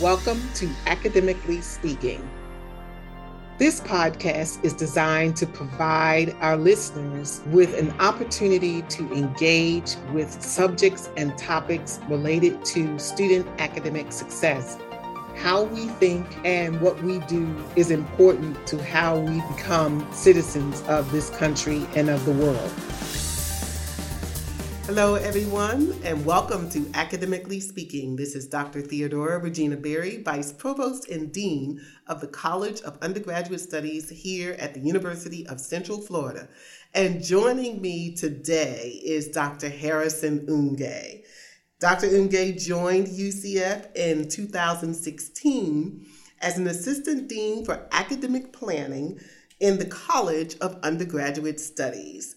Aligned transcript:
Welcome 0.00 0.46
to 0.56 0.68
Academically 0.84 1.62
Speaking. 1.62 2.28
This 3.56 3.80
podcast 3.80 4.62
is 4.62 4.74
designed 4.74 5.36
to 5.36 5.46
provide 5.46 6.36
our 6.42 6.58
listeners 6.58 7.40
with 7.46 7.72
an 7.78 7.98
opportunity 7.98 8.82
to 8.82 9.10
engage 9.14 9.96
with 10.12 10.30
subjects 10.42 11.08
and 11.16 11.36
topics 11.38 11.98
related 12.10 12.62
to 12.66 12.98
student 12.98 13.46
academic 13.58 14.12
success. 14.12 14.76
How 15.34 15.62
we 15.62 15.86
think 15.86 16.26
and 16.44 16.78
what 16.82 17.02
we 17.02 17.20
do 17.20 17.56
is 17.74 17.90
important 17.90 18.66
to 18.66 18.82
how 18.84 19.18
we 19.18 19.40
become 19.56 20.06
citizens 20.12 20.82
of 20.88 21.10
this 21.10 21.30
country 21.30 21.86
and 21.94 22.10
of 22.10 22.22
the 22.26 22.32
world. 22.32 22.70
Hello, 24.86 25.16
everyone, 25.16 25.98
and 26.04 26.24
welcome 26.24 26.70
to 26.70 26.88
Academically 26.94 27.58
Speaking. 27.58 28.14
This 28.14 28.36
is 28.36 28.46
Dr. 28.46 28.82
Theodorea 28.82 29.42
Regina 29.42 29.76
Berry, 29.76 30.22
Vice 30.22 30.52
Provost 30.52 31.08
and 31.08 31.32
Dean 31.32 31.84
of 32.06 32.20
the 32.20 32.28
College 32.28 32.80
of 32.82 32.96
Undergraduate 33.02 33.60
Studies 33.60 34.08
here 34.08 34.54
at 34.60 34.74
the 34.74 34.80
University 34.80 35.44
of 35.48 35.60
Central 35.60 36.00
Florida. 36.00 36.48
And 36.94 37.20
joining 37.20 37.82
me 37.82 38.14
today 38.14 39.00
is 39.04 39.26
Dr. 39.26 39.70
Harrison 39.70 40.46
Oonge. 40.46 41.24
Dr. 41.80 42.06
Oonge 42.06 42.64
joined 42.64 43.08
UCF 43.08 43.88
in 43.96 44.28
2016 44.28 46.06
as 46.40 46.58
an 46.58 46.68
Assistant 46.68 47.28
Dean 47.28 47.64
for 47.64 47.88
Academic 47.90 48.52
Planning 48.52 49.18
in 49.58 49.78
the 49.78 49.86
College 49.86 50.56
of 50.60 50.78
Undergraduate 50.84 51.58
Studies. 51.58 52.36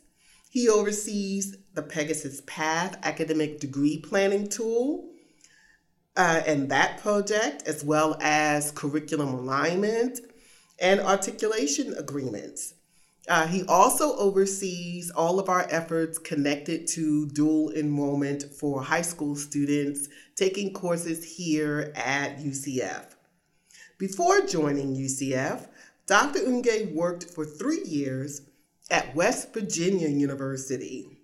He 0.49 0.67
oversees 0.67 1.55
the 1.79 1.87
Pegasus 1.87 2.41
Path 2.45 2.97
academic 3.03 3.61
degree 3.61 3.99
planning 3.99 4.49
tool 4.49 5.07
uh, 6.17 6.41
and 6.45 6.67
that 6.69 6.97
project, 6.97 7.63
as 7.65 7.85
well 7.85 8.17
as 8.19 8.71
curriculum 8.71 9.29
alignment 9.29 10.19
and 10.81 10.99
articulation 10.99 11.93
agreements. 11.97 12.73
Uh, 13.29 13.47
he 13.47 13.63
also 13.69 14.17
oversees 14.17 15.09
all 15.11 15.39
of 15.39 15.47
our 15.47 15.67
efforts 15.69 16.17
connected 16.17 16.85
to 16.87 17.29
dual 17.29 17.71
enrollment 17.71 18.43
for 18.43 18.83
high 18.83 19.01
school 19.01 19.37
students 19.37 20.09
taking 20.35 20.73
courses 20.73 21.37
here 21.37 21.93
at 21.95 22.39
UCF. 22.39 23.05
Before 23.97 24.41
joining 24.41 24.97
UCF, 24.97 25.69
Dr. 26.07 26.39
Oonge 26.39 26.93
worked 26.93 27.23
for 27.23 27.45
three 27.45 27.83
years 27.85 28.41
at 28.91 29.15
West 29.15 29.53
Virginia 29.53 30.09
University 30.09 31.18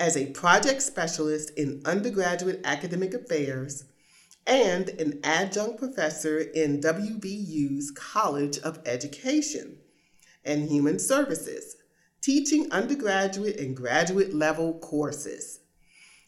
as 0.00 0.16
a 0.16 0.32
project 0.32 0.82
specialist 0.82 1.50
in 1.56 1.82
undergraduate 1.84 2.60
academic 2.64 3.12
affairs 3.14 3.84
and 4.46 4.88
an 4.88 5.20
adjunct 5.22 5.78
professor 5.78 6.38
in 6.38 6.80
WVU's 6.80 7.92
College 7.92 8.58
of 8.60 8.80
Education 8.86 9.76
and 10.44 10.70
Human 10.70 10.98
Services, 10.98 11.76
teaching 12.22 12.72
undergraduate 12.72 13.60
and 13.60 13.76
graduate 13.76 14.34
level 14.34 14.78
courses. 14.78 15.60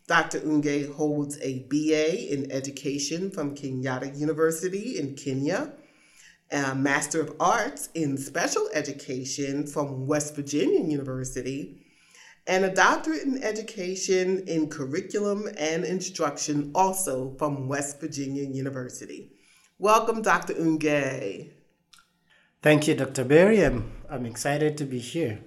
Dr. 0.07 0.41
Oonge 0.41 0.92
holds 0.92 1.39
a 1.41 1.67
BA 1.70 2.31
in 2.31 2.53
Education 2.53 3.31
from 3.31 3.57
Kenyatta 3.57 4.17
University 4.17 4.98
in 4.98 5.17
Kenya 5.17 5.73
a 6.53 6.75
Master 6.75 7.20
of 7.20 7.34
Arts 7.41 7.89
in 7.95 8.19
Special 8.19 8.69
Education 8.75 9.67
from 9.67 10.07
West 10.07 10.36
Virginia 10.36 10.81
University, 10.81 11.82
and 12.47 12.65
a 12.65 12.75
doctorate 12.75 13.23
in 13.23 13.43
education 13.43 14.45
in 14.47 14.69
curriculum 14.69 15.48
and 15.59 15.85
instruction 15.85 16.73
also 16.75 17.35
from 17.39 17.69
West 17.69 18.01
Virginia 18.01 18.43
University. 18.43 19.33
Welcome, 19.79 20.23
Dr. 20.23 20.55
Oonge. 20.55 21.51
Thank 22.63 22.87
you, 22.87 22.95
Dr. 22.95 23.25
Berry. 23.25 23.65
I'm, 23.65 23.92
I'm 24.08 24.27
excited 24.27 24.77
to 24.79 24.85
be 24.85 24.98
here. 24.98 25.41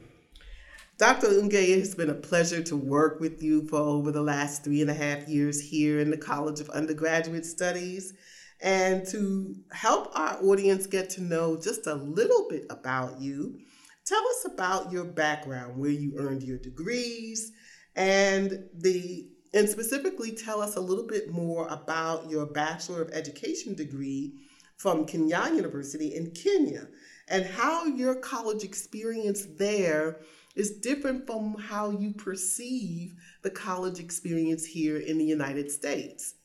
Dr. 0.97 1.28
Oonge, 1.28 1.53
it 1.53 1.79
has 1.79 1.95
been 1.95 2.09
a 2.09 2.16
pleasure 2.16 2.63
to 2.63 2.75
work 2.78 3.19
with 3.19 3.44
you 3.44 3.67
for 3.67 3.79
over 3.79 4.12
the 4.12 4.22
last 4.22 4.63
three 4.63 4.81
and 4.81 4.89
a 4.89 4.94
half 4.94 5.27
years 5.27 5.59
here 5.59 6.00
in 6.00 6.09
the 6.09 6.17
College 6.17 6.62
of 6.62 6.69
Undergraduate 6.69 7.45
Studies 7.45 8.13
and 8.62 9.06
to 9.07 9.56
help 9.72 10.17
our 10.17 10.41
audience 10.41 10.88
get 10.88 11.09
to 11.12 11.22
know 11.22 11.59
just 11.59 11.88
a 11.88 11.95
little 11.95 12.47
bit 12.50 12.66
about 12.69 13.19
you. 13.19 13.59
Tell 14.05 14.23
us 14.27 14.45
about 14.53 14.91
your 14.91 15.03
background, 15.03 15.77
where 15.77 15.89
you 15.89 16.13
earned 16.17 16.43
your 16.43 16.59
degrees, 16.59 17.51
and 17.95 18.66
the 18.73 19.29
and 19.53 19.69
specifically 19.69 20.31
tell 20.31 20.61
us 20.61 20.75
a 20.75 20.81
little 20.81 21.07
bit 21.07 21.31
more 21.31 21.67
about 21.69 22.29
your 22.29 22.45
Bachelor 22.45 23.01
of 23.01 23.09
Education 23.11 23.73
degree 23.73 24.33
from 24.75 25.05
Kenyatta 25.05 25.55
University 25.55 26.13
in 26.13 26.31
Kenya 26.31 26.88
and 27.29 27.45
how 27.45 27.85
your 27.85 28.15
college 28.15 28.63
experience 28.63 29.47
there 29.57 30.19
is 30.55 30.71
different 30.71 31.25
from 31.25 31.55
how 31.57 31.89
you 31.91 32.11
perceive 32.13 33.15
the 33.44 33.49
college 33.49 33.99
experience 33.99 34.65
here 34.65 34.97
in 34.97 35.17
the 35.17 35.25
United 35.25 35.71
States. 35.71 36.35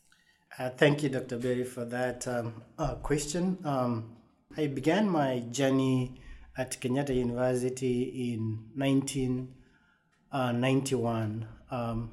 Uh, 0.59 0.71
thank 0.71 1.03
you, 1.03 1.09
Dr. 1.09 1.39
Berry, 1.39 1.65
for 1.65 1.85
that 1.85 2.27
um, 2.27 2.63
uh, 2.79 2.95
question. 2.97 3.59
Um, 3.65 4.17
I 4.57 4.67
began 4.67 5.09
my 5.09 5.41
journey 5.51 6.21
at 6.57 6.81
Kenyatta 6.81 7.15
University 7.15 8.33
in 8.33 8.71
1991. 8.75 11.47
Uh, 11.71 11.75
um, 11.75 12.11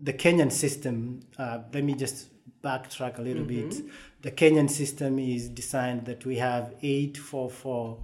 the 0.00 0.12
Kenyan 0.12 0.52
system, 0.52 1.20
uh, 1.38 1.60
let 1.72 1.84
me 1.84 1.94
just 1.94 2.28
backtrack 2.62 3.18
a 3.18 3.22
little 3.22 3.44
mm-hmm. 3.44 3.68
bit. 3.68 3.84
The 4.22 4.30
Kenyan 4.30 4.70
system 4.70 5.18
is 5.18 5.48
designed 5.48 6.06
that 6.06 6.24
we 6.24 6.36
have 6.36 6.74
844. 6.82 7.98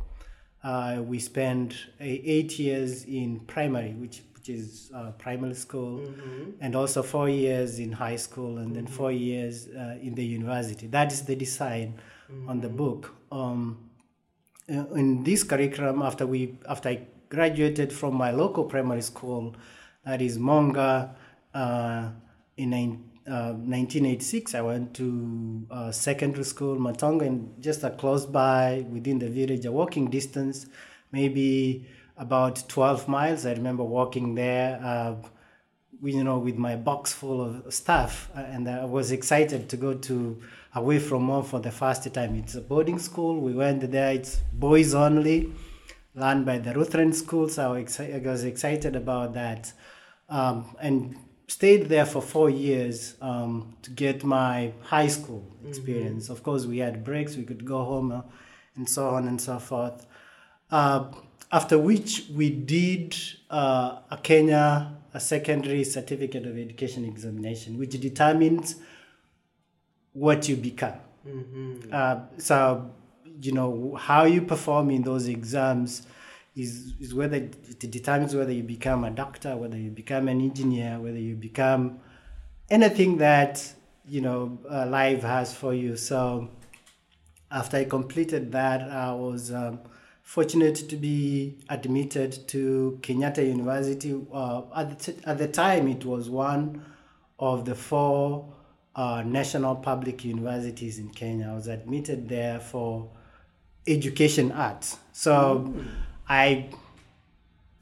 Uh, 0.63 1.03
we 1.05 1.19
spend 1.19 1.77
eight 2.01 2.59
years 2.59 3.05
in 3.05 3.41
primary, 3.41 3.93
which 3.93 4.23
which 4.45 4.49
is 4.49 4.91
uh, 4.95 5.11
primary 5.13 5.55
school, 5.55 6.01
mm-hmm. 6.01 6.51
and 6.61 6.77
also 6.77 7.03
four 7.03 7.31
years 7.31 7.79
in 7.79 7.93
high 7.93 8.17
school, 8.17 8.59
and 8.59 8.69
mm-hmm. 8.69 8.75
then 8.75 8.87
four 8.87 9.11
years 9.11 9.69
uh, 9.69 9.97
in 10.03 10.15
the 10.15 10.25
university. 10.25 10.87
That 10.87 11.13
is 11.13 11.23
the 11.23 11.35
design 11.35 11.99
on 12.47 12.61
the 12.61 12.69
mm-hmm. 12.69 12.77
book. 12.77 13.15
Um, 13.33 13.91
uh, 14.69 14.87
in 14.95 15.23
this 15.25 15.43
curriculum, 15.43 16.03
after 16.03 16.27
we 16.27 16.59
after 16.69 16.89
I 16.91 17.07
graduated 17.29 17.93
from 17.93 18.15
my 18.15 18.31
local 18.31 18.65
primary 18.65 19.03
school, 19.03 19.55
that 20.05 20.23
is 20.23 20.39
Monga, 20.39 21.15
uh, 21.53 22.09
in 22.57 22.71
1986, 22.71 24.55
uh, 24.55 24.59
I 24.59 24.61
went 24.61 24.95
to 24.95 25.67
uh, 25.71 25.91
secondary 25.91 26.45
school, 26.45 26.77
Matonga, 26.77 27.27
and 27.27 27.63
just 27.63 27.83
a 27.85 27.91
close 27.91 28.27
by 28.27 28.85
within 28.91 29.19
the 29.19 29.29
village, 29.29 29.65
a 29.65 29.73
walking 29.73 30.11
distance, 30.11 30.67
maybe 31.11 31.87
about 32.17 32.69
12 32.69 33.09
miles. 33.09 33.47
I 33.47 33.53
remember 33.53 33.83
walking 33.83 34.35
there, 34.35 34.79
uh, 34.83 35.15
you 36.03 36.23
know, 36.23 36.39
with 36.39 36.57
my 36.57 36.77
box 36.77 37.13
full 37.13 37.43
of 37.43 37.73
stuff, 37.73 38.31
uh, 38.37 38.41
and 38.41 38.69
I 38.69 38.85
was 38.85 39.11
excited 39.11 39.69
to 39.71 39.77
go 39.77 39.95
to 39.95 40.41
away 40.75 40.99
from 40.99 41.29
home 41.29 41.45
for 41.45 41.61
the 41.61 41.71
first 41.71 42.13
time. 42.13 42.35
It's 42.37 42.55
a 42.55 42.61
boarding 42.61 42.99
school. 42.99 43.41
We 43.41 43.55
went 43.55 43.91
there. 43.91 44.13
It's 44.13 44.41
boys 44.53 44.95
only, 44.95 45.53
run 46.15 46.45
by 46.45 46.59
the 46.59 46.75
Lutheran 46.75 47.13
school. 47.13 47.49
So 47.49 47.75
I 47.75 48.21
was 48.25 48.45
excited 48.45 48.97
about 48.97 49.35
that, 49.35 49.73
um, 50.29 50.77
and 50.81 51.17
stayed 51.47 51.89
there 51.89 52.07
for 52.07 52.23
four 52.23 52.51
years 52.51 53.15
um, 53.21 53.77
to 53.83 53.91
get 53.91 54.25
my 54.25 54.73
high 54.83 55.09
school 55.09 55.45
experience. 55.67 56.25
Mm-hmm. 56.25 56.33
Of 56.33 56.43
course, 56.43 56.67
we 56.67 56.79
had 56.79 57.05
breaks. 57.05 57.37
We 57.37 57.45
could 57.45 57.65
go 57.65 57.85
home, 57.85 58.13
uh, 58.13 58.23
and 58.77 58.89
so 58.89 59.09
on 59.09 59.29
and 59.29 59.41
so 59.41 59.59
forth. 59.59 60.07
Uh, 60.71 61.13
after 61.53 61.79
which 61.79 62.25
we 62.35 62.51
did 62.51 63.17
uh, 63.51 63.99
a 64.11 64.19
Kenya 64.23 64.97
a 65.15 65.21
secondary 65.21 65.85
certificate 65.85 66.45
of 66.45 66.59
education 66.59 67.05
examination, 67.05 67.79
which 67.79 67.99
determines 68.01 68.75
what 70.15 70.49
you 70.49 70.57
become. 70.57 70.95
Mm-hmm. 71.29 71.91
Uh, 71.93 72.21
so, 72.39 72.91
you 73.43 73.53
know, 73.53 73.95
how 74.01 74.25
you 74.25 74.41
perform 74.41 74.91
in 74.91 75.03
those 75.03 75.29
exams 75.29 76.07
is, 76.57 76.95
is 76.99 77.15
whether 77.15 77.37
it 77.37 77.79
determines 77.91 78.35
whether 78.35 78.53
you 78.53 78.63
become 78.63 79.05
a 79.05 79.11
doctor, 79.11 79.57
whether 79.57 79.77
you 79.77 79.91
become 79.91 80.29
an 80.29 80.41
engineer, 80.41 80.99
whether 80.99 81.19
you 81.19 81.35
become 81.35 81.99
anything 82.71 83.19
that, 83.19 83.75
you 84.09 84.23
know, 84.23 84.59
uh, 84.71 84.87
life 84.87 85.23
has 85.23 85.55
for 85.55 85.75
you. 85.75 85.97
So, 85.97 86.49
after 87.51 87.77
I 87.77 87.85
completed 87.85 88.51
that, 88.53 88.81
I 88.91 89.13
was. 89.13 89.53
Um, 89.53 89.81
fortunate 90.25 90.75
to 90.89 90.97
be 90.97 91.59
admitted 91.69 92.49
to 92.49 92.99
Kenyatta 93.03 93.47
University. 93.47 94.19
Uh, 94.33 94.63
at, 94.75 94.89
the 94.89 95.13
t- 95.13 95.19
at 95.27 95.39
the 95.39 95.47
time, 95.47 95.87
it 95.87 96.05
was 96.05 96.29
one 96.31 96.83
of 97.39 97.65
the 97.67 97.75
four 97.75 98.53
uh, 98.97 99.23
national 99.25 99.77
public 99.77 100.25
universities 100.25 100.99
in 100.99 101.11
Kenya. 101.11 101.49
I 101.51 101.55
was 101.55 101.67
admitted 101.67 102.29
there 102.29 102.61
for 102.61 103.11
education 103.87 104.53
arts. 104.53 104.99
So 105.13 105.73
mm. 105.75 105.87
I, 106.29 106.69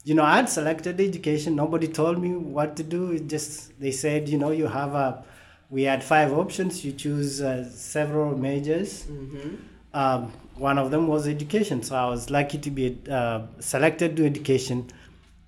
you 0.04 0.14
know, 0.14 0.24
I 0.24 0.36
had 0.36 0.48
selected 0.48 1.00
education. 1.00 1.54
Nobody 1.54 1.88
told 1.88 2.20
me 2.20 2.30
what 2.30 2.76
to 2.76 2.82
do. 2.82 3.12
It 3.12 3.28
just 3.28 3.78
they 3.80 3.92
said, 3.92 4.28
you 4.28 4.38
know, 4.38 4.50
you 4.50 4.66
have 4.66 4.94
a 4.94 5.24
we 5.70 5.84
had 5.84 6.04
five 6.04 6.32
options. 6.32 6.84
You 6.84 6.92
choose 6.92 7.40
uh, 7.40 7.68
several 7.70 8.36
majors. 8.36 9.04
Mm-hmm. 9.04 9.56
Um, 9.94 10.32
one 10.56 10.78
of 10.78 10.90
them 10.90 11.08
was 11.08 11.26
education, 11.26 11.82
so 11.82 11.96
I 11.96 12.06
was 12.08 12.30
lucky 12.30 12.58
to 12.58 12.70
be 12.70 12.98
uh, 13.10 13.42
selected 13.58 14.16
to 14.16 14.26
education. 14.26 14.90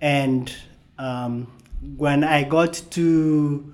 And 0.01 0.55
um, 0.99 1.47
when 1.97 2.25
I 2.25 2.43
got 2.45 2.83
to, 2.93 3.74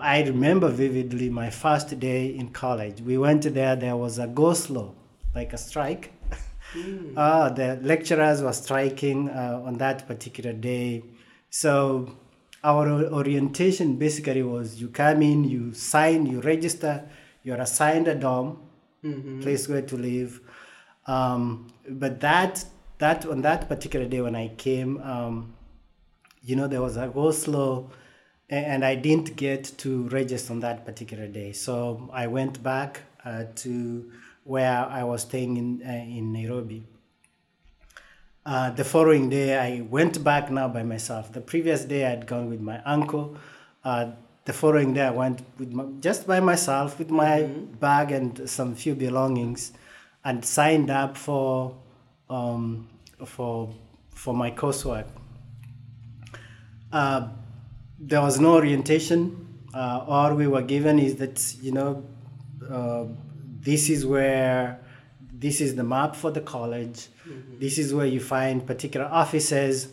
I 0.00 0.22
remember 0.22 0.68
vividly 0.68 1.28
my 1.28 1.50
first 1.50 1.98
day 2.00 2.26
in 2.28 2.48
college. 2.50 3.00
We 3.02 3.18
went 3.18 3.42
there. 3.52 3.76
There 3.76 3.96
was 3.96 4.18
a 4.18 4.26
go 4.26 4.54
slow, 4.54 4.94
like 5.34 5.52
a 5.52 5.58
strike. 5.58 6.12
Mm. 6.74 7.12
Uh, 7.16 7.50
the 7.58 7.78
lecturers 7.82 8.42
were 8.42 8.52
striking 8.52 9.28
uh, 9.28 9.62
on 9.64 9.78
that 9.78 10.06
particular 10.08 10.52
day. 10.52 11.04
So 11.50 12.16
our 12.64 12.88
orientation 13.12 13.96
basically 13.96 14.42
was 14.42 14.80
you 14.80 14.88
come 14.88 15.22
in, 15.22 15.44
you 15.44 15.72
sign, 15.74 16.26
you 16.26 16.40
register, 16.40 17.08
you're 17.42 17.60
assigned 17.60 18.08
a 18.08 18.14
dorm, 18.14 18.58
Mm-hmm. 19.04 19.40
place 19.42 19.68
where 19.68 19.82
to 19.82 19.96
live. 19.96 20.40
Um, 21.06 21.68
but 21.88 22.18
that 22.20 22.64
that 22.98 23.24
on 23.26 23.42
that 23.42 23.68
particular 23.68 24.06
day 24.08 24.20
when 24.20 24.34
I 24.34 24.48
came, 24.56 24.98
um, 25.02 25.54
you 26.42 26.56
know, 26.56 26.66
there 26.66 26.82
was 26.82 26.96
a 26.96 27.06
go 27.06 27.30
slow, 27.30 27.90
and 28.48 28.84
I 28.84 28.94
didn't 28.94 29.36
get 29.36 29.72
to 29.78 30.08
register 30.08 30.52
on 30.52 30.60
that 30.60 30.84
particular 30.84 31.26
day. 31.26 31.52
So 31.52 32.08
I 32.12 32.26
went 32.26 32.62
back 32.62 33.02
uh, 33.24 33.44
to 33.56 34.12
where 34.44 34.86
I 34.86 35.02
was 35.02 35.22
staying 35.22 35.56
in 35.56 35.82
uh, 35.84 35.92
in 35.92 36.32
Nairobi. 36.32 36.84
Uh, 38.44 38.70
the 38.70 38.84
following 38.84 39.28
day, 39.28 39.58
I 39.58 39.80
went 39.80 40.22
back 40.22 40.52
now 40.52 40.68
by 40.68 40.84
myself. 40.84 41.32
The 41.32 41.40
previous 41.40 41.84
day, 41.84 42.06
I'd 42.06 42.28
gone 42.28 42.48
with 42.48 42.60
my 42.60 42.80
uncle. 42.84 43.36
Uh, 43.82 44.12
the 44.44 44.52
following 44.52 44.94
day, 44.94 45.02
I 45.02 45.10
went 45.10 45.42
with 45.58 45.72
my, 45.72 45.84
just 45.98 46.28
by 46.28 46.38
myself 46.38 47.00
with 47.00 47.10
my 47.10 47.42
bag 47.42 48.12
and 48.12 48.48
some 48.48 48.76
few 48.76 48.94
belongings, 48.94 49.72
and 50.24 50.44
signed 50.44 50.90
up 50.90 51.16
for 51.16 51.76
um, 52.30 52.86
for 53.24 53.74
for 54.10 54.32
my 54.32 54.52
coursework. 54.52 55.08
Uh, 56.92 57.30
there 57.98 58.20
was 58.20 58.38
no 58.40 58.54
orientation. 58.54 59.46
Uh, 59.74 60.04
all 60.06 60.34
we 60.34 60.46
were 60.46 60.62
given 60.62 60.98
is 60.98 61.16
that 61.16 61.56
you 61.60 61.72
know 61.72 62.04
uh, 62.70 63.04
this 63.60 63.88
is 63.88 64.06
where 64.06 64.80
this 65.32 65.60
is 65.60 65.74
the 65.76 65.84
map 65.84 66.16
for 66.16 66.30
the 66.30 66.40
college. 66.40 67.08
This 67.58 67.78
is 67.78 67.92
where 67.92 68.06
you 68.06 68.20
find 68.20 68.66
particular 68.66 69.06
offices. 69.06 69.88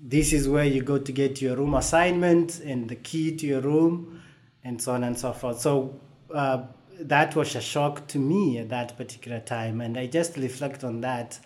This 0.00 0.32
is 0.32 0.48
where 0.48 0.64
you 0.64 0.82
go 0.82 0.98
to 0.98 1.12
get 1.12 1.42
your 1.42 1.56
room 1.56 1.74
assignment 1.74 2.60
and 2.60 2.88
the 2.88 2.96
key 2.96 3.36
to 3.36 3.46
your 3.46 3.60
room, 3.60 4.22
and 4.64 4.80
so 4.80 4.92
on 4.92 5.04
and 5.04 5.18
so 5.18 5.32
forth. 5.32 5.60
So 5.60 6.00
uh, 6.34 6.64
that 6.98 7.36
was 7.36 7.54
a 7.54 7.60
shock 7.60 8.06
to 8.08 8.18
me 8.18 8.58
at 8.58 8.70
that 8.70 8.96
particular 8.96 9.40
time, 9.40 9.80
and 9.80 9.98
I 9.98 10.06
just 10.06 10.36
reflect 10.36 10.84
on 10.84 11.00
that 11.02 11.38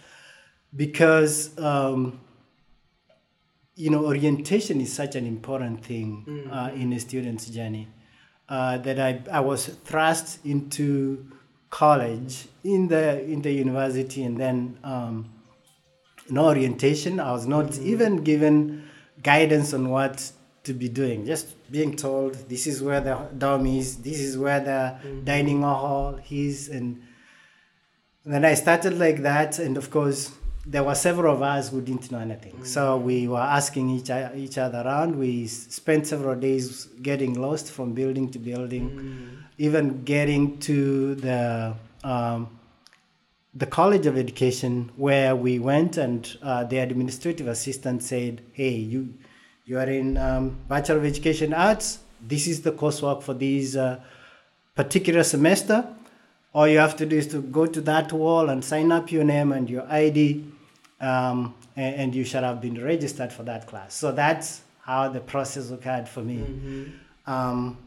because. 0.75 1.59
Um, 1.59 2.21
you 3.77 3.91
know, 3.91 4.05
orientation 4.05 4.81
is 4.81 4.93
such 4.93 5.17
an 5.17 5.27
important 5.27 5.85
thing 5.85 6.49
uh, 6.51 6.71
in 6.75 6.93
a 6.93 7.01
student's 7.01 7.47
journey. 7.47 7.89
Uh, 8.49 8.77
that 8.79 9.01
I, 9.01 9.23
I 9.33 9.41
was 9.41 9.67
thrust 9.67 10.45
into 10.45 11.27
college 11.71 12.47
in 12.63 12.89
the 12.89 13.25
in 13.25 13.41
the 13.43 13.51
university, 13.51 14.23
and 14.23 14.39
then 14.39 14.79
um, 14.85 15.31
no 16.29 16.47
orientation. 16.47 17.19
I 17.19 17.33
was 17.33 17.47
not 17.47 17.79
even 17.79 18.23
given 18.23 18.85
guidance 19.23 19.73
on 19.73 19.89
what 19.89 20.31
to 20.65 20.75
be 20.75 20.89
doing. 20.89 21.25
Just 21.25 21.55
being 21.71 21.97
told 21.97 22.35
this 22.49 22.67
is 22.67 22.83
where 22.83 23.01
the 23.01 23.17
dorm 23.37 23.67
is, 23.67 23.97
this 23.97 24.21
is 24.21 24.37
where 24.37 24.61
the 24.61 24.99
dining 25.25 25.63
hall 25.63 26.21
is, 26.31 26.69
and 26.69 27.03
then 28.27 28.45
I 28.45 28.55
started 28.55 28.99
like 28.99 29.23
that, 29.23 29.59
and 29.59 29.77
of 29.77 29.91
course, 29.91 30.33
there 30.67 30.83
were 30.83 30.95
several 30.95 31.35
of 31.35 31.43
us 31.43 31.69
who 31.69 31.81
didn't 31.83 32.11
know 32.11 32.19
anything. 32.19 32.65
So 32.65 32.97
we 32.97 33.29
were 33.29 33.39
asking 33.39 33.91
each, 33.91 34.11
each 34.35 34.57
other 34.59 34.83
around. 34.85 35.17
We 35.17 35.47
spent 35.47 36.07
several 36.07 36.35
days 36.37 36.87
getting 37.03 37.35
lost 37.35 37.71
from 37.71 37.93
building 37.93 38.31
to 38.31 38.39
building, 38.39 39.45
even 39.59 40.05
getting 40.05 40.59
to 40.61 41.15
the 41.17 41.75
um, 42.03 42.59
the 43.57 43.67
College 43.67 44.07
of 44.07 44.19
Education 44.19 44.91
where 44.97 45.37
we 45.37 45.61
went, 45.61 45.97
and 45.97 46.37
uh, 46.43 46.65
the 46.65 46.79
administrative 46.79 47.47
assistant 47.47 48.03
said, 48.03 48.43
"Hey, 48.53 48.75
you 48.75 49.15
you 49.65 49.79
are 49.79 49.89
in 49.89 50.17
um, 50.17 50.59
Bachelor 50.69 50.99
of 50.99 51.05
Education 51.05 51.53
Arts. 51.53 51.99
This 52.21 52.47
is 52.47 52.63
the 52.63 52.73
coursework 52.73 53.23
for 53.23 53.35
this 53.35 53.77
uh, 53.77 54.01
particular 54.75 55.23
semester." 55.23 55.87
all 56.55 56.69
you 56.69 56.79
have 56.79 56.97
to 56.97 57.05
do 57.05 57.17
is 57.17 57.27
to 57.27 57.43
go 57.43 57.67
to 57.67 57.81
that 57.81 58.13
wall 58.13 58.49
and 58.49 58.65
sign 58.65 58.93
up 58.93 59.11
your 59.11 59.25
name 59.25 59.51
and 59.51 59.69
your 59.69 59.85
ID, 59.91 60.45
um, 61.05 61.55
and, 61.77 61.95
and 61.97 62.15
you 62.15 62.25
should 62.25 62.43
have 62.43 62.61
been 62.61 62.83
registered 62.83 63.33
for 63.33 63.43
that 63.45 63.67
class. 63.67 63.95
So 63.95 64.13
that's 64.13 64.63
how 64.81 65.09
the 65.09 65.21
process 65.21 65.71
occurred 65.71 66.09
for 66.09 66.23
me. 66.23 66.41
Um, 67.27 67.79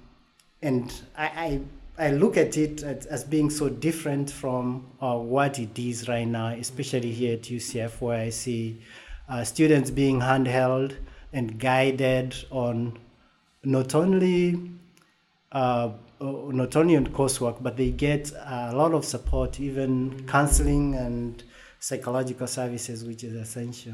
and 0.62 0.94
I, 1.18 1.62
I, 1.98 2.08
I 2.08 2.12
look 2.12 2.38
at 2.38 2.58
it 2.58 2.84
as, 2.84 3.06
as 3.08 3.24
being 3.24 3.50
so 3.50 3.70
different 3.70 4.30
from 4.30 4.88
uh, 5.02 5.16
what 5.16 5.60
it 5.60 5.78
is 5.78 6.08
right 6.08 6.28
now, 6.28 6.48
especially 6.50 7.12
here 7.12 7.34
at 7.34 7.44
UCF, 7.44 8.02
where 8.02 8.20
I 8.20 8.30
see 8.30 8.82
uh, 9.30 9.44
students 9.44 9.92
being 9.92 10.20
handheld 10.20 10.96
and 11.34 11.60
guided 11.60 12.36
on 12.52 12.98
not 13.64 13.94
only 13.96 14.72
uh, 15.52 15.90
uh, 16.20 16.32
not 16.50 16.76
only 16.76 16.96
on 16.98 17.06
coursework, 17.08 17.62
but 17.62 17.78
they 17.78 17.92
get 17.92 18.32
a 18.32 18.76
lot 18.76 18.94
of 18.94 19.06
support, 19.06 19.60
even 19.60 20.26
counseling 20.28 20.96
and 20.96 21.44
psychological 21.88 22.48
services, 22.48 23.06
which 23.06 23.24
is 23.24 23.34
essential. 23.34 23.94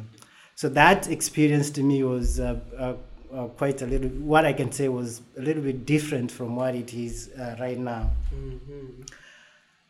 So 0.56 0.68
that 0.70 1.10
experience 1.10 1.70
to 1.72 1.84
me 1.84 2.04
was 2.04 2.40
uh, 2.40 2.60
uh, 2.78 2.94
uh, 3.36 3.48
quite 3.50 3.82
a 3.82 3.86
little. 3.86 4.10
What 4.10 4.46
I 4.46 4.54
can 4.54 4.72
say 4.72 4.88
was 4.90 5.22
a 5.38 5.42
little 5.42 5.62
bit 5.62 5.86
different 5.86 6.32
from 6.32 6.56
what 6.56 6.74
it 6.76 6.94
is 6.94 7.30
uh, 7.38 7.56
right 7.60 7.78
now. 7.78 8.10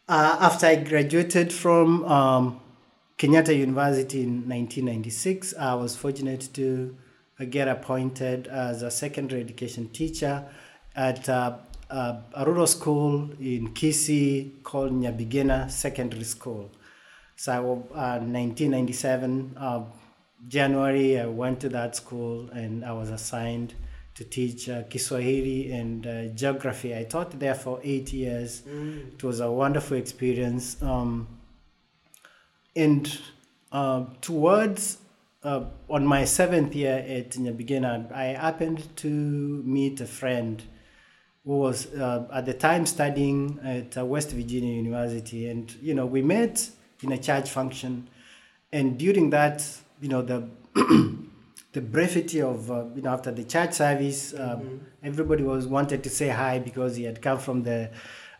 Uh, 0.08 0.38
after 0.40 0.66
I 0.68 0.76
graduated 0.76 1.54
from 1.54 2.04
um, 2.06 2.62
Kenyatta 3.18 3.58
University 3.58 4.24
in 4.24 4.50
1996, 4.50 5.54
I 5.58 5.74
was 5.76 5.96
fortunate 5.96 6.50
to 6.56 6.96
uh, 7.40 7.46
get 7.46 7.70
appointed 7.70 8.48
as 8.48 8.82
a 8.82 8.92
secondary 8.92 9.40
education 9.40 9.88
teacher 9.90 10.44
at 10.96 11.30
uh, 11.30 11.58
uh, 11.90 12.18
a 12.34 12.46
rural 12.46 12.68
school 12.68 13.30
in 13.40 13.74
Kisii 13.74 14.62
called 14.64 14.92
Nyabigena 14.92 15.72
Secondary 15.72 16.26
School. 16.26 16.70
So, 17.36 17.88
uh, 17.94 18.20
1997, 18.20 19.56
uh, 19.58 19.84
January, 20.48 21.20
I 21.20 21.26
went 21.26 21.60
to 21.62 21.70
that 21.70 21.96
school 21.96 22.50
and 22.50 22.84
I 22.86 22.92
was 22.92 23.10
assigned 23.10 23.74
to 24.16 24.24
teach 24.24 24.70
uh, 24.70 24.84
Kiswahili 24.84 25.72
and 25.72 26.06
uh, 26.06 26.26
geography. 26.28 26.96
I 26.96 27.04
taught 27.04 27.40
there 27.40 27.56
for 27.56 27.80
eight 27.84 28.14
years. 28.14 28.62
It 28.68 29.24
was 29.24 29.40
a 29.40 29.52
wonderful 29.52 29.98
experience. 29.98 30.82
Um, 30.82 31.28
and 32.76 33.20
uh, 33.72 34.06
towards 34.22 35.00
uh, 35.44 35.66
on 35.90 36.06
my 36.06 36.26
seventh 36.26 36.76
year 36.76 36.98
at 37.08 37.32
Nyabigena, 37.32 38.12
I 38.12 38.26
happened 38.26 38.96
to 38.98 39.08
meet 39.08 40.00
a 40.00 40.06
friend 40.06 40.64
who 41.46 41.58
was 41.58 41.94
uh, 41.94 42.28
at 42.32 42.46
the 42.46 42.54
time 42.54 42.86
studying 42.86 43.60
at 43.64 43.98
uh, 43.98 44.06
West 44.06 44.32
Virginia 44.32 44.74
University, 44.74 45.50
and 45.50 45.74
you 45.82 45.94
know 45.94 46.06
we 46.06 46.22
met 46.22 46.70
in 47.04 47.12
a 47.12 47.18
church 47.18 47.50
function, 47.50 48.08
and 48.72 48.98
during 48.98 49.30
that, 49.32 49.66
you 50.02 50.10
know 50.10 50.22
the 50.22 50.48
the 51.74 51.82
brevity 51.82 52.42
of 52.42 52.70
uh, 52.72 52.86
you 52.96 53.02
know 53.02 53.12
after 53.12 53.32
the 53.32 53.44
church 53.44 53.74
service, 53.74 54.34
uh, 54.34 54.60
everybody 55.04 55.44
was 55.44 55.68
wanted 55.68 56.04
to 56.04 56.10
say 56.10 56.30
hi 56.30 56.60
because 56.60 56.96
he 56.96 57.04
had 57.04 57.22
come 57.22 57.40
from 57.40 57.64
the 57.64 57.90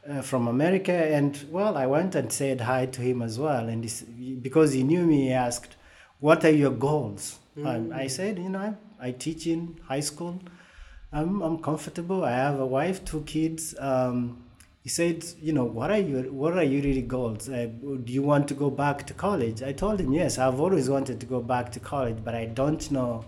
uh, 0.10 0.22
from 0.22 0.48
America, 0.48 0.92
and 0.94 1.46
well, 1.52 1.78
I 1.78 1.86
went 1.88 2.16
and 2.16 2.32
said 2.32 2.62
hi 2.62 2.86
to 2.88 3.02
him 3.02 3.22
as 3.22 3.40
well, 3.40 3.68
and 3.70 3.84
he, 3.84 3.90
s- 3.90 4.04
because 4.42 4.74
he 4.74 4.84
knew 4.84 5.06
me, 5.06 5.28
he 5.28 5.32
asked, 5.34 5.76
"What 6.20 6.44
are 6.46 6.52
your 6.52 6.72
goals?" 6.72 7.40
And 7.56 7.94
I 7.94 8.08
said, 8.08 8.38
"You 8.40 8.50
know, 8.50 8.76
I, 9.00 9.08
I 9.08 9.12
teach 9.12 9.48
in 9.48 9.80
high 9.88 10.02
school." 10.02 10.40
I'm, 11.12 11.42
I'm 11.44 11.60
comfortable. 11.60 12.24
I 12.26 12.32
have 12.32 12.60
a 12.60 12.66
wife, 12.66 13.06
two 13.06 13.22
kids. 13.22 13.76
Um, 13.80 14.43
he 14.84 14.90
said, 14.90 15.24
you 15.42 15.54
know, 15.54 15.64
what 15.64 15.90
are 15.92 15.98
your 15.98 16.24
what 16.24 16.58
are 16.58 16.64
your 16.64 16.82
really 16.82 17.02
goals? 17.02 17.48
Uh, 17.48 17.68
do 18.04 18.12
you 18.12 18.22
want 18.22 18.50
to 18.50 18.54
go 18.54 18.70
back 18.70 19.08
to 19.08 19.14
college? 19.14 19.64
I 19.64 19.72
told 19.72 20.02
him, 20.02 20.12
yes, 20.12 20.38
I've 20.38 20.60
always 20.60 20.90
wanted 20.90 21.22
to 21.22 21.26
go 21.26 21.40
back 21.40 21.72
to 21.72 21.80
college, 21.80 22.18
but 22.22 22.36
I 22.36 22.46
don't 22.46 22.92
know 22.92 23.24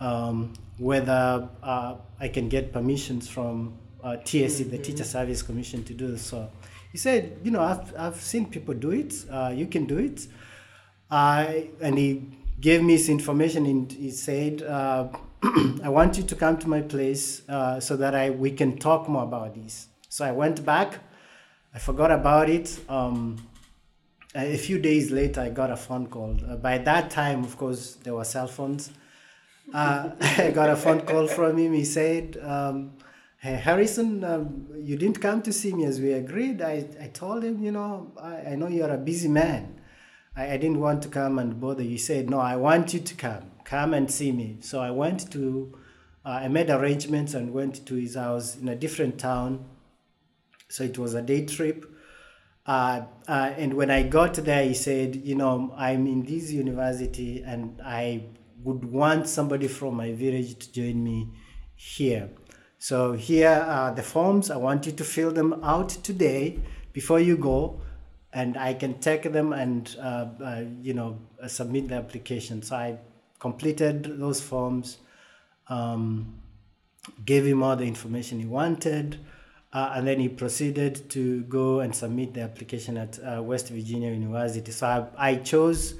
um, 0.00 0.54
whether 0.78 1.48
uh, 1.62 1.94
I 2.18 2.26
can 2.26 2.48
get 2.48 2.72
permissions 2.72 3.28
from 3.28 3.78
uh, 4.02 4.16
TSC, 4.24 4.72
the 4.72 4.78
Teacher 4.78 5.04
Service 5.04 5.40
Commission, 5.40 5.84
to 5.84 5.94
do 5.94 6.16
so. 6.16 6.50
He 6.90 6.98
said, 6.98 7.38
you 7.44 7.52
know, 7.52 7.62
I've, 7.62 7.94
I've 7.96 8.20
seen 8.20 8.50
people 8.50 8.74
do 8.74 8.90
it. 8.90 9.14
Uh, 9.30 9.52
you 9.54 9.68
can 9.68 9.86
do 9.86 9.98
it. 9.98 10.26
I 11.08 11.70
and 11.80 11.96
he 11.96 12.28
gave 12.60 12.82
me 12.82 12.94
his 12.94 13.08
information 13.08 13.66
and 13.66 13.92
he 13.92 14.10
said, 14.10 14.62
uh, 14.62 15.08
I 15.84 15.90
want 15.90 16.16
you 16.16 16.24
to 16.24 16.34
come 16.34 16.58
to 16.58 16.68
my 16.68 16.80
place 16.80 17.48
uh, 17.48 17.78
so 17.78 17.96
that 17.98 18.16
I 18.16 18.30
we 18.30 18.50
can 18.50 18.78
talk 18.78 19.08
more 19.08 19.22
about 19.22 19.54
this. 19.54 19.86
So 20.12 20.26
I 20.26 20.32
went 20.32 20.62
back. 20.66 20.98
I 21.74 21.78
forgot 21.78 22.10
about 22.10 22.50
it. 22.50 22.78
Um, 22.86 23.48
a 24.34 24.58
few 24.58 24.78
days 24.78 25.10
later, 25.10 25.40
I 25.40 25.48
got 25.48 25.70
a 25.70 25.76
phone 25.76 26.06
call. 26.06 26.36
Uh, 26.46 26.56
by 26.56 26.76
that 26.76 27.10
time, 27.10 27.42
of 27.42 27.56
course, 27.56 27.94
there 27.94 28.14
were 28.14 28.24
cell 28.24 28.46
phones. 28.46 28.90
Uh, 29.72 30.10
I 30.20 30.50
got 30.50 30.68
a 30.68 30.76
phone 30.76 31.00
call 31.00 31.28
from 31.28 31.56
him. 31.56 31.72
He 31.72 31.86
said, 31.86 32.36
um, 32.42 32.92
Hey, 33.38 33.54
Harrison, 33.54 34.22
um, 34.22 34.68
you 34.76 34.98
didn't 34.98 35.22
come 35.22 35.40
to 35.44 35.50
see 35.50 35.72
me 35.72 35.86
as 35.86 35.98
we 35.98 36.12
agreed. 36.12 36.60
I, 36.60 36.86
I 37.00 37.06
told 37.06 37.42
him, 37.42 37.62
you 37.62 37.72
know, 37.72 38.12
I, 38.20 38.52
I 38.52 38.54
know 38.54 38.68
you're 38.68 38.92
a 38.92 38.98
busy 38.98 39.28
man. 39.28 39.80
I, 40.36 40.52
I 40.52 40.56
didn't 40.58 40.80
want 40.80 41.00
to 41.04 41.08
come 41.08 41.38
and 41.38 41.58
bother 41.58 41.84
you. 41.84 41.88
He 41.88 41.96
said, 41.96 42.28
No, 42.28 42.38
I 42.38 42.56
want 42.56 42.92
you 42.92 43.00
to 43.00 43.14
come. 43.14 43.50
Come 43.64 43.94
and 43.94 44.10
see 44.10 44.30
me. 44.30 44.58
So 44.60 44.78
I 44.78 44.90
went 44.90 45.32
to, 45.32 45.72
uh, 46.22 46.40
I 46.42 46.48
made 46.48 46.68
arrangements 46.68 47.32
and 47.32 47.54
went 47.54 47.86
to 47.86 47.94
his 47.94 48.14
house 48.14 48.56
in 48.56 48.68
a 48.68 48.76
different 48.76 49.18
town. 49.18 49.70
So 50.72 50.84
it 50.84 50.96
was 50.96 51.12
a 51.12 51.20
day 51.20 51.44
trip. 51.44 51.84
Uh, 52.64 53.02
uh, 53.28 53.52
and 53.58 53.74
when 53.74 53.90
I 53.90 54.04
got 54.04 54.34
there, 54.34 54.64
he 54.64 54.72
said, 54.72 55.16
You 55.16 55.34
know, 55.34 55.74
I'm 55.76 56.06
in 56.06 56.24
this 56.24 56.50
university 56.50 57.42
and 57.44 57.78
I 57.84 58.24
would 58.62 58.84
want 58.84 59.28
somebody 59.28 59.68
from 59.68 59.96
my 59.96 60.12
village 60.12 60.58
to 60.60 60.72
join 60.72 61.04
me 61.04 61.28
here. 61.74 62.30
So 62.78 63.12
here 63.12 63.50
are 63.50 63.94
the 63.94 64.02
forms. 64.02 64.50
I 64.50 64.56
want 64.56 64.86
you 64.86 64.92
to 64.92 65.04
fill 65.04 65.30
them 65.30 65.62
out 65.62 65.90
today 65.90 66.58
before 66.94 67.20
you 67.20 67.36
go, 67.36 67.82
and 68.32 68.56
I 68.56 68.72
can 68.72 68.98
take 68.98 69.30
them 69.30 69.52
and 69.52 69.94
uh, 70.00 70.26
uh, 70.42 70.64
you 70.80 70.94
know 70.94 71.18
submit 71.48 71.88
the 71.88 71.96
application. 71.96 72.62
So 72.62 72.76
I 72.76 72.98
completed 73.38 74.18
those 74.18 74.40
forms, 74.40 74.98
um, 75.68 76.40
gave 77.26 77.44
him 77.44 77.62
all 77.62 77.76
the 77.76 77.86
information 77.86 78.40
he 78.40 78.46
wanted. 78.46 79.18
Uh, 79.72 79.92
and 79.94 80.06
then 80.06 80.20
he 80.20 80.28
proceeded 80.28 81.08
to 81.08 81.42
go 81.44 81.80
and 81.80 81.94
submit 81.94 82.34
the 82.34 82.42
application 82.42 82.98
at 82.98 83.18
uh, 83.20 83.42
West 83.42 83.68
Virginia 83.68 84.10
University. 84.10 84.70
So 84.70 84.86
I, 85.16 85.30
I 85.30 85.36
chose 85.36 85.94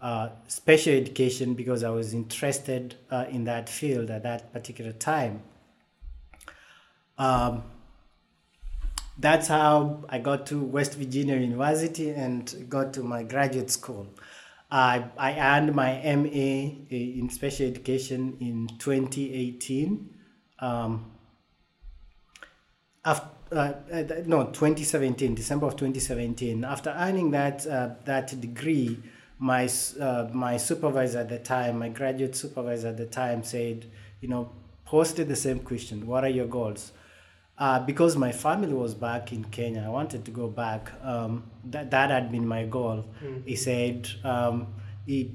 uh, 0.00 0.30
special 0.46 0.94
education 0.94 1.54
because 1.54 1.84
I 1.84 1.90
was 1.90 2.14
interested 2.14 2.94
uh, 3.10 3.26
in 3.28 3.44
that 3.44 3.68
field 3.68 4.10
at 4.10 4.22
that 4.22 4.52
particular 4.52 4.92
time. 4.92 5.42
Um, 7.18 7.64
that's 9.18 9.48
how 9.48 10.04
I 10.08 10.20
got 10.20 10.46
to 10.46 10.62
West 10.62 10.94
Virginia 10.94 11.36
University 11.36 12.10
and 12.10 12.66
got 12.68 12.94
to 12.94 13.02
my 13.02 13.24
graduate 13.24 13.70
school. 13.70 14.06
I, 14.70 15.04
I 15.18 15.38
earned 15.38 15.74
my 15.74 16.00
MA 16.16 16.86
in 16.90 17.28
special 17.30 17.66
education 17.66 18.36
in 18.40 18.68
2018. 18.78 20.14
Um, 20.60 21.17
after, 23.08 23.28
uh, 23.52 23.72
uh, 23.92 24.02
no, 24.26 24.44
2017, 24.44 25.34
December 25.34 25.66
of 25.66 25.76
2017. 25.76 26.64
After 26.64 26.90
earning 26.90 27.30
that 27.30 27.66
uh, 27.66 27.90
that 28.04 28.38
degree, 28.40 28.98
my 29.38 29.68
uh, 30.00 30.28
my 30.32 30.56
supervisor 30.58 31.20
at 31.20 31.28
the 31.28 31.38
time, 31.38 31.78
my 31.78 31.88
graduate 31.88 32.36
supervisor 32.36 32.88
at 32.88 32.96
the 32.96 33.06
time, 33.06 33.42
said, 33.42 33.86
you 34.20 34.28
know, 34.28 34.52
posted 34.84 35.28
the 35.28 35.36
same 35.36 35.60
question: 35.60 36.06
What 36.06 36.24
are 36.24 36.28
your 36.28 36.46
goals? 36.46 36.92
Uh, 37.56 37.80
because 37.80 38.16
my 38.16 38.30
family 38.30 38.72
was 38.72 38.94
back 38.94 39.32
in 39.32 39.42
Kenya, 39.44 39.82
I 39.84 39.88
wanted 39.88 40.24
to 40.26 40.30
go 40.30 40.46
back. 40.46 40.92
Um, 41.02 41.50
that 41.64 41.90
that 41.90 42.10
had 42.10 42.30
been 42.30 42.46
my 42.46 42.66
goal. 42.66 43.06
Mm-hmm. 43.22 43.46
He 43.46 43.56
said, 43.56 44.08
um, 44.22 44.66
he, 45.06 45.34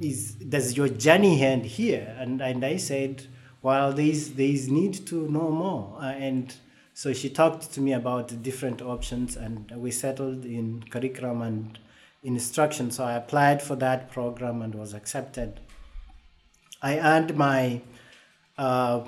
is, 0.00 0.32
"Does 0.34 0.76
your 0.76 0.88
journey 0.88 1.42
end 1.42 1.66
here?" 1.66 2.16
And 2.18 2.40
and 2.40 2.64
I 2.64 2.78
said, 2.78 3.26
"Well, 3.60 3.92
there's 3.92 4.30
there's 4.30 4.68
need 4.68 5.06
to 5.08 5.28
know 5.28 5.50
more." 5.50 5.98
Uh, 6.00 6.06
and 6.06 6.54
so 7.02 7.12
she 7.12 7.30
talked 7.30 7.72
to 7.72 7.80
me 7.80 7.94
about 7.94 8.28
the 8.28 8.36
different 8.36 8.80
options, 8.80 9.36
and 9.36 9.68
we 9.74 9.90
settled 9.90 10.44
in 10.44 10.84
curriculum 10.88 11.42
and 11.42 11.76
instruction. 12.22 12.92
So 12.92 13.02
I 13.02 13.14
applied 13.14 13.60
for 13.60 13.74
that 13.74 14.12
program 14.12 14.62
and 14.62 14.72
was 14.72 14.94
accepted. 14.94 15.58
I 16.80 17.00
earned 17.00 17.36
my 17.36 17.80
uh, 18.56 19.00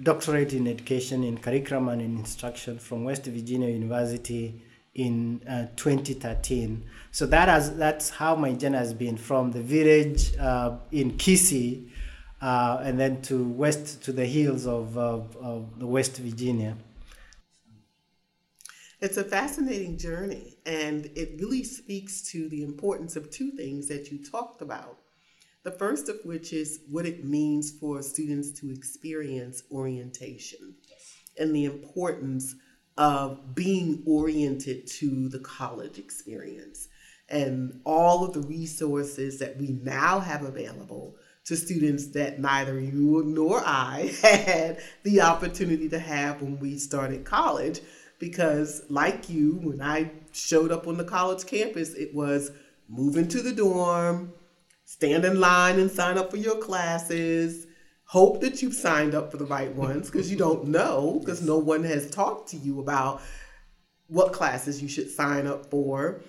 doctorate 0.00 0.52
in 0.52 0.68
education 0.68 1.24
in 1.24 1.36
curriculum 1.36 1.88
and 1.88 2.00
in 2.00 2.16
instruction 2.16 2.78
from 2.78 3.02
West 3.02 3.24
Virginia 3.24 3.70
University 3.70 4.62
in 4.94 5.42
uh, 5.48 5.66
2013. 5.74 6.84
So 7.10 7.26
that 7.26 7.48
has 7.48 7.76
that's 7.76 8.08
how 8.10 8.36
my 8.36 8.52
journey 8.52 8.78
has 8.78 8.94
been 8.94 9.16
from 9.16 9.50
the 9.50 9.62
village 9.62 10.32
uh, 10.36 10.76
in 10.92 11.14
Kisii 11.14 11.90
uh, 12.40 12.78
and 12.84 13.00
then 13.00 13.20
to 13.22 13.42
west 13.42 14.04
to 14.04 14.12
the 14.12 14.26
hills 14.26 14.64
of, 14.64 14.96
of, 14.96 15.36
of 15.38 15.82
West 15.82 16.18
Virginia. 16.18 16.76
It's 19.02 19.16
a 19.16 19.24
fascinating 19.24 19.98
journey, 19.98 20.58
and 20.64 21.06
it 21.16 21.40
really 21.40 21.64
speaks 21.64 22.22
to 22.30 22.48
the 22.48 22.62
importance 22.62 23.16
of 23.16 23.32
two 23.32 23.50
things 23.50 23.88
that 23.88 24.12
you 24.12 24.24
talked 24.24 24.62
about. 24.62 24.96
The 25.64 25.72
first 25.72 26.08
of 26.08 26.20
which 26.22 26.52
is 26.52 26.82
what 26.88 27.04
it 27.04 27.24
means 27.24 27.72
for 27.72 28.00
students 28.00 28.52
to 28.60 28.70
experience 28.70 29.64
orientation 29.72 30.76
yes. 30.88 31.16
and 31.36 31.52
the 31.52 31.64
importance 31.64 32.54
of 32.96 33.56
being 33.56 34.04
oriented 34.06 34.86
to 34.86 35.28
the 35.28 35.40
college 35.40 35.98
experience 35.98 36.86
and 37.28 37.80
all 37.84 38.24
of 38.24 38.34
the 38.34 38.42
resources 38.42 39.40
that 39.40 39.56
we 39.56 39.80
now 39.82 40.20
have 40.20 40.44
available 40.44 41.16
to 41.46 41.56
students 41.56 42.08
that 42.12 42.38
neither 42.38 42.78
you 42.78 43.24
nor 43.26 43.60
I 43.66 44.14
had 44.22 44.80
the 45.02 45.22
opportunity 45.22 45.88
to 45.88 45.98
have 45.98 46.40
when 46.40 46.60
we 46.60 46.78
started 46.78 47.24
college 47.24 47.80
because, 48.22 48.84
like 48.88 49.28
you, 49.28 49.58
when 49.64 49.82
I 49.82 50.12
showed 50.30 50.70
up 50.70 50.86
on 50.86 50.96
the 50.96 51.02
college 51.02 51.44
campus, 51.44 51.92
it 51.94 52.14
was 52.14 52.52
move 52.88 53.16
into 53.16 53.42
the 53.42 53.50
dorm, 53.50 54.32
stand 54.84 55.24
in 55.24 55.40
line 55.40 55.80
and 55.80 55.90
sign 55.90 56.16
up 56.16 56.30
for 56.30 56.36
your 56.36 56.58
classes. 56.58 57.66
Hope 58.04 58.40
that 58.40 58.62
you've 58.62 58.76
signed 58.76 59.16
up 59.16 59.32
for 59.32 59.38
the 59.38 59.44
right 59.44 59.74
ones 59.74 60.08
because 60.08 60.30
you 60.30 60.36
don't 60.36 60.68
know 60.68 61.18
because 61.18 61.42
no 61.42 61.58
one 61.58 61.82
has 61.82 62.08
talked 62.12 62.50
to 62.50 62.56
you 62.56 62.78
about 62.78 63.20
what 64.06 64.32
classes 64.32 64.80
you 64.80 64.86
should 64.86 65.10
sign 65.10 65.48
up 65.48 65.68
for. 65.68 66.20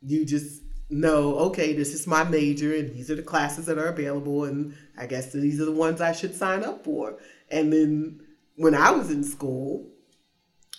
You 0.00 0.24
just 0.24 0.62
know, 0.90 1.34
okay, 1.38 1.72
this 1.72 1.92
is 1.92 2.06
my 2.06 2.22
major 2.22 2.72
and 2.72 2.94
these 2.94 3.10
are 3.10 3.16
the 3.16 3.22
classes 3.22 3.66
that 3.66 3.78
are 3.78 3.88
available, 3.88 4.44
and 4.44 4.76
I 4.96 5.06
guess 5.06 5.32
these 5.32 5.60
are 5.60 5.64
the 5.64 5.72
ones 5.72 6.00
I 6.00 6.12
should 6.12 6.36
sign 6.36 6.62
up 6.62 6.84
for. 6.84 7.18
And 7.50 7.72
then 7.72 8.20
when 8.54 8.76
I 8.76 8.92
was 8.92 9.10
in 9.10 9.24
school, 9.24 9.88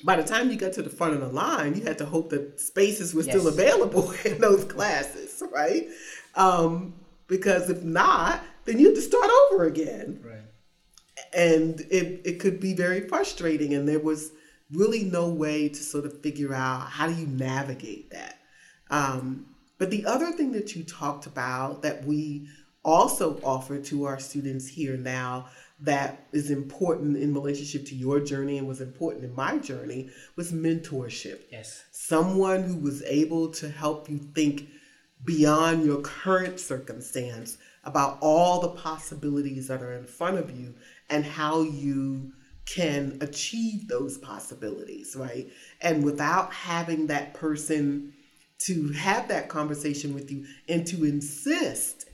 by 0.04 0.16
the 0.18 0.24
time 0.24 0.52
you 0.52 0.58
got 0.58 0.74
to 0.74 0.82
the 0.82 0.90
front 0.90 1.14
of 1.14 1.22
the 1.22 1.28
line, 1.28 1.76
you 1.76 1.84
had 1.84 1.98
to 2.00 2.06
hope 2.06 2.30
that 2.32 2.60
spaces 2.60 3.14
were 3.14 3.24
yes. 3.24 3.36
still 3.36 3.48
available 3.48 4.12
in 4.26 4.40
those 4.40 4.66
classes, 4.66 5.42
right? 5.52 5.88
Um, 6.36 6.94
because 7.28 7.70
if 7.70 7.84
not, 7.84 8.44
then 8.66 8.80
you 8.80 8.88
have 8.88 8.96
to 8.96 9.02
start 9.02 9.30
over 9.52 9.66
again. 9.66 10.20
Right. 10.24 10.40
And 11.34 11.80
it, 11.90 12.22
it 12.26 12.40
could 12.40 12.60
be 12.60 12.74
very 12.74 13.08
frustrating. 13.08 13.74
And 13.74 13.88
there 13.88 14.00
was 14.00 14.32
really 14.72 15.04
no 15.04 15.30
way 15.30 15.70
to 15.70 15.76
sort 15.76 16.06
of 16.06 16.22
figure 16.22 16.54
out 16.54 16.90
how 16.90 17.08
do 17.08 17.14
you 17.14 17.28
navigate 17.28 18.12
that. 18.12 18.40
Um, 18.90 19.48
but 19.78 19.90
the 19.90 20.06
other 20.06 20.32
thing 20.32 20.52
that 20.52 20.76
you 20.76 20.84
talked 20.84 21.26
about 21.26 21.82
that 21.82 22.06
we 22.06 22.48
also 22.84 23.40
offer 23.44 23.80
to 23.80 24.06
our 24.06 24.20
students 24.20 24.68
here 24.68 24.98
now 24.98 25.48
that 25.84 26.28
is 26.32 26.50
important 26.50 27.18
in 27.18 27.34
relationship 27.34 27.86
to 27.86 27.96
your 27.96 28.20
journey 28.22 28.58
and 28.58 28.68
was 28.68 28.80
important 28.80 29.25
in 29.25 29.36
my 29.36 29.58
journey 29.58 30.10
was 30.38 30.52
mentorship. 30.52 31.42
Yes. 31.52 31.84
Someone 31.92 32.63
who 32.63 32.78
was 32.78 33.04
able 33.04 33.50
to 33.52 33.70
help 33.70 34.10
you 34.10 34.18
think 34.18 34.68
beyond 35.25 35.86
your 35.86 36.02
current 36.02 36.60
circumstance 36.60 37.58
about 37.84 38.18
all 38.22 38.62
the 38.62 38.70
possibilities 38.70 39.68
that 39.68 39.84
are 39.84 39.94
in 39.94 40.06
front 40.06 40.38
of 40.38 40.58
you 40.58 40.74
and 41.10 41.25
how 41.25 41.62
you 41.62 42.32
can 42.66 43.18
achieve 43.20 43.90
those 43.90 44.18
possibilities, 44.18 45.18
right? 45.18 45.50
And 45.82 46.02
without 46.02 46.54
having 46.54 47.08
that 47.08 47.34
person 47.34 48.13
to 48.60 48.88
have 48.94 49.28
that 49.28 49.50
conversation 49.50 50.13
with 50.13 50.32
you 50.32 50.46
and 50.70 50.88
to 50.88 51.04
insist, 51.04 52.06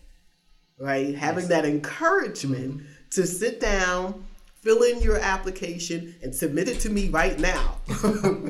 right? 0.80 1.14
Having 1.14 1.44
yes. 1.44 1.50
that 1.50 1.66
encouragement 1.66 2.78
mm-hmm 2.80 2.96
to 3.12 3.26
sit 3.26 3.60
down, 3.60 4.26
fill 4.62 4.84
in 4.84 5.02
your 5.02 5.18
application, 5.18 6.16
and 6.22 6.34
submit 6.34 6.68
it 6.68 6.80
to 6.82 6.90
me 6.90 7.10
right 7.10 7.40
now, 7.40 7.78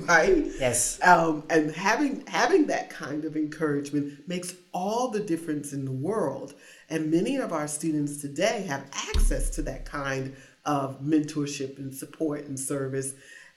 right? 0.07 0.45
Yes. 0.59 0.99
Um, 1.03 1.43
and 1.49 1.71
having 1.71 2.25
having 2.27 2.67
that 2.67 2.89
kind 2.89 3.25
of 3.25 3.35
encouragement 3.35 4.27
makes 4.27 4.55
all 4.73 5.09
the 5.09 5.19
difference 5.19 5.73
in 5.73 5.85
the 5.85 5.91
world. 5.91 6.53
And 6.89 7.11
many 7.11 7.37
of 7.37 7.53
our 7.53 7.67
students 7.67 8.21
today 8.21 8.65
have 8.67 8.85
access 8.93 9.49
to 9.51 9.61
that 9.63 9.85
kind 9.85 10.35
of 10.65 11.01
mentorship 11.01 11.77
and 11.77 11.93
support 11.93 12.45
and 12.45 12.59
service. 12.59 13.13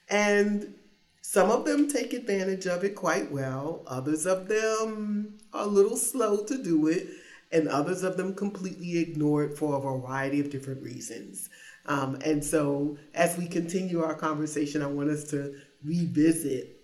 And 0.09 0.75
some 1.21 1.49
of 1.49 1.65
them 1.65 1.89
take 1.89 2.13
advantage 2.13 2.67
of 2.67 2.83
it 2.83 2.95
quite 2.95 3.31
well. 3.31 3.83
Others 3.87 4.25
of 4.25 4.47
them 4.47 5.37
are 5.53 5.63
a 5.63 5.67
little 5.67 5.97
slow 5.97 6.43
to 6.43 6.61
do 6.61 6.87
it. 6.87 7.07
And 7.53 7.67
others 7.69 8.03
of 8.03 8.17
them 8.17 8.33
completely 8.33 8.97
ignored 8.97 9.57
for 9.57 9.77
a 9.77 9.79
variety 9.79 10.39
of 10.39 10.49
different 10.49 10.83
reasons. 10.83 11.49
Um, 11.85 12.17
and 12.25 12.43
so, 12.43 12.97
as 13.13 13.37
we 13.37 13.47
continue 13.47 14.01
our 14.01 14.15
conversation, 14.15 14.81
I 14.81 14.87
want 14.87 15.09
us 15.09 15.23
to 15.25 15.55
revisit 15.85 16.81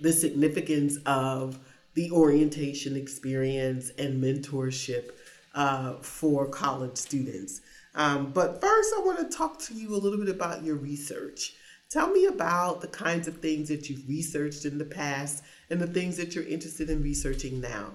the 0.00 0.12
significance 0.12 0.98
of 1.06 1.58
the 1.94 2.10
orientation 2.10 2.96
experience 2.96 3.90
and 3.98 4.22
mentorship 4.22 5.10
uh, 5.54 5.94
for 5.96 6.46
college 6.48 6.96
students. 6.96 7.60
Um, 7.94 8.32
but 8.32 8.60
first, 8.60 8.94
I 8.96 9.02
want 9.04 9.18
to 9.18 9.36
talk 9.36 9.58
to 9.60 9.74
you 9.74 9.94
a 9.94 9.98
little 9.98 10.18
bit 10.18 10.28
about 10.28 10.64
your 10.64 10.76
research. 10.76 11.54
Tell 11.90 12.10
me 12.10 12.26
about 12.26 12.80
the 12.80 12.88
kinds 12.88 13.28
of 13.28 13.38
things 13.38 13.68
that 13.68 13.88
you've 13.90 14.08
researched 14.08 14.64
in 14.64 14.78
the 14.78 14.84
past 14.84 15.44
and 15.68 15.80
the 15.80 15.86
things 15.86 16.16
that 16.16 16.34
you're 16.34 16.44
interested 16.44 16.88
in 16.88 17.02
researching 17.02 17.60
now. 17.60 17.92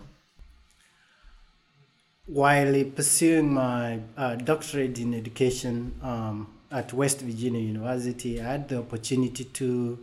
While 2.27 2.83
pursuing 2.93 3.53
my 3.53 4.01
uh, 4.17 4.35
doctorate 4.35 4.99
in 4.99 5.13
education 5.13 5.93
um, 6.03 6.47
at 6.69 6.91
West 6.91 7.21
Virginia 7.21 7.61
University, 7.61 8.41
I 8.41 8.51
had 8.51 8.67
the 8.67 8.79
opportunity 8.79 9.45
to 9.45 9.97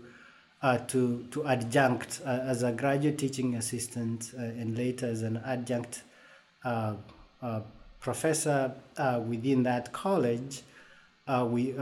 uh, 0.63 0.79
to 0.89 1.27
to 1.31 1.47
adjunct 1.47 2.23
uh, 2.25 2.31
as 2.31 2.63
a 2.63 2.73
graduate 2.73 3.19
teaching 3.19 3.55
assistant 3.57 4.33
uh, 4.39 4.43
and 4.43 4.77
later 4.77 5.07
as 5.07 5.21
an 5.21 5.37
adjunct 5.45 6.03
uh, 6.65 6.95
uh, 7.43 7.61
professor 8.01 8.73
within 9.29 9.63
that 9.65 9.93
college. 9.93 10.63
we 11.29 11.75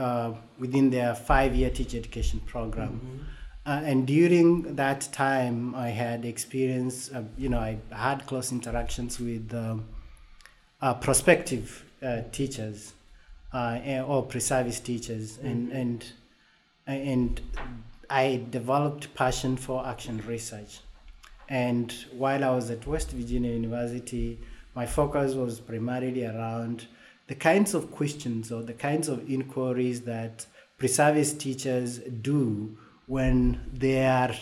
within 0.59 0.89
their 0.89 1.15
five-year 1.15 1.69
teacher 1.69 1.97
education 1.97 2.41
program. 2.41 2.89
Mm-hmm. 2.89 3.23
Uh, 3.65 3.81
and 3.85 4.05
during 4.05 4.75
that 4.75 5.07
time, 5.13 5.73
I 5.73 5.87
had 5.87 6.25
experience, 6.25 7.09
uh, 7.13 7.23
you 7.37 7.47
know, 7.47 7.59
I 7.59 7.77
had 7.91 8.25
close 8.25 8.51
interactions 8.51 9.21
with 9.21 9.53
um, 9.53 9.85
uh, 10.83 10.93
prospective 10.93 11.83
teachers 12.31 12.93
or 13.53 14.23
pre-service 14.23 14.79
teachers, 14.79 15.37
mm-hmm. 15.37 15.47
and 15.47 15.71
and 15.71 16.05
and 16.85 17.41
I 18.09 18.43
developed 18.49 19.13
passion 19.15 19.55
for 19.57 19.85
action 19.87 20.21
research. 20.27 20.79
And 21.49 21.93
while 22.11 22.43
I 22.43 22.49
was 22.49 22.69
at 22.69 22.85
West 22.85 23.11
Virginia 23.11 23.51
University, 23.51 24.39
my 24.75 24.85
focus 24.85 25.33
was 25.35 25.59
primarily 25.59 26.25
around 26.25 26.87
the 27.27 27.35
kinds 27.35 27.73
of 27.73 27.91
questions 27.91 28.51
or 28.51 28.61
the 28.63 28.73
kinds 28.73 29.07
of 29.07 29.29
inquiries 29.29 30.01
that 30.01 30.45
pre-service 30.77 31.33
teachers 31.33 31.99
do 31.99 32.77
when 33.07 33.59
they 33.73 34.05
are 34.05 34.33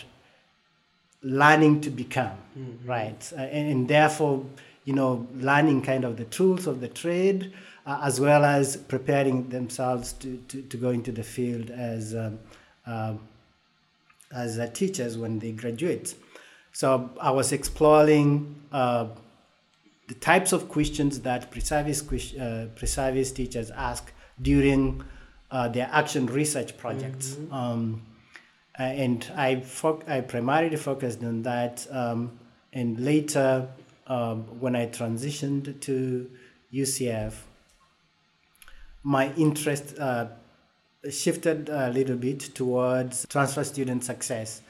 learning 1.22 1.82
to 1.82 1.90
become, 1.90 2.38
mm-hmm. 2.58 2.90
right? 2.90 3.32
Uh, 3.38 3.42
and, 3.42 3.72
and, 3.72 3.88
therefore, 3.88 4.46
you 4.86 4.94
know, 4.94 5.28
learning 5.36 5.82
kind 5.82 6.04
of 6.04 6.18
the 6.18 6.26
tools 6.26 6.68
of 6.68 6.82
the 6.82 6.88
trade 6.88 7.54
uh, 7.86 8.02
as 8.04 8.20
well 8.20 8.46
as 8.46 8.78
preparing 8.78 9.50
themselves 9.50 10.14
to, 10.14 10.38
to, 10.48 10.62
to, 10.64 10.78
go 10.78 10.90
into 10.90 11.12
the 11.12 11.24
field 11.24 11.70
as 11.72 12.16
um, 12.16 12.40
uh, 12.86 13.14
as 14.34 14.60
uh, 14.60 14.68
teachers 14.68 15.18
when 15.18 15.40
they 15.40 15.52
graduate. 15.52 16.16
So 16.72 17.10
I 17.20 17.32
was 17.32 17.52
exploring 17.52 18.56
uh, 18.72 19.08
the 20.08 20.14
types 20.16 20.54
of 20.54 20.70
questions 20.70 21.20
that 21.22 21.52
pre-service, 21.52 22.02
uh, 22.36 22.68
pre-service 22.76 23.32
teachers 23.32 23.72
ask 23.72 24.12
during 24.42 25.04
uh, 25.50 25.68
their 25.68 25.90
action 25.92 26.28
research 26.28 26.78
projects. 26.78 27.32
Mm-hmm. 27.32 27.54
Um, 27.54 28.02
and 28.76 29.30
I, 29.36 29.60
fo- 29.60 30.02
I 30.08 30.22
primarily 30.22 30.78
focused 30.78 31.24
on 31.24 31.44
that. 31.44 31.86
Um, 31.92 32.40
and 32.72 33.00
later, 33.04 33.68
um, 34.08 34.44
when 34.60 34.76
I 34.76 34.88
transitioned 34.88 35.80
to 35.82 36.30
UCF, 36.74 37.34
my 39.04 39.34
interest 39.36 39.98
uh, 40.00 40.28
shifted 41.10 41.70
a 41.70 41.90
little 41.90 42.16
bit 42.16 42.40
towards 42.54 43.26
transfer 43.28 43.64
student 43.64 44.04
success 44.04 44.62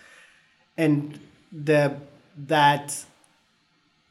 and 0.77 1.19
the 1.51 1.97
that 2.37 3.05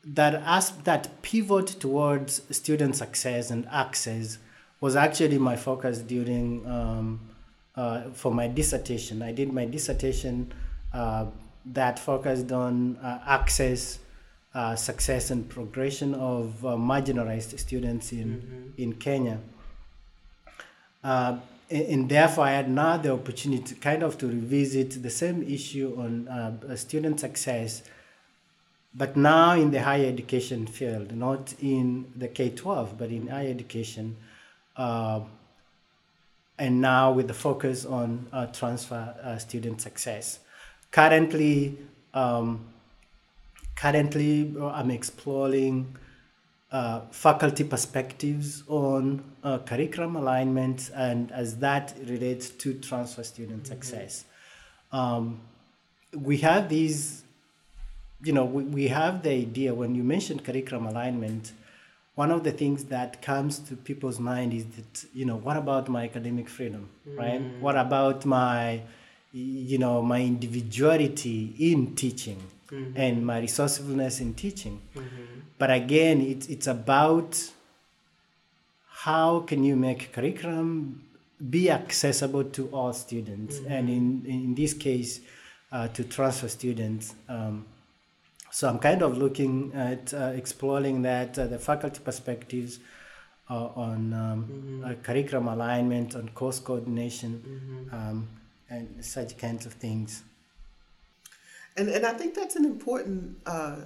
that 0.04 0.42
as 0.44 0.70
that 0.84 1.22
pivot 1.22 1.66
towards 1.66 2.42
student 2.54 2.96
success 2.96 3.50
and 3.50 3.66
access 3.70 4.38
was 4.80 4.96
actually 4.96 5.38
my 5.38 5.56
focus 5.56 5.98
during 5.98 6.66
um, 6.66 7.20
uh, 7.76 8.10
for 8.12 8.32
my 8.32 8.48
dissertation. 8.48 9.22
I 9.22 9.32
did 9.32 9.52
my 9.52 9.66
dissertation 9.66 10.52
uh, 10.92 11.26
that 11.66 11.98
focused 11.98 12.50
on 12.50 12.96
uh, 12.96 13.20
access, 13.26 13.98
uh, 14.54 14.74
success, 14.76 15.30
and 15.30 15.48
progression 15.48 16.14
of 16.14 16.64
uh, 16.64 16.70
marginalized 16.70 17.58
students 17.58 18.12
in 18.12 18.28
mm-hmm. 18.28 18.82
in 18.82 18.92
Kenya. 18.94 19.38
Uh, 21.02 21.38
and 21.70 22.08
therefore 22.08 22.44
I 22.44 22.52
had 22.52 22.68
now 22.68 22.96
the 22.96 23.12
opportunity 23.12 23.76
kind 23.76 24.02
of 24.02 24.18
to 24.18 24.26
revisit 24.26 25.02
the 25.02 25.10
same 25.10 25.42
issue 25.44 25.94
on 25.96 26.26
uh, 26.26 26.76
student 26.76 27.20
success, 27.20 27.82
but 28.94 29.16
now 29.16 29.54
in 29.54 29.70
the 29.70 29.80
higher 29.80 30.06
education 30.06 30.66
field, 30.66 31.14
not 31.14 31.54
in 31.62 32.12
the 32.16 32.26
K-12, 32.26 32.98
but 32.98 33.10
in 33.10 33.28
higher 33.28 33.48
education, 33.48 34.16
uh, 34.76 35.20
and 36.58 36.80
now 36.80 37.12
with 37.12 37.28
the 37.28 37.34
focus 37.34 37.84
on 37.86 38.26
uh, 38.32 38.46
transfer 38.46 39.14
uh, 39.22 39.38
student 39.38 39.80
success. 39.80 40.40
Currently, 40.90 41.78
um, 42.12 42.66
currently 43.80 44.54
I'm 44.60 44.90
exploring 44.90 45.96
uh, 46.70 47.00
faculty 47.10 47.64
perspectives 47.64 48.62
on 48.68 49.24
uh, 49.42 49.58
curriculum 49.58 50.16
alignment 50.16 50.90
and 50.94 51.32
as 51.32 51.56
that 51.58 51.94
relates 52.04 52.50
to 52.50 52.74
transfer 52.74 53.22
student 53.22 53.62
mm-hmm. 53.62 53.72
success. 53.72 54.24
Um, 54.92 55.40
we 56.14 56.38
have 56.38 56.68
these, 56.68 57.22
you 58.22 58.32
know, 58.32 58.44
we, 58.44 58.64
we 58.64 58.88
have 58.88 59.22
the 59.22 59.30
idea 59.30 59.72
when 59.72 59.94
you 59.94 60.04
mention 60.04 60.40
curriculum 60.40 60.86
alignment, 60.86 61.52
one 62.16 62.30
of 62.30 62.44
the 62.44 62.52
things 62.52 62.84
that 62.84 63.22
comes 63.22 63.58
to 63.60 63.76
people's 63.76 64.20
mind 64.20 64.52
is 64.52 64.66
that, 64.76 65.04
you 65.14 65.24
know, 65.24 65.36
what 65.36 65.56
about 65.56 65.88
my 65.88 66.04
academic 66.04 66.48
freedom, 66.50 66.90
mm-hmm. 67.08 67.18
right? 67.18 67.42
What 67.60 67.78
about 67.78 68.26
my, 68.26 68.82
you 69.32 69.78
know, 69.78 70.02
my 70.02 70.20
individuality 70.20 71.54
in 71.58 71.94
teaching? 71.94 72.42
Mm-hmm. 72.70 72.96
and 72.96 73.26
my 73.26 73.40
resourcefulness 73.40 74.20
in 74.20 74.34
teaching. 74.34 74.80
Mm-hmm. 74.94 75.40
But 75.58 75.70
again, 75.70 76.20
it's, 76.20 76.46
it's 76.48 76.66
about 76.66 77.38
how 78.88 79.40
can 79.40 79.64
you 79.64 79.76
make 79.76 80.12
curriculum 80.12 81.04
be 81.48 81.70
accessible 81.70 82.44
to 82.44 82.68
all 82.68 82.92
students, 82.92 83.56
mm-hmm. 83.56 83.72
and 83.72 83.88
in, 83.88 84.24
in 84.26 84.54
this 84.54 84.74
case, 84.74 85.20
uh, 85.72 85.88
to 85.88 86.04
transfer 86.04 86.48
students. 86.48 87.14
Um, 87.28 87.64
so 88.50 88.68
I'm 88.68 88.78
kind 88.78 89.02
of 89.02 89.16
looking 89.16 89.72
at 89.74 90.12
uh, 90.12 90.32
exploring 90.34 91.02
that 91.02 91.38
uh, 91.38 91.46
the 91.46 91.58
faculty 91.58 92.00
perspectives 92.04 92.80
uh, 93.48 93.68
on 93.74 94.12
um, 94.12 94.44
mm-hmm. 94.44 94.84
Uh, 94.84 94.94
curriculum 95.02 95.48
alignment, 95.48 96.14
on 96.14 96.28
course 96.30 96.58
coordination, 96.58 97.42
mm-hmm. 97.46 97.94
um, 97.94 98.28
and 98.68 99.04
such 99.04 99.36
kinds 99.38 99.66
of 99.66 99.72
things. 99.72 100.22
And 101.80 101.88
and 101.88 102.04
I 102.04 102.12
think 102.12 102.34
that's 102.34 102.56
an 102.56 102.66
important 102.66 103.38
uh, 103.46 103.76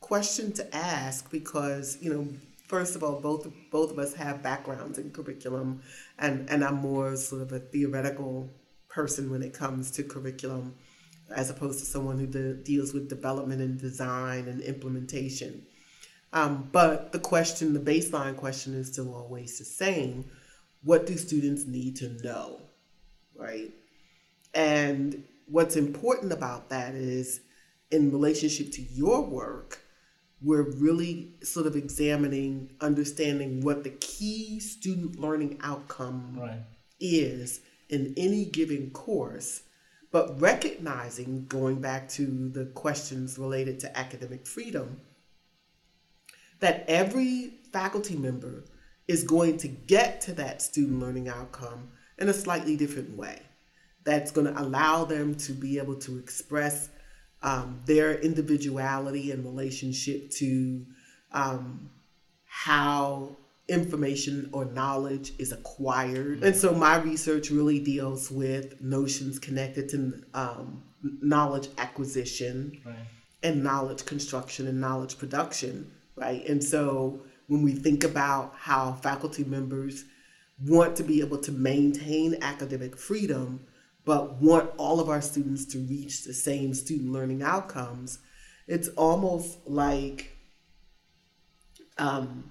question 0.00 0.52
to 0.52 0.76
ask 0.76 1.30
because 1.30 1.96
you 2.02 2.12
know 2.12 2.28
first 2.68 2.94
of 2.94 3.02
all 3.02 3.20
both 3.20 3.48
both 3.70 3.90
of 3.90 3.98
us 3.98 4.12
have 4.12 4.42
backgrounds 4.42 4.98
in 4.98 5.10
curriculum 5.10 5.80
and 6.18 6.48
and 6.50 6.62
I'm 6.62 6.74
more 6.74 7.16
sort 7.16 7.40
of 7.40 7.52
a 7.52 7.58
theoretical 7.58 8.50
person 8.90 9.30
when 9.30 9.42
it 9.42 9.54
comes 9.54 9.90
to 9.92 10.02
curriculum 10.02 10.74
as 11.34 11.48
opposed 11.48 11.78
to 11.78 11.86
someone 11.86 12.18
who 12.18 12.26
de- 12.26 12.54
deals 12.54 12.92
with 12.92 13.08
development 13.08 13.62
and 13.62 13.80
design 13.80 14.46
and 14.46 14.60
implementation. 14.60 15.64
Um, 16.34 16.68
but 16.70 17.12
the 17.12 17.18
question, 17.18 17.72
the 17.72 17.80
baseline 17.80 18.36
question 18.36 18.74
is 18.74 18.92
still 18.92 19.14
always 19.14 19.58
the 19.58 19.64
same. 19.64 20.26
What 20.84 21.06
do 21.06 21.16
students 21.16 21.64
need 21.64 21.96
to 21.96 22.10
know? 22.22 22.60
Right? 23.34 23.72
And 24.54 25.24
what's 25.46 25.76
important 25.76 26.32
about 26.32 26.68
that 26.70 26.94
is 26.94 27.40
in 27.90 28.10
relationship 28.10 28.72
to 28.72 28.82
your 28.82 29.22
work, 29.22 29.80
we're 30.42 30.70
really 30.70 31.32
sort 31.42 31.66
of 31.66 31.76
examining, 31.76 32.70
understanding 32.80 33.62
what 33.62 33.84
the 33.84 33.90
key 33.90 34.60
student 34.60 35.18
learning 35.18 35.58
outcome 35.62 36.36
right. 36.38 36.60
is 37.00 37.60
in 37.88 38.12
any 38.16 38.44
given 38.44 38.90
course, 38.90 39.62
but 40.10 40.40
recognizing, 40.40 41.46
going 41.46 41.80
back 41.80 42.08
to 42.08 42.48
the 42.50 42.66
questions 42.66 43.38
related 43.38 43.80
to 43.80 43.98
academic 43.98 44.46
freedom, 44.46 45.00
that 46.60 46.84
every 46.88 47.54
faculty 47.72 48.16
member 48.16 48.64
is 49.08 49.22
going 49.22 49.56
to 49.58 49.68
get 49.68 50.20
to 50.22 50.32
that 50.32 50.60
student 50.60 51.00
learning 51.00 51.28
outcome 51.28 51.90
in 52.18 52.28
a 52.28 52.32
slightly 52.32 52.76
different 52.76 53.16
way 53.16 53.45
that's 54.06 54.30
going 54.30 54.46
to 54.46 54.58
allow 54.60 55.04
them 55.04 55.34
to 55.34 55.52
be 55.52 55.78
able 55.78 55.96
to 55.96 56.18
express 56.18 56.88
um, 57.42 57.80
their 57.84 58.14
individuality 58.14 59.32
in 59.32 59.44
relationship 59.44 60.30
to 60.30 60.86
um, 61.32 61.90
how 62.46 63.36
information 63.68 64.48
or 64.52 64.64
knowledge 64.64 65.32
is 65.38 65.52
acquired. 65.52 66.42
And 66.42 66.54
so 66.54 66.72
my 66.72 66.96
research 66.98 67.50
really 67.50 67.80
deals 67.80 68.30
with 68.30 68.80
notions 68.80 69.38
connected 69.40 69.88
to 69.90 70.22
um, 70.34 70.82
knowledge 71.20 71.68
acquisition 71.78 72.80
Right. 72.86 72.94
and 73.42 73.62
knowledge 73.64 74.04
construction 74.06 74.68
and 74.68 74.80
knowledge 74.80 75.18
production, 75.18 75.90
right? 76.14 76.46
And 76.48 76.62
so 76.62 77.20
when 77.48 77.62
we 77.62 77.72
think 77.72 78.04
about 78.04 78.54
how 78.56 78.92
faculty 78.94 79.44
members 79.44 80.04
want 80.64 80.96
to 80.96 81.02
be 81.02 81.20
able 81.20 81.38
to 81.38 81.52
maintain 81.52 82.36
academic 82.42 82.96
freedom, 82.96 83.65
but 84.06 84.40
want 84.40 84.70
all 84.78 85.00
of 85.00 85.10
our 85.10 85.20
students 85.20 85.66
to 85.66 85.78
reach 85.78 86.24
the 86.24 86.32
same 86.32 86.72
student 86.72 87.12
learning 87.12 87.42
outcomes, 87.42 88.20
it's 88.66 88.88
almost 88.90 89.58
like 89.66 90.30
um, 91.98 92.50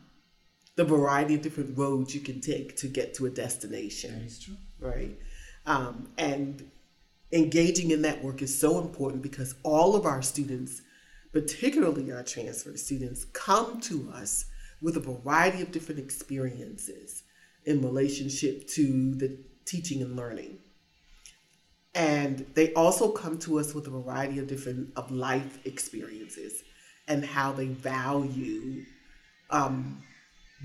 the 0.76 0.84
variety 0.84 1.34
of 1.36 1.42
different 1.42 1.76
roads 1.78 2.14
you 2.14 2.22
can 2.22 2.42
take 2.42 2.76
to 2.78 2.88
get 2.88 3.14
to 3.16 3.26
a 3.26 3.30
destination 3.30 4.20
That 4.20 4.26
is 4.26 4.40
true. 4.40 4.56
right? 4.80 5.18
Um, 5.66 6.10
and 6.18 6.70
engaging 7.32 7.92
in 7.92 8.02
that 8.04 8.24
work 8.24 8.42
is 8.42 8.58
so 8.58 8.80
important 8.80 9.24
because 9.24 9.56
all 9.64 9.96
of 9.96 10.06
our 10.06 10.22
students, 10.22 10.82
particularly 11.32 12.12
our 12.12 12.24
transfer 12.24 12.76
students, 12.76 13.26
come 13.34 13.80
to 13.82 14.10
us 14.14 14.46
with 14.82 14.98
a 14.98 15.00
variety 15.00 15.62
of 15.62 15.72
different 15.72 16.02
experiences 16.02 17.24
in 17.64 17.82
relationship 17.82 18.68
to 18.68 19.16
the 19.16 19.38
teaching 19.64 20.02
and 20.02 20.16
learning. 20.18 20.60
And 21.96 22.46
they 22.54 22.74
also 22.74 23.10
come 23.10 23.38
to 23.40 23.60
us 23.60 23.74
with 23.74 23.88
a 23.88 23.90
variety 23.90 24.40
of 24.40 24.48
different 24.48 24.90
of 24.98 25.10
life 25.12 25.60
experiences 25.66 26.64
and 27.08 27.24
how 27.24 27.54
they 27.54 27.68
value 27.68 28.84
um, 29.50 30.04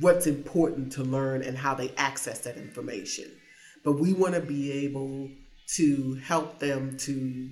what's 0.00 0.26
important 0.26 0.92
to 0.92 1.02
learn 1.04 1.42
and 1.42 1.56
how 1.56 1.74
they 1.74 1.90
access 1.96 2.40
that 2.40 2.56
information. 2.56 3.30
But 3.84 3.92
we 3.92 4.12
want 4.12 4.34
to 4.34 4.40
be 4.40 4.72
able 4.84 5.30
to 5.76 6.14
help 6.24 6.58
them 6.58 6.96
to 6.98 7.50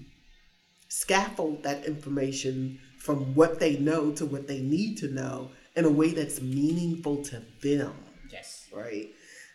scaffold 0.89 1.63
that 1.63 1.85
information 1.85 2.81
from 2.99 3.35
what 3.35 3.61
they 3.61 3.77
know 3.79 4.11
to 4.13 4.27
what 4.27 4.49
they 4.49 4.61
need 4.61 4.99
to 4.99 5.09
know 5.09 5.51
in 5.77 5.85
a 5.85 5.91
way 5.91 6.11
that's 6.11 6.41
meaningful 6.41 7.23
to 7.25 7.43
them 7.63 7.95
Yes. 8.33 8.67
right? 8.73 9.09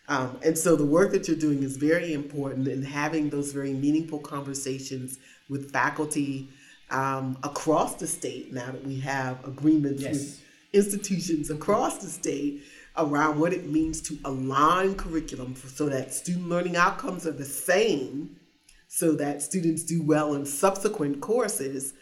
Um, 0.08 0.38
and 0.44 0.56
so 0.56 0.76
the 0.76 0.84
work 0.84 1.12
that 1.12 1.28
you're 1.28 1.36
doing 1.36 1.62
is 1.62 1.76
very 1.76 2.12
important 2.12 2.68
in 2.68 2.82
having 2.82 3.30
those 3.30 3.52
very 3.52 3.72
meaningful 3.72 4.18
conversations 4.18 5.18
with 5.48 5.72
faculty 5.72 6.50
um, 6.90 7.38
across 7.42 7.94
the 7.94 8.06
state 8.06 8.52
now 8.52 8.66
that 8.66 8.84
we 8.84 9.00
have 9.00 9.42
agreements 9.46 10.02
Yes. 10.02 10.12
with 10.12 10.40
institutions 10.74 11.50
across 11.50 11.98
the 11.98 12.08
state 12.08 12.62
around 12.96 13.40
what 13.40 13.52
it 13.52 13.68
means 13.70 14.00
to 14.02 14.18
align 14.24 14.94
curriculum 14.94 15.54
for, 15.54 15.68
so 15.68 15.88
that 15.88 16.12
student 16.12 16.48
learning 16.48 16.76
outcomes 16.76 17.26
are 17.26 17.32
the 17.32 17.44
same 17.44 18.36
so 18.88 19.12
that 19.12 19.42
students 19.42 19.82
do 19.82 20.02
well 20.02 20.34
in 20.34 20.44
subsequent 20.44 21.20
courses 21.20 21.94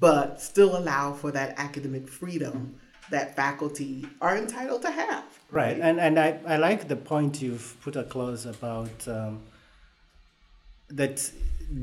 but 0.00 0.40
still 0.40 0.76
allow 0.76 1.12
for 1.12 1.30
that 1.30 1.54
academic 1.58 2.08
freedom 2.08 2.74
that 3.12 3.36
faculty 3.36 4.06
are 4.20 4.36
entitled 4.36 4.82
to 4.82 4.90
have 4.90 5.24
Right, 5.52 5.78
and 5.78 6.00
and 6.00 6.18
I, 6.18 6.38
I 6.46 6.56
like 6.56 6.88
the 6.88 6.96
point 6.96 7.42
you've 7.42 7.76
put 7.82 7.94
across 7.94 8.46
about 8.46 9.06
um, 9.06 9.42
that 10.88 11.30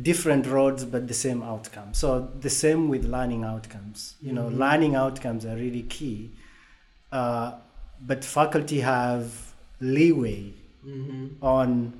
different 0.01 0.47
roads 0.47 0.85
but 0.85 1.07
the 1.07 1.13
same 1.13 1.43
outcome. 1.43 1.93
So 1.93 2.31
the 2.39 2.49
same 2.49 2.89
with 2.89 3.05
learning 3.05 3.43
outcomes. 3.43 4.15
You 4.23 4.33
know, 4.33 4.47
learning 4.47 4.95
outcomes 4.95 5.45
are 5.45 5.55
really 5.55 5.83
key, 5.83 6.31
uh, 7.11 7.53
but 8.01 8.25
faculty 8.25 8.79
have 8.79 9.53
leeway 9.79 10.53
on 11.43 11.93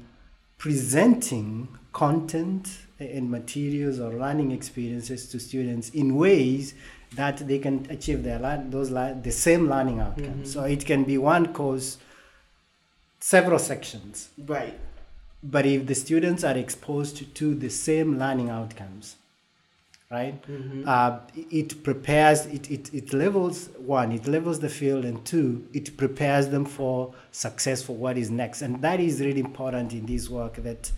presenting 0.57 1.67
content 1.93 2.79
and 2.97 3.29
materials 3.29 3.99
or 3.99 4.13
learning 4.13 4.51
experiences 4.51 5.29
to 5.29 5.39
students 5.39 5.89
in 5.89 6.15
ways 6.15 6.73
that 7.15 7.47
they 7.47 7.59
can 7.59 7.87
achieve 7.89 8.23
their 8.23 8.39
those 8.69 8.89
the 8.89 9.31
same 9.31 9.67
learning 9.69 9.99
outcomes. 9.99 10.53
So 10.53 10.63
it 10.63 10.85
can 10.85 11.03
be 11.03 11.17
one 11.17 11.53
course, 11.53 11.97
several 13.19 13.59
sections, 13.59 14.29
right 14.45 14.79
but 15.41 15.65
if 15.65 15.87
the 15.87 15.95
students 15.95 16.43
are 16.43 16.57
exposed 16.57 17.33
to 17.35 17.55
the 17.55 17.69
same 17.69 18.19
learning 18.19 18.49
outcomes, 18.49 19.15
right, 20.11 20.43
uh, 20.85 21.19
it 21.33 21.83
prepares 21.83 22.45
it, 22.47 22.69
it 22.69 22.93
it 22.93 23.13
levels 23.13 23.69
one, 23.77 24.11
it 24.11 24.27
levels 24.27 24.59
the 24.59 24.69
field, 24.69 25.05
and 25.05 25.23
two, 25.25 25.65
it 25.73 25.95
prepares 25.95 26.49
them 26.49 26.65
for 26.65 27.13
success 27.31 27.81
for 27.81 27.95
what 27.95 28.17
is 28.17 28.29
next, 28.29 28.61
and 28.61 28.81
that 28.81 28.99
is 28.99 29.21
really 29.21 29.39
important 29.39 29.93
in 29.93 30.05
this 30.05 30.29
work 30.29 30.55
that. 30.55 30.91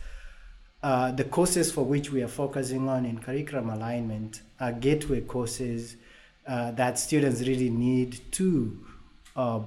Uh, 0.84 1.12
the 1.12 1.24
courses 1.24 1.72
for 1.72 1.84
which 1.84 2.12
we 2.12 2.24
are 2.24 2.28
focusing 2.28 2.90
on 2.90 3.06
in 3.06 3.20
curriculum 3.20 3.70
alignment 3.70 4.42
are 4.60 4.72
gateway 4.72 5.22
courses 5.22 5.96
uh, 6.48 6.72
that 6.72 6.98
students 6.98 7.42
really 7.42 7.70
need 7.70 8.20
to 8.32 8.80
uh, 9.36 9.60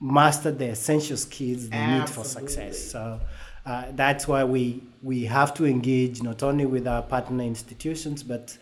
master 0.00 0.50
the 0.50 0.66
essential 0.66 1.16
skills 1.16 1.68
they 1.68 1.86
need 1.86 2.08
for 2.08 2.24
success. 2.24 2.78
So 2.78 3.20
uh, 3.66 3.84
that's 3.92 4.26
why 4.26 4.44
we 4.44 4.82
we 5.02 5.24
have 5.24 5.52
to 5.54 5.66
engage 5.66 6.22
not 6.22 6.42
only 6.42 6.66
with 6.66 6.86
our 6.86 7.02
partner 7.02 7.44
institutions 7.44 8.22
but 8.22 8.56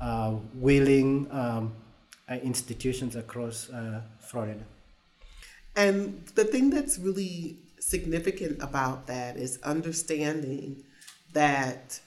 uh, 0.00 0.34
willing 0.54 1.26
um, 1.30 1.72
uh, 2.30 2.34
institutions 2.34 3.16
across 3.16 3.70
uh, 3.70 4.02
Florida. 4.20 4.64
And 5.76 6.24
the 6.34 6.44
thing 6.44 6.70
that's 6.70 6.98
really 6.98 7.58
significant 7.78 8.62
about 8.62 9.06
that 9.06 9.36
is 9.36 9.58
understanding 9.62 10.84
that 11.32 12.00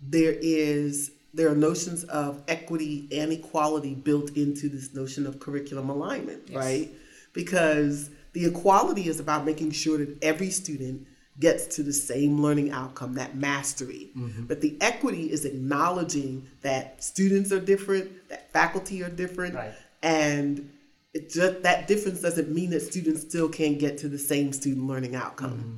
there 0.00 0.34
is 0.40 1.10
there 1.34 1.50
are 1.50 1.54
notions 1.54 2.04
of 2.04 2.42
equity 2.48 3.06
and 3.12 3.32
equality 3.32 3.94
built 3.94 4.36
into 4.36 4.68
this 4.68 4.94
notion 4.94 5.26
of 5.26 5.38
curriculum 5.38 5.90
alignment, 5.90 6.48
right? 6.52 6.90
Because 7.32 8.10
the 8.32 8.46
equality 8.46 9.08
is 9.08 9.20
about 9.20 9.44
making 9.44 9.72
sure 9.72 9.98
that 9.98 10.16
every 10.22 10.50
student 10.50 11.06
gets 11.38 11.76
to 11.76 11.82
the 11.82 11.92
same 11.92 12.40
learning 12.42 12.70
outcome, 12.72 13.14
that 13.14 13.36
mastery. 13.36 14.10
Mm-hmm. 14.16 14.44
But 14.46 14.60
the 14.60 14.76
equity 14.80 15.30
is 15.30 15.44
acknowledging 15.44 16.48
that 16.62 17.04
students 17.04 17.52
are 17.52 17.60
different, 17.60 18.28
that 18.28 18.52
faculty 18.52 19.02
are 19.02 19.10
different, 19.10 19.54
Right. 19.54 19.72
and 20.02 20.70
it 21.14 21.30
just 21.30 21.62
that 21.62 21.86
difference 21.86 22.20
doesn't 22.20 22.50
mean 22.50 22.70
that 22.70 22.80
students 22.80 23.20
still 23.20 23.48
can't 23.48 23.78
get 23.78 23.98
to 23.98 24.08
the 24.08 24.18
same 24.18 24.52
student 24.52 24.86
learning 24.86 25.14
outcome. 25.14 25.50
Mm-hmm. 25.58 25.76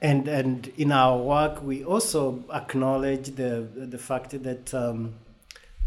And 0.00 0.28
and 0.28 0.70
in 0.76 0.92
our 0.92 1.16
work, 1.18 1.62
we 1.62 1.84
also 1.84 2.44
acknowledge 2.52 3.34
the 3.36 3.66
the 3.74 3.98
fact 3.98 4.42
that 4.42 4.74
um, 4.74 5.14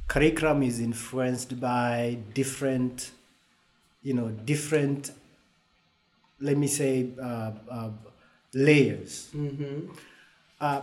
curriculum 0.07 0.63
is 0.63 0.79
influenced 0.79 1.59
by 1.59 2.17
different, 2.33 3.11
you 4.01 4.15
know, 4.15 4.29
different. 4.29 5.11
Let 6.39 6.57
me 6.57 6.67
say 6.67 7.09
uh, 7.21 7.51
uh, 7.69 7.89
layers. 8.53 9.29
Uh, 10.59 10.81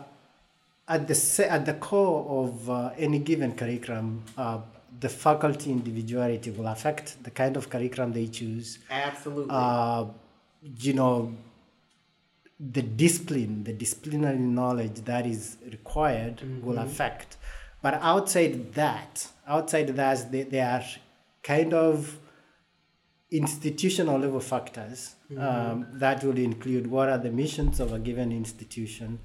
at 0.89 1.09
the 1.09 1.47
at 1.51 1.67
the 1.67 1.75
core 1.75 2.45
of 2.45 2.71
uh, 2.71 2.91
any 2.97 3.19
given 3.19 3.57
curriculum, 3.57 4.23
uh, 4.39 4.61
the 5.01 5.09
faculty 5.09 5.71
individuality 5.71 6.51
will 6.51 6.69
affect 6.69 7.23
the 7.25 7.31
kind 7.31 7.57
of 7.57 7.69
curriculum 7.69 8.13
they 8.13 8.29
choose. 8.29 8.79
Absolutely. 8.89 9.51
Uh, 9.51 10.05
you 10.79 10.93
know, 10.93 11.35
the 12.59 12.83
discipline, 12.83 13.65
the 13.65 13.73
disciplinary 13.73 14.39
knowledge 14.39 15.05
that 15.05 15.27
is 15.27 15.59
required 15.71 16.41
will 16.63 16.79
affect. 16.79 17.37
But 17.83 17.95
outside 17.95 18.73
that, 18.75 19.29
outside 19.47 19.89
that, 19.89 20.33
they, 20.33 20.43
they 20.45 20.61
are 20.61 20.83
kind 21.43 21.75
of 21.75 22.19
institutional 23.31 24.19
level 24.19 24.41
factors 24.41 25.17
um, 25.39 25.87
that 25.95 26.23
will 26.23 26.39
include 26.39 26.87
what 26.87 27.09
are 27.09 27.19
the 27.19 27.31
missions 27.31 27.81
of 27.81 27.93
a 27.93 27.99
given 27.99 28.33
institution. 28.33 29.19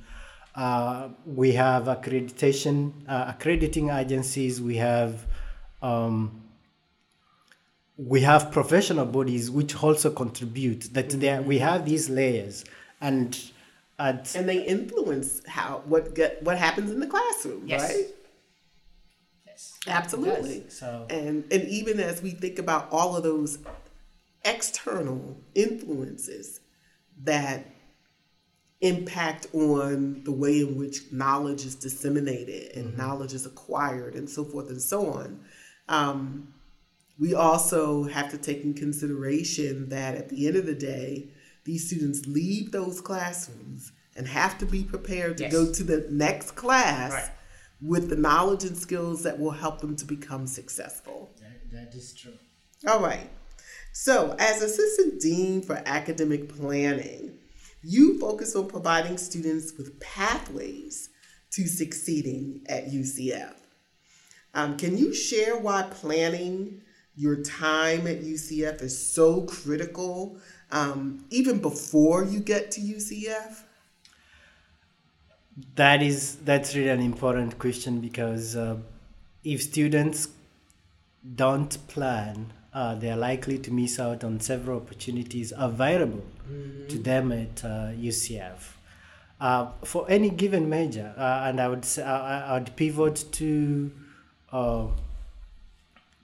Uh, 0.56 1.10
we 1.26 1.54
have 1.54 1.86
accreditation, 1.86 2.92
uh, 3.08 3.34
accrediting 3.34 3.90
agencies. 3.90 4.60
We 4.62 4.78
have 4.78 5.26
um, 5.82 6.42
we 7.98 8.22
have 8.22 8.52
professional 8.52 9.06
bodies 9.06 9.50
which 9.50 9.82
also 9.82 10.10
contribute. 10.12 10.94
That 10.94 11.10
there 11.10 11.42
we 11.42 11.60
have 11.60 11.86
these 11.86 12.10
layers, 12.10 12.66
and 13.02 13.40
at 14.00 14.34
and 14.36 14.48
they 14.48 14.64
influence 14.66 15.42
how 15.48 15.82
what 15.86 16.16
get 16.16 16.42
what 16.44 16.58
happens 16.58 16.92
in 16.92 17.00
the 17.00 17.08
classroom, 17.08 17.68
Yes. 17.68 17.82
right? 17.82 18.06
yes, 19.46 19.74
Absolutely. 19.88 20.64
So 20.70 21.06
And 21.10 21.44
and 21.52 21.68
even 21.68 22.00
as 22.00 22.22
we 22.22 22.32
think 22.32 22.58
about 22.60 22.88
all 22.92 23.16
of 23.16 23.24
those 23.24 23.60
external 24.44 25.38
influences 25.54 26.62
that 27.24 27.66
impact 28.82 29.46
on 29.54 30.24
the 30.24 30.32
way 30.32 30.62
in 30.62 30.76
which 30.76 31.12
knowledge 31.12 31.66
is 31.66 31.76
disseminated 31.76 32.76
and 32.76 32.98
knowledge 32.98 33.34
is 33.34 33.46
acquired 33.46 34.16
and 34.16 34.28
so 34.28 34.44
forth 34.44 34.70
and 34.70 34.82
so 34.82 35.08
on. 35.08 35.40
Um, 35.88 36.54
we 37.20 37.36
also 37.36 38.06
have 38.06 38.32
to 38.32 38.38
take 38.40 38.64
in 38.64 38.74
consideration 38.74 39.90
that 39.90 40.16
at 40.16 40.30
the 40.30 40.48
end 40.48 40.56
of 40.56 40.66
the 40.66 40.74
day, 40.74 41.28
these 41.64 41.88
students 41.88 42.26
leave 42.26 42.72
those 42.72 43.02
classrooms 43.02 43.92
and 44.16 44.28
have 44.28 44.58
to 44.58 44.66
be 44.66 44.84
prepared 44.84 45.38
to 45.38 45.44
yes. 45.44 45.52
go 45.52 45.72
to 45.72 45.84
the 45.84 46.08
next 46.10 46.52
class 46.52 47.12
right. 47.12 47.30
with 47.82 48.10
the 48.10 48.16
knowledge 48.16 48.64
and 48.64 48.78
skills 48.78 49.24
that 49.24 49.40
will 49.40 49.52
help 49.52 49.80
them 49.80 49.96
to 49.96 50.06
become 50.06 50.48
successful. 50.48 51.32
that, 51.40 51.72
that 51.72 51.96
is 51.96 52.14
true. 52.14 52.34
All 52.88 53.02
right. 53.02 53.30
So, 53.94 54.36
as 54.40 54.62
Assistant 54.62 55.22
Dean 55.22 55.62
for 55.62 55.82
Academic 55.86 56.56
Planning, 56.56 57.38
you 57.84 58.20
focus 58.20 58.56
on 58.56 58.68
providing 58.68 59.18
students 59.18 59.74
with 59.78 60.00
pathways 60.00 61.10
to 61.52 61.68
succeeding 61.68 62.62
at 62.70 62.88
UCF. 62.88 63.54
Um, 64.54 64.78
can 64.78 64.98
you 64.98 65.14
share 65.14 65.58
why 65.58 65.84
planning 65.84 66.82
your 67.16 67.44
time 67.44 68.08
at 68.08 68.22
UCF 68.22 68.82
is 68.82 69.14
so 69.14 69.44
critical, 69.44 70.38
um, 70.72 71.26
even 71.30 71.60
before 71.60 72.24
you 72.24 72.40
get 72.40 72.72
to 72.72 72.82
UCF? 72.82 73.64
That 75.76 76.02
is 76.02 76.38
that's 76.38 76.76
really 76.76 76.90
an 76.90 77.02
important 77.02 77.60
question 77.60 78.00
because 78.00 78.56
uh, 78.56 78.78
if 79.44 79.62
students 79.62 80.30
don't 81.36 81.78
plan, 81.88 82.54
uh, 82.74 82.96
they 82.96 83.12
are 83.12 83.18
likely 83.18 83.58
to 83.60 83.72
miss 83.72 84.00
out 84.00 84.24
on 84.24 84.40
several 84.40 84.78
opportunities 84.78 85.54
available 85.56 86.24
mm-hmm. 86.50 86.88
to 86.88 86.98
them 86.98 87.32
at 87.32 87.64
uh, 87.64 87.92
UCF. 87.94 88.74
Uh, 89.40 89.72
for 89.84 90.06
any 90.10 90.30
given 90.30 90.70
major, 90.70 91.14
uh, 91.18 91.44
and 91.46 91.60
I 91.60 91.68
would 91.68 91.84
say, 91.84 92.04
I, 92.04 92.52
I 92.52 92.60
would 92.60 92.76
pivot 92.76 93.26
to 93.34 93.92
uh, 94.52 94.88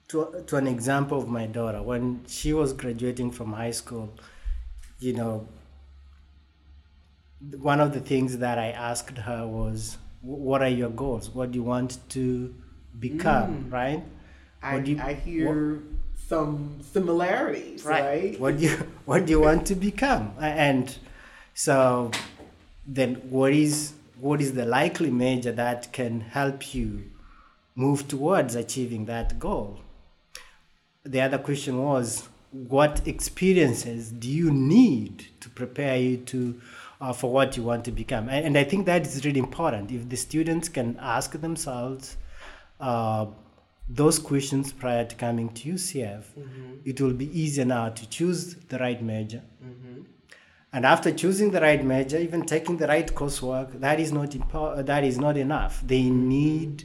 to, 0.08 0.44
to 0.46 0.56
an 0.56 0.66
example 0.66 1.18
of 1.18 1.28
my 1.28 1.46
daughter 1.46 1.82
when 1.82 2.22
she 2.26 2.52
was 2.52 2.72
graduating 2.72 3.30
from 3.30 3.52
high 3.52 3.70
school 3.72 4.12
you 4.98 5.12
know 5.12 5.46
one 7.56 7.80
of 7.80 7.92
the 7.94 8.00
things 8.00 8.38
that 8.38 8.58
i 8.58 8.70
asked 8.70 9.18
her 9.18 9.46
was 9.46 9.98
what 10.20 10.62
are 10.62 10.68
your 10.68 10.90
goals? 10.90 11.30
What 11.30 11.52
do 11.52 11.58
you 11.58 11.62
want 11.62 11.98
to 12.10 12.54
become? 12.98 13.64
Mm. 13.64 13.72
right? 13.72 14.02
I, 14.62 14.78
you, 14.78 15.00
I 15.00 15.14
hear 15.14 15.74
what, 15.74 15.82
some 16.16 16.80
similarities 16.82 17.84
right. 17.84 18.04
right? 18.04 18.40
What 18.40 18.58
do 18.58 18.64
you 18.64 18.76
what 19.04 19.26
do 19.26 19.32
you 19.32 19.40
want 19.40 19.66
to 19.66 19.74
become? 19.74 20.34
And 20.40 20.94
so 21.54 22.10
then 22.86 23.16
what 23.30 23.52
is 23.52 23.92
what 24.20 24.40
is 24.40 24.54
the 24.54 24.66
likely 24.66 25.10
major 25.10 25.52
that 25.52 25.92
can 25.92 26.20
help 26.20 26.74
you 26.74 27.10
move 27.76 28.08
towards 28.08 28.56
achieving 28.56 29.04
that 29.06 29.38
goal? 29.38 29.80
The 31.04 31.20
other 31.20 31.38
question 31.38 31.78
was 31.78 32.28
what 32.50 33.06
experiences 33.06 34.10
do 34.10 34.28
you 34.28 34.50
need 34.50 35.26
to 35.40 35.50
prepare 35.50 35.96
you 35.96 36.16
to 36.16 36.60
uh, 37.00 37.12
for 37.12 37.30
what 37.30 37.56
you 37.56 37.62
want 37.62 37.84
to 37.84 37.92
become? 37.92 38.28
And, 38.28 38.46
and, 38.46 38.58
i 38.58 38.64
think 38.64 38.86
that 38.86 39.06
is 39.06 39.24
really 39.24 39.40
important. 39.40 39.90
If 39.90 40.08
the 40.08 40.16
students 40.16 40.68
can 40.68 40.96
ask 41.00 41.32
themselves 41.32 42.16
uh, 42.80 43.26
those 43.88 44.18
questions 44.18 44.72
prior 44.72 45.04
to 45.04 45.14
coming 45.16 45.48
to 45.48 45.72
ucf 45.72 46.22
mm-hmm. 46.38 46.72
it 46.84 47.00
will 47.00 47.14
be 47.14 47.26
easier 47.38 47.64
now 47.64 47.88
to 47.88 48.08
choose 48.08 48.54
the 48.68 48.78
right 48.78 49.02
major. 49.02 49.42
Mm-hmm. 49.64 50.02
and 50.74 50.84
after 50.84 51.10
choosing 51.10 51.50
the 51.50 51.60
right 51.60 51.82
major 51.82 52.18
even 52.18 52.44
taking 52.44 52.76
the 52.76 52.86
right 52.86 53.14
coursework 53.14 53.80
that 53.80 53.98
is 53.98 54.12
not 54.12 54.30
impo- 54.30 54.84
that 54.84 55.04
is 55.04 55.18
not 55.18 55.36
enough. 55.36 55.82
They 55.86 56.02
need 56.10 56.84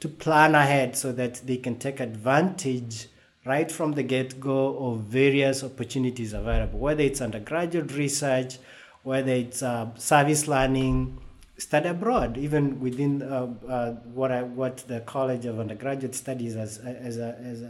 to 0.00 0.08
plan 0.08 0.54
ahead 0.54 0.96
so 0.96 1.12
that 1.12 1.46
they 1.46 1.56
can 1.56 1.78
take 1.78 1.98
advantage 1.98 3.08
right 3.48 3.72
from 3.72 3.92
the 3.92 4.02
get 4.02 4.38
go 4.38 4.76
of 4.78 5.00
various 5.00 5.64
opportunities 5.64 6.34
available, 6.34 6.78
whether 6.78 7.02
it's 7.02 7.20
undergraduate 7.22 7.92
research, 7.92 8.58
whether 9.02 9.32
it's 9.32 9.62
uh, 9.62 9.88
service 9.96 10.46
learning, 10.46 11.18
study 11.56 11.88
abroad, 11.88 12.36
even 12.36 12.78
within 12.78 13.22
uh, 13.22 13.48
uh, 13.66 13.92
what 14.14 14.30
I, 14.30 14.42
what 14.42 14.78
the 14.86 15.00
College 15.00 15.46
of 15.46 15.58
Undergraduate 15.58 16.14
Studies 16.14 16.56
as 16.56 16.78
as 16.78 17.16
a, 17.16 17.36
as 17.42 17.62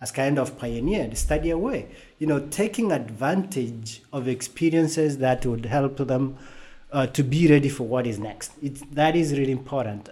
as, 0.00 0.10
kind 0.10 0.38
of 0.38 0.58
pioneered, 0.58 1.16
study 1.18 1.50
away. 1.50 1.88
You 2.18 2.26
know, 2.26 2.40
taking 2.48 2.92
advantage 2.92 4.02
of 4.12 4.26
experiences 4.26 5.18
that 5.18 5.44
would 5.44 5.66
help 5.66 5.98
them 5.98 6.38
uh, 6.92 7.06
to 7.08 7.22
be 7.22 7.46
ready 7.48 7.68
for 7.68 7.84
what 7.84 8.06
is 8.06 8.18
next. 8.18 8.52
It's, 8.62 8.82
that 8.92 9.16
is 9.16 9.32
really 9.32 9.52
important. 9.52 10.08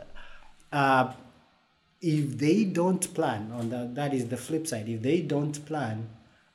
If 2.06 2.38
they 2.38 2.64
don't 2.64 3.04
plan 3.14 3.50
on 3.58 3.70
the, 3.70 3.90
that 3.94 4.12
is 4.12 4.28
the 4.28 4.36
flip 4.36 4.66
side 4.66 4.88
if 4.88 5.00
they 5.00 5.20
don't 5.22 5.64
plan 5.64 6.08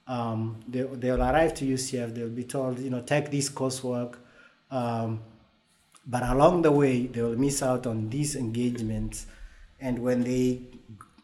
um, 0.07 0.59
they, 0.67 0.81
they'll 1.01 1.21
arrive 1.21 1.53
to 1.55 1.65
ucf 1.65 2.13
they'll 2.13 2.29
be 2.29 2.43
told 2.43 2.79
you 2.79 2.91
know 2.91 3.01
take 3.01 3.31
this 3.31 3.49
coursework 3.49 4.17
um, 4.71 5.21
but 6.09 6.23
along 6.23 6.63
the 6.63 6.71
way 6.71 7.05
they 7.05 7.21
will 7.21 7.37
miss 7.37 7.61
out 7.61 7.85
on 7.85 8.09
these 8.09 8.35
engagements. 8.35 9.27
And 9.79 9.99
when 9.99 10.23
they 10.23 10.61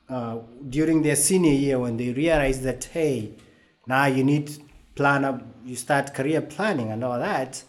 uh, 0.08 0.38
during 0.70 1.02
their 1.02 1.16
senior 1.16 1.52
year 1.52 1.80
when 1.80 1.98
they 1.98 2.14
realize 2.14 2.62
that 2.62 2.84
hey 2.86 3.32
now 3.88 4.06
you 4.06 4.24
need 4.24 4.52
plan 4.94 5.26
up 5.26 5.42
you 5.66 5.76
start 5.76 6.14
career 6.14 6.42
planning 6.42 6.92
and 6.92 7.04
all 7.04 7.18
that 7.18 7.64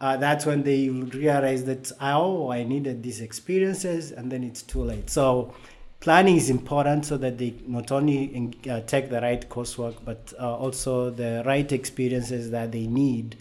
uh, 0.00 0.16
that's 0.16 0.46
when 0.46 0.62
they 0.62 0.88
realize 0.88 1.64
that 1.64 1.90
oh 2.00 2.50
i 2.50 2.62
needed 2.62 3.02
these 3.02 3.20
experiences 3.20 4.12
and 4.12 4.30
then 4.30 4.44
it's 4.44 4.62
too 4.62 4.82
late. 4.82 5.10
So 5.10 5.54
planning 6.00 6.36
is 6.36 6.50
important 6.50 7.04
so 7.06 7.16
that 7.18 7.38
they 7.38 7.54
not 7.66 7.90
only 7.90 8.52
uh, 8.70 8.80
take 8.82 9.10
the 9.10 9.20
right 9.20 9.48
coursework 9.48 9.96
but 10.04 10.32
uh, 10.38 10.56
also 10.56 11.10
the 11.10 11.42
right 11.44 11.70
experiences 11.72 12.50
that 12.50 12.70
they 12.72 12.86
need 12.86 13.36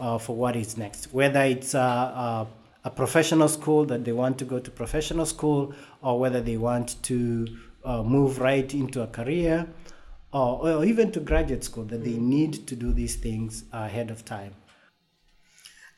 uh, 0.00 0.16
for 0.18 0.34
what 0.34 0.56
is 0.56 0.76
next. 0.76 1.12
Whether 1.12 1.42
it's 1.42 1.74
a, 1.74 1.80
uh, 1.80 1.82
uh, 1.82 2.46
a, 2.84 2.90
professional 2.90 3.48
school 3.48 3.84
that 3.86 4.04
they 4.04 4.12
want 4.12 4.38
to 4.38 4.44
go 4.44 4.58
to 4.58 4.70
professional 4.70 5.26
school 5.26 5.74
or 6.00 6.18
whether 6.18 6.40
they 6.40 6.56
want 6.56 7.02
to 7.02 7.46
uh, 7.84 8.02
move 8.02 8.38
right 8.38 8.72
into 8.72 9.02
a 9.02 9.06
career 9.08 9.66
or, 10.32 10.70
or 10.70 10.84
even 10.84 11.10
to 11.12 11.20
graduate 11.20 11.64
school 11.64 11.84
that 11.84 12.04
they 12.04 12.16
need 12.16 12.66
to 12.66 12.76
do 12.76 12.92
these 12.92 13.16
things 13.16 13.64
ahead 13.72 14.10
of 14.10 14.24
time 14.24 14.54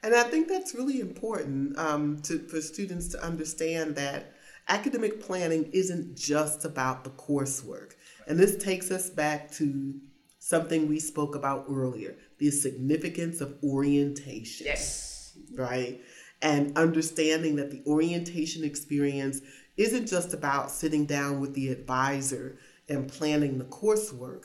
and 0.03 0.15
I 0.15 0.23
think 0.25 0.49
that's 0.49 0.75
really 0.75 1.01
important 1.01 1.79
um, 1.79 2.21
to, 2.23 2.39
for 2.49 2.61
students 2.61 3.09
to 3.09 3.23
understand 3.23 3.97
that 3.97 4.35
academic 4.69 5.21
planning 5.21 5.69
isn't 5.73 6.17
just 6.17 6.65
about 6.65 7.05
the 7.05 7.11
coursework. 7.11 7.93
And 8.27 8.39
this 8.39 8.57
takes 8.57 8.91
us 8.91 9.11
back 9.11 9.51
to 9.53 9.95
something 10.39 10.89
we 10.89 10.99
spoke 10.99 11.35
about 11.35 11.67
earlier 11.69 12.17
the 12.39 12.51
significance 12.51 13.43
of 13.43 13.59
orientation. 13.63 14.67
Yes. 14.67 15.37
Right? 15.55 16.01
And 16.41 16.77
understanding 16.79 17.57
that 17.57 17.71
the 17.71 17.83
orientation 17.87 18.65
experience 18.65 19.41
isn't 19.77 20.07
just 20.07 20.33
about 20.33 20.71
sitting 20.71 21.05
down 21.05 21.41
with 21.41 21.55
the 21.55 21.69
advisor 21.69 22.59
and 22.89 23.13
planning 23.13 23.59
the 23.59 23.67
coursework, 23.67 24.45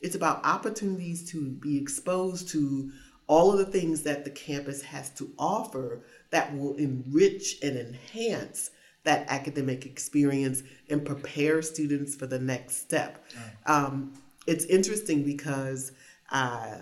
it's 0.00 0.14
about 0.14 0.44
opportunities 0.44 1.30
to 1.32 1.50
be 1.50 1.78
exposed 1.78 2.48
to 2.48 2.90
all 3.26 3.52
of 3.52 3.58
the 3.58 3.64
things 3.64 4.02
that 4.02 4.24
the 4.24 4.30
campus 4.30 4.82
has 4.82 5.10
to 5.10 5.30
offer 5.38 6.02
that 6.30 6.56
will 6.56 6.74
enrich 6.76 7.56
and 7.62 7.76
enhance 7.76 8.70
that 9.04 9.26
academic 9.28 9.86
experience 9.86 10.62
and 10.88 11.04
prepare 11.04 11.62
students 11.62 12.14
for 12.14 12.26
the 12.26 12.38
next 12.38 12.76
step. 12.76 13.24
Um, 13.66 14.14
it's 14.46 14.64
interesting 14.64 15.22
because 15.24 15.92
uh, 16.30 16.78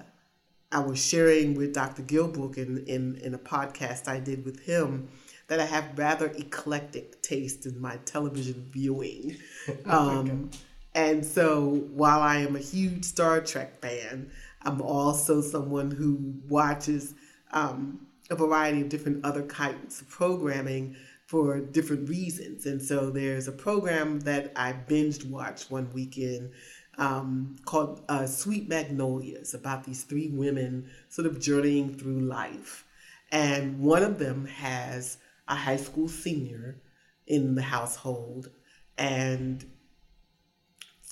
I 0.71 0.79
was 0.81 1.05
sharing 1.05 1.55
with 1.55 1.75
Dr. 1.75 2.03
Gilbrook 2.03 2.57
in, 2.57 2.85
in, 2.87 3.17
in 3.17 3.35
a 3.35 3.39
podcast 3.39 4.09
I 4.09 4.21
did 4.21 4.45
with 4.45 4.61
him 4.61 5.09
that 5.49 5.61
I 5.61 5.67
have 5.67 5.99
rather 5.99 6.29
eclectic 6.29 7.21
taste 7.21 7.67
in 7.67 7.81
my 7.81 7.97
television 8.05 8.69
viewing. 8.71 9.37
Um, 9.87 10.51
and 10.95 11.25
so 11.25 11.87
while 11.93 12.21
I 12.21 12.39
am 12.39 12.57
a 12.57 12.59
huge 12.59 13.05
Star 13.05 13.41
Trek 13.41 13.81
fan, 13.81 14.31
I'm 14.65 14.81
also 14.81 15.41
someone 15.41 15.91
who 15.91 16.35
watches 16.49 17.15
um, 17.53 18.07
a 18.31 18.37
variety 18.37 18.81
of 18.81 18.89
different 18.89 19.25
other 19.25 19.43
kinds 19.43 20.01
of 20.01 20.09
programming 20.09 20.97
for 21.27 21.61
different 21.61 22.09
reasons. 22.09 22.67
And 22.67 22.81
so 22.81 23.11
there's 23.11 23.49
a 23.49 23.53
program 23.53 24.21
that 24.21 24.53
I 24.57 24.73
binged 24.73 25.29
watched 25.29 25.71
one 25.71 25.91
weekend 25.93 26.53
um, 26.99 27.57
called 27.65 28.03
uh, 28.09 28.27
Sweet 28.27 28.69
Magnolias 28.69 29.55
about 29.55 29.85
these 29.85 30.05
three 30.05 30.29
women 30.29 30.91
sort 31.09 31.27
of 31.27 31.41
journeying 31.41 31.95
through 31.95 32.21
life. 32.21 32.85
And 33.31 33.81
one 33.81 34.03
of 34.03 34.19
them 34.19 34.47
has 34.47 35.17
a 35.49 35.55
high 35.55 35.79
school 35.79 36.09
senior 36.09 36.83
in 37.27 37.55
the 37.55 37.63
household. 37.63 38.51
And 38.99 39.65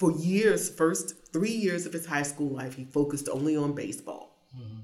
for 0.00 0.12
years, 0.12 0.70
first 0.70 1.30
three 1.30 1.52
years 1.52 1.84
of 1.84 1.92
his 1.92 2.06
high 2.06 2.22
school 2.22 2.48
life, 2.48 2.74
he 2.74 2.84
focused 2.84 3.28
only 3.28 3.54
on 3.54 3.74
baseball. 3.74 4.38
Mm-hmm. 4.56 4.78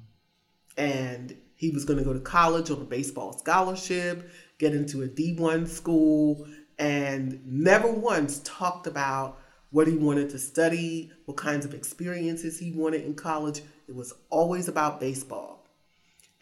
And 0.76 1.34
he 1.54 1.70
was 1.70 1.86
going 1.86 1.98
to 1.98 2.04
go 2.04 2.12
to 2.12 2.20
college 2.20 2.70
on 2.70 2.82
a 2.82 2.84
baseball 2.84 3.32
scholarship 3.32 4.30
get 4.58 4.74
into 4.74 5.02
a 5.02 5.08
D1 5.08 5.68
school, 5.68 6.46
and 6.78 7.40
never 7.46 7.90
once 7.90 8.40
talked 8.44 8.86
about 8.86 9.38
what 9.70 9.86
he 9.86 9.96
wanted 9.96 10.30
to 10.30 10.38
study, 10.38 11.10
what 11.24 11.36
kinds 11.36 11.64
of 11.64 11.74
experiences 11.74 12.58
he 12.58 12.72
wanted 12.72 13.04
in 13.04 13.14
college. 13.14 13.62
It 13.88 13.94
was 13.94 14.12
always 14.30 14.68
about 14.68 15.00
baseball. 15.00 15.66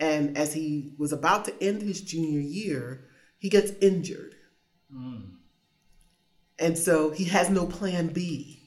And 0.01 0.37
as 0.37 0.53
he 0.53 0.93
was 0.99 1.13
about 1.13 1.45
to 1.47 1.63
end 1.63 1.83
his 1.83 2.01
junior 2.01 2.41
year, 2.41 3.05
he 3.39 3.49
gets 3.49 3.73
injured. 3.81 4.35
Mm. 4.93 5.31
And 6.59 6.77
so 6.77 7.11
he 7.11 7.25
has 7.25 7.51
no 7.51 7.67
plan 7.67 8.09
B. 8.09 8.64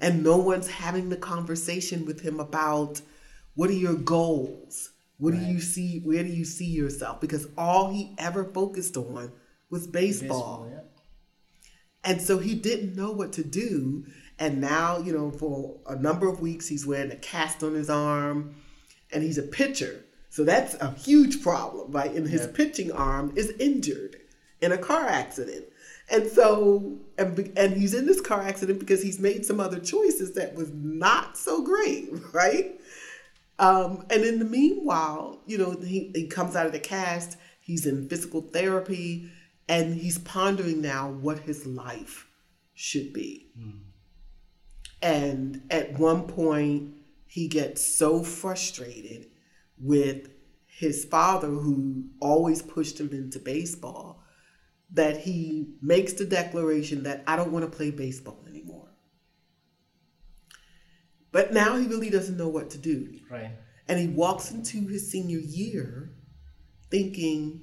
and 0.00 0.22
no 0.22 0.36
one's 0.36 0.68
having 0.68 1.08
the 1.08 1.16
conversation 1.16 2.04
with 2.06 2.20
him 2.20 2.40
about 2.40 3.00
what 3.54 3.70
are 3.70 3.74
your 3.74 3.94
goals? 3.94 4.90
What 5.18 5.34
right. 5.34 5.40
do 5.40 5.46
you 5.46 5.60
see? 5.60 6.00
Where 6.00 6.22
do 6.22 6.30
you 6.30 6.44
see 6.44 6.66
yourself? 6.66 7.20
Because 7.20 7.48
all 7.56 7.90
he 7.90 8.14
ever 8.18 8.44
focused 8.44 8.96
on 8.96 9.32
was 9.70 9.86
baseball. 9.86 10.64
baseball 10.64 10.70
yeah. 10.70 10.80
And 12.04 12.22
so 12.22 12.38
he 12.38 12.54
didn't 12.54 12.96
know 12.96 13.10
what 13.10 13.32
to 13.34 13.44
do. 13.44 14.04
And 14.38 14.60
now, 14.60 14.98
you 14.98 15.12
know, 15.12 15.30
for 15.30 15.80
a 15.86 15.96
number 15.96 16.28
of 16.28 16.40
weeks, 16.40 16.68
he's 16.68 16.86
wearing 16.86 17.10
a 17.10 17.16
cast 17.16 17.62
on 17.62 17.74
his 17.74 17.90
arm 17.90 18.54
and 19.12 19.22
he's 19.22 19.38
a 19.38 19.42
pitcher. 19.42 20.04
So 20.30 20.44
that's 20.44 20.74
a 20.74 20.92
huge 20.92 21.42
problem, 21.42 21.90
right? 21.90 22.12
And 22.12 22.28
his 22.28 22.46
pitching 22.46 22.92
arm 22.92 23.32
is 23.34 23.50
injured 23.58 24.16
in 24.60 24.72
a 24.72 24.78
car 24.78 25.06
accident. 25.06 25.64
And 26.10 26.28
so, 26.28 26.98
and, 27.18 27.52
and 27.56 27.76
he's 27.76 27.94
in 27.94 28.06
this 28.06 28.20
car 28.20 28.42
accident 28.42 28.78
because 28.78 29.02
he's 29.02 29.18
made 29.18 29.44
some 29.44 29.60
other 29.60 29.80
choices 29.80 30.32
that 30.34 30.54
was 30.54 30.70
not 30.72 31.36
so 31.36 31.62
great, 31.62 32.10
right? 32.32 32.80
Um, 33.58 34.04
and 34.08 34.22
in 34.22 34.38
the 34.38 34.44
meanwhile, 34.44 35.40
you 35.46 35.58
know, 35.58 35.72
he, 35.72 36.12
he 36.14 36.28
comes 36.28 36.54
out 36.54 36.66
of 36.66 36.72
the 36.72 36.78
cast, 36.78 37.36
he's 37.60 37.86
in 37.86 38.08
physical 38.08 38.40
therapy, 38.40 39.30
and 39.68 39.94
he's 39.94 40.18
pondering 40.18 40.80
now 40.80 41.10
what 41.10 41.40
his 41.40 41.66
life 41.66 42.28
should 42.74 43.12
be. 43.12 43.50
Mm. 43.58 43.80
And 45.02 45.62
at 45.70 45.98
one 45.98 46.22
point, 46.22 46.94
he 47.26 47.48
gets 47.48 47.84
so 47.84 48.22
frustrated 48.22 49.26
with 49.80 50.28
his 50.66 51.04
father, 51.04 51.48
who 51.48 52.04
always 52.20 52.62
pushed 52.62 53.00
him 53.00 53.10
into 53.10 53.38
baseball, 53.40 54.17
that 54.92 55.18
he 55.18 55.74
makes 55.82 56.14
the 56.14 56.24
declaration 56.24 57.02
that 57.02 57.22
I 57.26 57.36
don't 57.36 57.52
want 57.52 57.70
to 57.70 57.76
play 57.76 57.90
baseball 57.90 58.44
anymore. 58.48 58.88
But 61.30 61.52
now 61.52 61.76
he 61.76 61.86
really 61.86 62.10
doesn't 62.10 62.36
know 62.36 62.48
what 62.48 62.70
to 62.70 62.78
do. 62.78 63.18
Right. 63.30 63.50
And 63.86 63.98
he 63.98 64.08
walks 64.08 64.50
into 64.50 64.86
his 64.86 65.10
senior 65.10 65.38
year 65.38 66.12
thinking, 66.90 67.62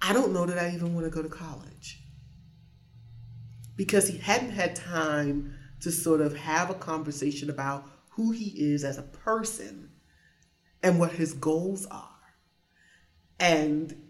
I 0.00 0.12
don't 0.12 0.32
know 0.32 0.46
that 0.46 0.58
I 0.58 0.70
even 0.74 0.94
want 0.94 1.06
to 1.06 1.10
go 1.10 1.22
to 1.22 1.28
college. 1.28 2.00
Because 3.76 4.08
he 4.08 4.18
hadn't 4.18 4.50
had 4.50 4.76
time 4.76 5.54
to 5.80 5.90
sort 5.90 6.20
of 6.20 6.36
have 6.36 6.70
a 6.70 6.74
conversation 6.74 7.50
about 7.50 7.88
who 8.10 8.30
he 8.30 8.50
is 8.50 8.84
as 8.84 8.98
a 8.98 9.02
person 9.02 9.90
and 10.82 10.98
what 10.98 11.12
his 11.12 11.34
goals 11.34 11.86
are. 11.86 12.08
And 13.40 14.01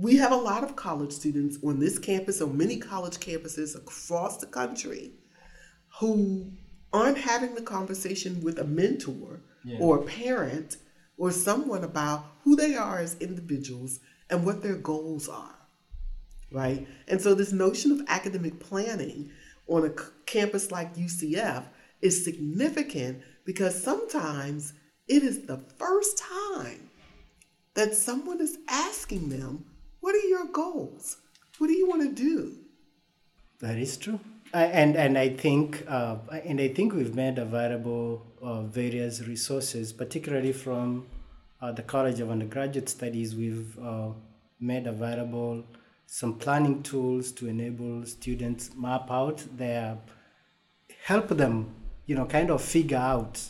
we 0.00 0.16
have 0.16 0.32
a 0.32 0.36
lot 0.36 0.64
of 0.64 0.76
college 0.76 1.12
students 1.12 1.58
on 1.62 1.78
this 1.78 1.98
campus 1.98 2.40
on 2.40 2.56
many 2.56 2.78
college 2.78 3.18
campuses 3.18 3.76
across 3.76 4.38
the 4.38 4.46
country 4.46 5.12
who 5.98 6.50
aren't 6.92 7.18
having 7.18 7.54
the 7.54 7.62
conversation 7.62 8.40
with 8.40 8.58
a 8.58 8.64
mentor 8.64 9.40
yeah. 9.62 9.76
or 9.78 9.98
a 9.98 10.02
parent 10.02 10.78
or 11.18 11.30
someone 11.30 11.84
about 11.84 12.24
who 12.44 12.56
they 12.56 12.74
are 12.74 12.98
as 12.98 13.16
individuals 13.18 14.00
and 14.30 14.46
what 14.46 14.62
their 14.62 14.76
goals 14.76 15.28
are, 15.28 15.54
right? 16.50 16.86
And 17.08 17.20
so, 17.20 17.34
this 17.34 17.52
notion 17.52 17.92
of 17.92 18.00
academic 18.08 18.58
planning 18.58 19.30
on 19.68 19.84
a 19.84 19.92
campus 20.24 20.70
like 20.70 20.96
UCF 20.96 21.64
is 22.00 22.24
significant 22.24 23.22
because 23.44 23.82
sometimes 23.82 24.72
it 25.08 25.22
is 25.22 25.42
the 25.42 25.58
first 25.76 26.16
time 26.16 26.88
that 27.74 27.94
someone 27.94 28.40
is 28.40 28.58
asking 28.68 29.28
them, 29.28 29.64
What 30.00 30.14
are 30.14 30.28
your 30.28 30.46
goals? 30.46 31.18
What 31.58 31.66
do 31.68 31.74
you 31.74 31.88
want 31.88 32.02
to 32.02 32.12
do? 32.14 32.56
That 33.60 33.76
is 33.76 33.96
true. 33.96 34.20
and 34.52 34.96
and 34.96 35.18
I 35.18 35.28
think 35.28 35.84
uh, 35.86 36.16
and 36.44 36.60
I 36.60 36.68
think 36.68 36.94
we've 36.94 37.14
made 37.14 37.38
available 37.38 38.26
uh, 38.42 38.62
various 38.62 39.22
resources, 39.22 39.92
particularly 39.92 40.52
from 40.52 41.06
uh, 41.60 41.72
the 41.72 41.82
College 41.82 42.20
of 42.20 42.30
Undergraduate 42.30 42.88
Studies, 42.88 43.36
we've 43.36 43.78
uh, 43.78 44.08
made 44.58 44.86
available 44.86 45.64
some 46.06 46.34
planning 46.34 46.82
tools 46.82 47.30
to 47.32 47.46
enable 47.48 48.04
students 48.04 48.70
map 48.74 49.10
out 49.10 49.44
their, 49.56 49.96
help 51.04 51.28
them, 51.28 51.72
you 52.06 52.16
know, 52.16 52.26
kind 52.26 52.50
of 52.50 52.60
figure 52.60 52.96
out 52.96 53.40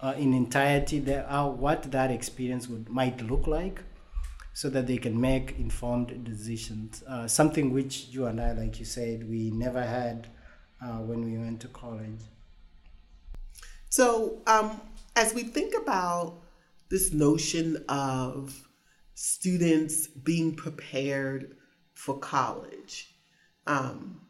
uh, 0.00 0.14
in 0.16 0.32
entirety 0.32 1.00
their, 1.00 1.28
uh, 1.28 1.46
what 1.46 1.90
that 1.90 2.10
experience 2.10 2.68
would 2.68 2.88
might 2.88 3.20
look 3.22 3.46
like 3.46 3.80
so 4.54 4.68
that 4.70 4.86
they 4.86 4.98
can 4.98 5.20
make 5.20 5.58
informed 5.58 6.24
decisions. 6.24 7.02
Uh, 7.08 7.26
something 7.26 7.72
which 7.72 8.08
you 8.10 8.26
and 8.26 8.40
I, 8.40 8.52
like 8.52 8.78
you 8.78 8.84
said, 8.84 9.28
we 9.28 9.50
never 9.50 9.82
had 9.82 10.28
uh, 10.84 10.98
when 10.98 11.24
we 11.24 11.38
went 11.38 11.60
to 11.60 11.68
college. 11.68 12.20
So, 13.88 14.40
um, 14.46 14.80
as 15.16 15.34
we 15.34 15.42
think 15.42 15.74
about 15.80 16.40
this 16.88 17.12
notion 17.12 17.82
of 17.88 18.68
students 19.14 20.06
being 20.06 20.54
prepared 20.54 21.56
for 21.94 22.18
college. 22.18 23.14
Um, 23.66 24.20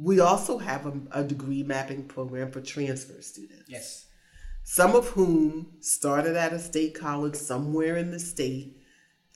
we 0.00 0.20
also 0.20 0.58
have 0.58 0.86
a, 0.86 0.92
a, 1.10 1.24
degree 1.24 1.64
mapping 1.64 2.04
program 2.04 2.52
for 2.52 2.60
transfer 2.60 3.20
students. 3.20 3.64
Yes. 3.68 4.06
Some 4.62 4.94
of 4.94 5.08
whom 5.08 5.72
started 5.80 6.36
at 6.36 6.52
a 6.52 6.58
state 6.58 6.94
college 6.94 7.34
somewhere 7.34 7.96
in 7.96 8.10
the 8.10 8.20
state 8.20 8.77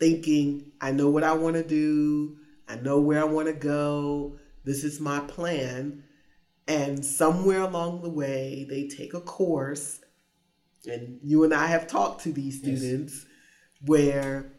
thinking, 0.03 0.73
I 0.81 0.91
know 0.91 1.11
what 1.11 1.23
I 1.23 1.33
want 1.33 1.55
to 1.55 1.62
do, 1.62 2.37
I 2.69 2.75
know 2.75 3.01
where 3.01 3.21
I 3.21 3.25
want 3.25 3.47
to 3.47 3.53
go, 3.53 4.37
this 4.65 4.83
is 4.83 4.99
my 4.99 5.21
plan. 5.21 6.03
And 6.67 7.07
somewhere 7.07 7.61
along 7.61 8.03
the 8.03 8.09
way, 8.09 8.67
they 8.69 8.88
take 8.88 9.15
a 9.15 9.21
course 9.21 10.01
and 10.91 11.21
you 11.23 11.45
and 11.45 11.55
I 11.55 11.67
have 11.67 11.87
talked 11.87 12.23
to 12.23 12.33
these 12.33 12.59
students 12.59 13.15
yes. 13.15 13.87
where 13.87 14.53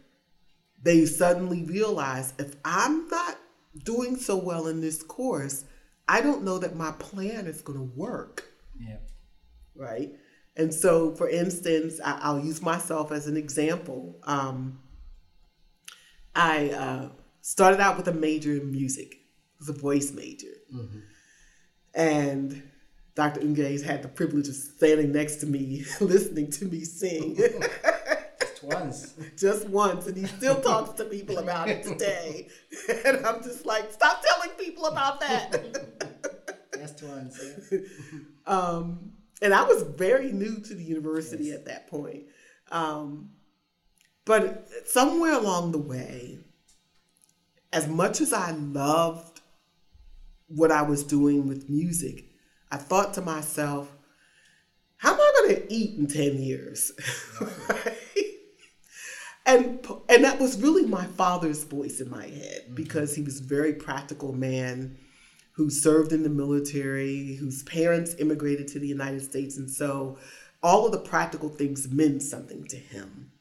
they 0.81 1.05
suddenly 1.05 1.63
realize 1.63 2.33
if 2.39 2.55
I'm 2.63 3.09
not 3.09 3.37
doing 3.83 4.15
so 4.15 4.37
well 4.37 4.67
in 4.67 4.79
this 4.79 5.03
course, 5.03 5.65
I 6.07 6.21
don't 6.21 6.43
know 6.43 6.57
that 6.59 6.77
my 6.77 6.91
plan 6.99 7.47
is 7.47 7.59
going 7.59 7.79
to 7.79 7.95
work. 7.97 8.45
Yeah. 8.79 8.99
Right. 9.75 10.13
And 10.55 10.73
so, 10.73 11.13
for 11.15 11.27
instance, 11.27 11.99
I, 12.01 12.31
will 12.31 12.45
use 12.45 12.61
myself 12.61 13.11
as 13.11 13.27
an 13.27 13.35
example. 13.35 14.19
Um, 14.23 14.79
I 16.35 16.69
uh, 16.69 17.09
started 17.41 17.79
out 17.79 17.97
with 17.97 18.07
a 18.07 18.13
major 18.13 18.53
in 18.53 18.71
music, 18.71 19.13
it 19.13 19.59
was 19.59 19.69
a 19.69 19.73
voice 19.73 20.11
major. 20.11 20.47
Mm-hmm. 20.73 20.99
And 21.95 22.63
Dr. 23.15 23.41
Oonge's 23.41 23.83
had 23.83 24.01
the 24.01 24.07
privilege 24.07 24.47
of 24.47 24.55
standing 24.55 25.11
next 25.11 25.35
to 25.37 25.45
me, 25.45 25.85
listening 26.01 26.49
to 26.51 26.65
me 26.65 26.83
sing. 26.83 27.35
just 28.39 28.63
once. 28.63 29.13
just 29.37 29.67
once. 29.69 30.07
And 30.07 30.17
he 30.17 30.25
still 30.25 30.59
talks 30.59 30.97
to 30.97 31.05
people 31.05 31.37
about 31.37 31.69
it 31.69 31.83
today. 31.83 32.47
and 33.05 33.25
I'm 33.25 33.43
just 33.43 33.65
like, 33.65 33.91
stop 33.91 34.23
telling 34.23 34.57
people 34.57 34.85
about 34.85 35.19
that. 35.19 36.31
just 36.75 37.03
once. 37.03 37.39
Um, 38.47 39.13
and 39.41 39.53
I 39.53 39.63
was 39.63 39.83
very 39.83 40.31
new 40.31 40.59
to 40.61 40.73
the 40.73 40.83
university 40.83 41.45
yes. 41.45 41.57
at 41.57 41.65
that 41.65 41.87
point. 41.87 42.23
Um, 42.71 43.29
but 44.25 44.67
somewhere 44.85 45.33
along 45.33 45.71
the 45.71 45.77
way, 45.77 46.39
as 47.71 47.87
much 47.87 48.21
as 48.21 48.31
I 48.31 48.51
loved 48.51 49.41
what 50.47 50.71
I 50.71 50.83
was 50.83 51.03
doing 51.03 51.47
with 51.47 51.69
music, 51.69 52.25
I 52.71 52.77
thought 52.77 53.13
to 53.15 53.21
myself, 53.21 53.91
how 54.97 55.13
am 55.13 55.19
I 55.19 55.31
going 55.39 55.55
to 55.55 55.73
eat 55.73 55.97
in 55.97 56.07
10 56.07 56.41
years? 56.41 56.91
and 59.45 59.85
and 60.07 60.23
that 60.23 60.39
was 60.39 60.61
really 60.61 60.85
my 60.85 61.05
father's 61.05 61.65
voice 61.65 61.99
in 61.99 62.09
my 62.09 62.25
head 62.25 62.61
mm-hmm. 62.65 62.75
because 62.75 63.13
he 63.13 63.21
was 63.21 63.41
a 63.41 63.43
very 63.43 63.73
practical 63.73 64.31
man 64.31 64.97
who 65.51 65.69
served 65.69 66.13
in 66.13 66.23
the 66.23 66.29
military, 66.29 67.35
whose 67.35 67.63
parents 67.63 68.15
immigrated 68.17 68.67
to 68.69 68.79
the 68.79 68.87
United 68.87 69.21
States 69.21 69.57
and 69.57 69.69
so 69.69 70.17
all 70.61 70.85
of 70.85 70.93
the 70.93 70.97
practical 70.97 71.49
things 71.49 71.91
meant 71.91 72.21
something 72.21 72.63
to 72.63 72.77
him 72.77 73.32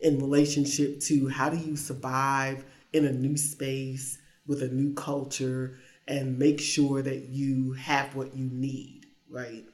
in 0.00 0.18
relationship 0.18 1.00
to 1.00 1.28
how 1.28 1.48
do 1.48 1.56
you 1.56 1.76
survive 1.76 2.64
in 2.92 3.04
a 3.04 3.12
new 3.12 3.36
space 3.36 4.18
with 4.46 4.62
a 4.62 4.68
new 4.68 4.94
culture 4.94 5.78
and 6.08 6.38
make 6.38 6.60
sure 6.60 7.02
that 7.02 7.28
you 7.28 7.72
have 7.72 8.14
what 8.16 8.34
you 8.34 8.48
need, 8.50 9.06
right? 9.30 9.64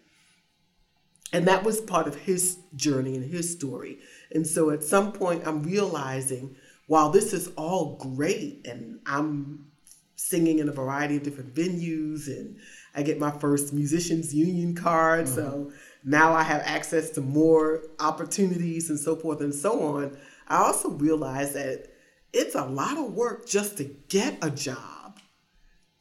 And 1.32 1.46
that 1.48 1.64
was 1.64 1.80
part 1.80 2.06
of 2.06 2.14
his 2.14 2.58
journey 2.74 3.16
and 3.16 3.30
his 3.30 3.50
story. 3.50 3.98
And 4.32 4.46
so 4.46 4.70
at 4.70 4.82
some 4.82 5.12
point, 5.12 5.46
I'm 5.46 5.62
realizing 5.62 6.56
while 6.86 7.10
this 7.10 7.32
is 7.32 7.48
all 7.56 7.96
great 7.96 8.66
and 8.66 9.00
I'm 9.06 9.66
singing 10.14 10.60
in 10.60 10.68
a 10.68 10.72
variety 10.72 11.16
of 11.16 11.22
different 11.22 11.54
venues 11.54 12.26
and 12.26 12.56
I 12.94 13.02
get 13.02 13.18
my 13.18 13.30
first 13.30 13.72
musicians 13.72 14.34
union 14.34 14.74
card. 14.74 15.26
Mm-hmm. 15.26 15.34
So 15.34 15.72
now 16.08 16.32
I 16.34 16.44
have 16.44 16.62
access 16.64 17.10
to 17.10 17.20
more 17.20 17.82
opportunities 17.98 18.90
and 18.90 18.98
so 18.98 19.16
forth 19.16 19.40
and 19.40 19.52
so 19.52 19.82
on. 19.82 20.16
I 20.46 20.58
also 20.58 20.90
realize 20.90 21.54
that 21.54 21.88
it's 22.32 22.54
a 22.54 22.64
lot 22.64 22.96
of 22.96 23.12
work 23.12 23.48
just 23.48 23.76
to 23.78 23.84
get 24.08 24.38
a 24.40 24.48
job, 24.48 25.18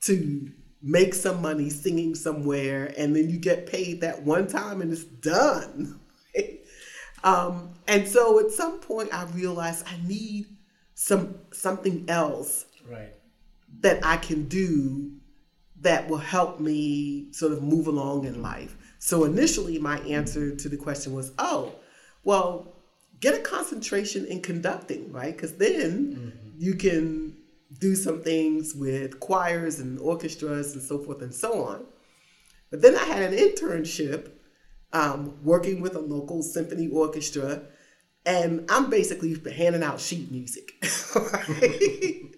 to 0.01 0.51
make 0.84 1.16
some 1.16 1.41
money 1.41 1.72
singing 1.72 2.14
somewhere, 2.14 2.93
and 2.95 3.16
then 3.16 3.32
you 3.32 3.39
get 3.39 3.66
paid 3.66 4.01
that 4.01 4.22
one 4.22 4.45
time 4.45 4.80
and 4.82 4.93
it's 4.93 5.03
done. 5.03 5.99
um, 7.24 7.74
and 7.88 8.08
so 8.08 8.39
at 8.39 8.51
some 8.51 8.80
point, 8.82 9.12
I 9.12 9.26
realized 9.32 9.88
I 9.88 9.97
need 10.08 10.45
some 10.93 11.39
something 11.51 12.06
else 12.08 12.66
right. 12.88 13.12
that 13.80 14.06
I 14.06 14.18
can 14.18 14.47
do 14.47 15.14
that 15.82 16.08
will 16.08 16.18
help 16.18 16.60
me 16.60 17.32
sort 17.32 17.53
of 17.53 17.64
move 17.64 17.88
along 17.88 18.26
in 18.26 18.43
life. 18.43 18.78
So 19.06 19.24
initially, 19.24 19.78
my 19.78 19.99
answer 19.99 20.56
to 20.56 20.68
the 20.68 20.78
question 20.78 21.14
was, 21.14 21.32
oh, 21.38 21.76
well, 22.24 22.74
get 23.20 23.36
a 23.36 23.39
concentration 23.39 24.26
in 24.26 24.41
conducting, 24.41 25.12
right? 25.12 25.32
Because 25.32 25.58
then 25.58 26.16
mm-hmm. 26.16 26.47
you 26.58 26.74
can 26.74 27.38
do 27.80 27.93
some 27.93 28.24
things 28.24 28.74
with 28.74 29.20
choirs 29.20 29.78
and 29.78 29.99
orchestras 29.99 30.74
and 30.74 30.82
so 30.82 30.97
forth 30.97 31.22
and 31.22 31.32
so 31.32 31.66
on. 31.66 31.86
But 32.72 32.82
then 32.82 32.95
I 32.95 33.03
had 33.03 33.32
an 33.32 33.38
internship 33.38 34.32
um, 34.91 35.38
working 35.43 35.82
with 35.82 35.93
a 35.93 35.99
local 35.99 36.41
symphony 36.41 36.88
orchestra, 36.88 37.62
and 38.26 38.66
I'm 38.72 38.89
basically 38.89 39.39
handing 39.56 39.84
out 39.84 40.01
sheet 40.01 40.32
music. 40.32 40.84
Right? 41.16 42.34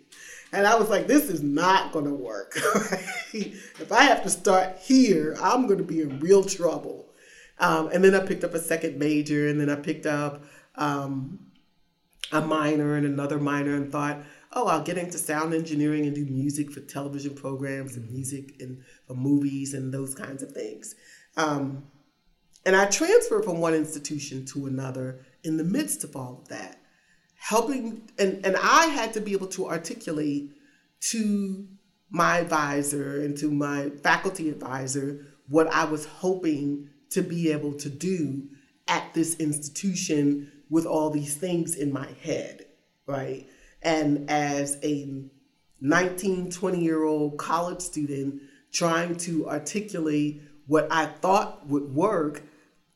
And 0.54 0.66
I 0.66 0.76
was 0.76 0.90
like, 0.90 1.08
this 1.08 1.30
is 1.30 1.44
not 1.44 1.92
going 1.92 2.06
to 2.06 2.14
work. 2.14 2.54
if 3.34 3.92
I 3.92 4.04
have 4.04 4.24
to 4.24 4.30
start 4.30 4.78
here, 4.78 5.36
I'm 5.42 5.68
going 5.68 5.80
to 5.80 5.84
be 5.84 6.02
in 6.02 6.20
real 6.20 6.44
trouble. 6.44 7.10
Um, 7.60 7.90
and 7.92 8.04
then 8.04 8.16
I 8.16 8.26
picked 8.26 8.44
up 8.44 8.54
a 8.54 8.60
second 8.60 8.98
major, 8.98 9.50
and 9.50 9.60
then 9.60 9.70
I 9.70 9.76
picked 9.76 10.06
up 10.06 10.44
um, 10.76 11.40
a 12.32 12.42
minor 12.42 12.96
and 12.96 13.06
another 13.06 13.40
minor, 13.40 13.76
and 13.76 13.92
thought, 13.92 14.20
oh, 14.54 14.68
I'll 14.68 14.84
get 14.84 14.98
into 14.98 15.18
sound 15.18 15.54
engineering 15.54 16.06
and 16.06 16.16
do 16.16 16.26
music 16.26 16.72
for 16.72 16.80
television 16.80 17.36
programs 17.36 17.98
and 17.98 18.10
music 18.10 18.56
and 18.60 18.84
for 19.06 19.16
movies 19.16 19.74
and 19.74 19.94
those 19.94 20.16
kinds 20.16 20.44
of 20.44 20.52
things. 20.52 20.96
Um, 21.36 21.84
and 22.66 22.76
I 22.76 22.86
transferred 22.86 23.46
from 23.46 23.60
one 23.60 23.74
institution 23.74 24.46
to 24.48 24.66
another 24.66 25.26
in 25.44 25.58
the 25.58 25.64
midst 25.64 26.04
of 26.04 26.16
all 26.16 26.40
of 26.42 26.48
that 26.50 26.82
helping 27.38 28.10
and, 28.20 28.46
and 28.46 28.56
I 28.58 28.88
had 28.88 29.14
to 29.14 29.22
be 29.22 29.34
able 29.34 29.48
to 29.48 29.68
articulate 29.68 30.52
to 31.00 31.68
my 32.10 32.40
advisor 32.40 33.22
and 33.22 33.38
to 33.38 33.52
my 33.52 33.90
faculty 34.04 34.50
advisor 34.50 35.26
what 35.50 35.68
I 35.68 35.86
was 35.86 36.06
hoping 36.06 36.90
to 37.12 37.22
be 37.22 37.52
able 37.52 37.74
to 37.74 37.90
do 37.90 38.44
at 38.88 39.14
this 39.14 39.36
institution 39.36 40.52
with 40.70 40.86
all 40.86 41.10
these 41.10 41.36
things 41.36 41.76
in 41.76 41.92
my 41.92 42.08
head, 42.22 42.66
right? 43.06 43.48
And 43.82 44.30
as 44.30 44.78
a 44.84 45.24
19, 45.80 46.52
20 46.52 46.80
year 46.80 47.04
old 47.04 47.38
college 47.38 47.82
student 47.82 48.42
trying 48.72 49.16
to 49.16 49.50
articulate 49.50 50.42
what 50.66 50.88
I 50.92 51.06
thought 51.06 51.68
would 51.68 51.94
work 51.94 52.44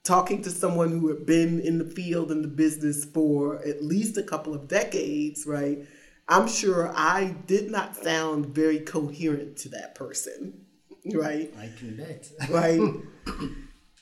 talking 0.03 0.41
to 0.43 0.49
someone 0.49 0.89
who 0.89 1.07
had 1.09 1.25
been 1.25 1.59
in 1.59 1.77
the 1.77 1.85
field 1.85 2.31
and 2.31 2.43
the 2.43 2.47
business 2.47 3.05
for 3.05 3.63
at 3.65 3.83
least 3.83 4.17
a 4.17 4.23
couple 4.23 4.53
of 4.53 4.67
decades, 4.67 5.45
right? 5.45 5.79
I'm 6.27 6.47
sure 6.47 6.91
I 6.95 7.35
did 7.45 7.69
not 7.69 7.95
sound 7.95 8.47
very 8.47 8.79
coherent 8.79 9.57
to 9.57 9.69
that 9.69 9.95
person, 9.95 10.65
right? 11.13 11.53
I 11.59 11.69
can 11.77 11.97
bet. 11.97 12.29
right. 12.49 12.79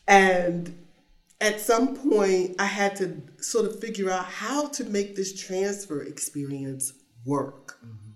and 0.08 0.86
at 1.41 1.60
some 1.60 1.95
point, 1.95 2.56
I 2.60 2.66
had 2.66 2.95
to 2.97 3.22
sort 3.38 3.66
of 3.66 3.80
figure 3.80 4.10
out 4.10 4.26
how 4.26 4.68
to 4.68 4.84
make 4.86 5.16
this 5.16 5.39
transfer 5.39 6.04
experience 6.04 6.93
work. 7.26 7.78
Mm-hmm 7.86 8.09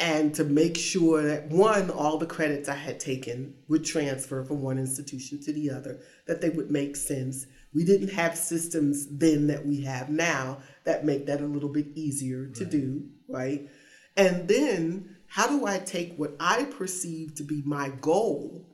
and 0.00 0.34
to 0.36 0.44
make 0.44 0.76
sure 0.76 1.22
that 1.22 1.48
one, 1.48 1.90
all 1.90 2.18
the 2.18 2.26
credits 2.26 2.68
I 2.68 2.76
had 2.76 3.00
taken 3.00 3.54
would 3.66 3.84
transfer 3.84 4.44
from 4.44 4.62
one 4.62 4.78
institution 4.78 5.40
to 5.42 5.52
the 5.52 5.70
other, 5.70 6.00
that 6.26 6.40
they 6.40 6.50
would 6.50 6.70
make 6.70 6.94
sense. 6.94 7.46
We 7.74 7.84
didn't 7.84 8.10
have 8.10 8.36
systems 8.36 9.06
then 9.10 9.48
that 9.48 9.66
we 9.66 9.82
have 9.82 10.08
now 10.08 10.58
that 10.84 11.04
make 11.04 11.26
that 11.26 11.40
a 11.40 11.46
little 11.46 11.68
bit 11.68 11.88
easier 11.94 12.46
to 12.46 12.64
right. 12.64 12.70
do, 12.70 13.02
right? 13.28 13.68
And 14.16 14.46
then 14.48 15.16
how 15.26 15.48
do 15.48 15.66
I 15.66 15.78
take 15.78 16.16
what 16.16 16.34
I 16.38 16.64
perceive 16.64 17.34
to 17.34 17.42
be 17.42 17.62
my 17.64 17.90
goal 18.00 18.66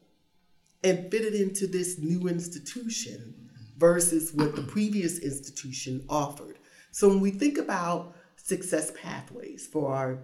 and 0.82 1.10
fit 1.10 1.22
it 1.22 1.34
into 1.34 1.66
this 1.66 1.98
new 1.98 2.28
institution 2.28 3.34
versus 3.78 4.32
what 4.32 4.54
the 4.54 4.62
previous 4.62 5.18
institution 5.18 6.04
offered? 6.08 6.58
So 6.92 7.08
when 7.08 7.20
we 7.20 7.30
think 7.30 7.58
about 7.58 8.14
success 8.36 8.92
pathways 9.00 9.66
for 9.66 9.92
our 9.92 10.18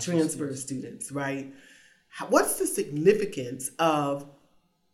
transfer 0.00 0.54
students, 0.54 1.10
right? 1.12 1.52
What's 2.28 2.58
the 2.58 2.66
significance 2.66 3.70
of 3.78 4.26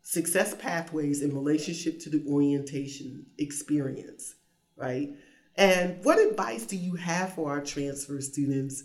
success 0.02 0.54
pathways 0.54 1.22
in 1.22 1.34
relationship 1.34 1.98
to 2.00 2.10
the 2.10 2.22
orientation 2.28 3.26
experience, 3.38 4.34
right? 4.76 5.10
And 5.56 6.04
what 6.04 6.18
advice 6.18 6.66
do 6.66 6.76
you 6.76 6.94
have 6.96 7.34
for 7.34 7.50
our 7.50 7.60
transfer 7.60 8.20
students 8.20 8.84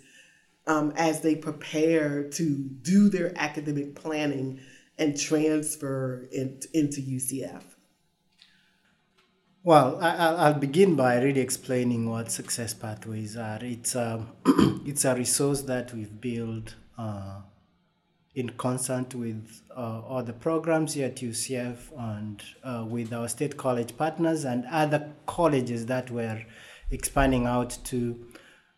um, 0.68 0.94
as 0.96 1.22
they 1.22 1.36
prepare 1.36 2.30
to 2.30 2.70
do 2.82 3.10
their 3.10 3.34
academic 3.38 3.96
planning 3.96 4.60
and 4.98 5.20
transfer 5.20 6.28
in, 6.32 6.60
into 6.74 7.02
UCF? 7.02 7.64
Well, 9.62 10.00
I, 10.02 10.52
will 10.52 10.60
begin 10.60 10.96
by 10.96 11.22
really 11.22 11.42
explaining 11.42 12.10
what 12.10 12.32
success 12.32 12.74
pathways 12.74 13.36
are. 13.36 13.60
It's 13.62 13.94
a, 13.94 14.26
it's 14.86 15.04
a 15.04 15.14
resource 15.14 15.64
that 15.64 15.94
we've 15.94 16.22
built 16.22 16.76
uh, 16.98 17.42
in 18.34 18.52
concert 18.52 19.14
with 19.14 19.62
uh, 19.76 20.00
all 20.08 20.24
the 20.24 20.32
programs 20.32 20.94
here 20.94 21.08
at 21.08 21.18
UCF 21.18 21.78
and 21.98 22.42
uh, 22.64 22.86
with 22.88 23.12
our 23.12 23.28
state 23.28 23.58
college 23.58 23.98
partners 23.98 24.46
and 24.46 24.64
other 24.72 25.12
colleges 25.26 25.88
that 25.88 26.10
we're 26.10 26.46
expanding 26.90 27.46
out 27.46 27.78
to. 27.84 28.28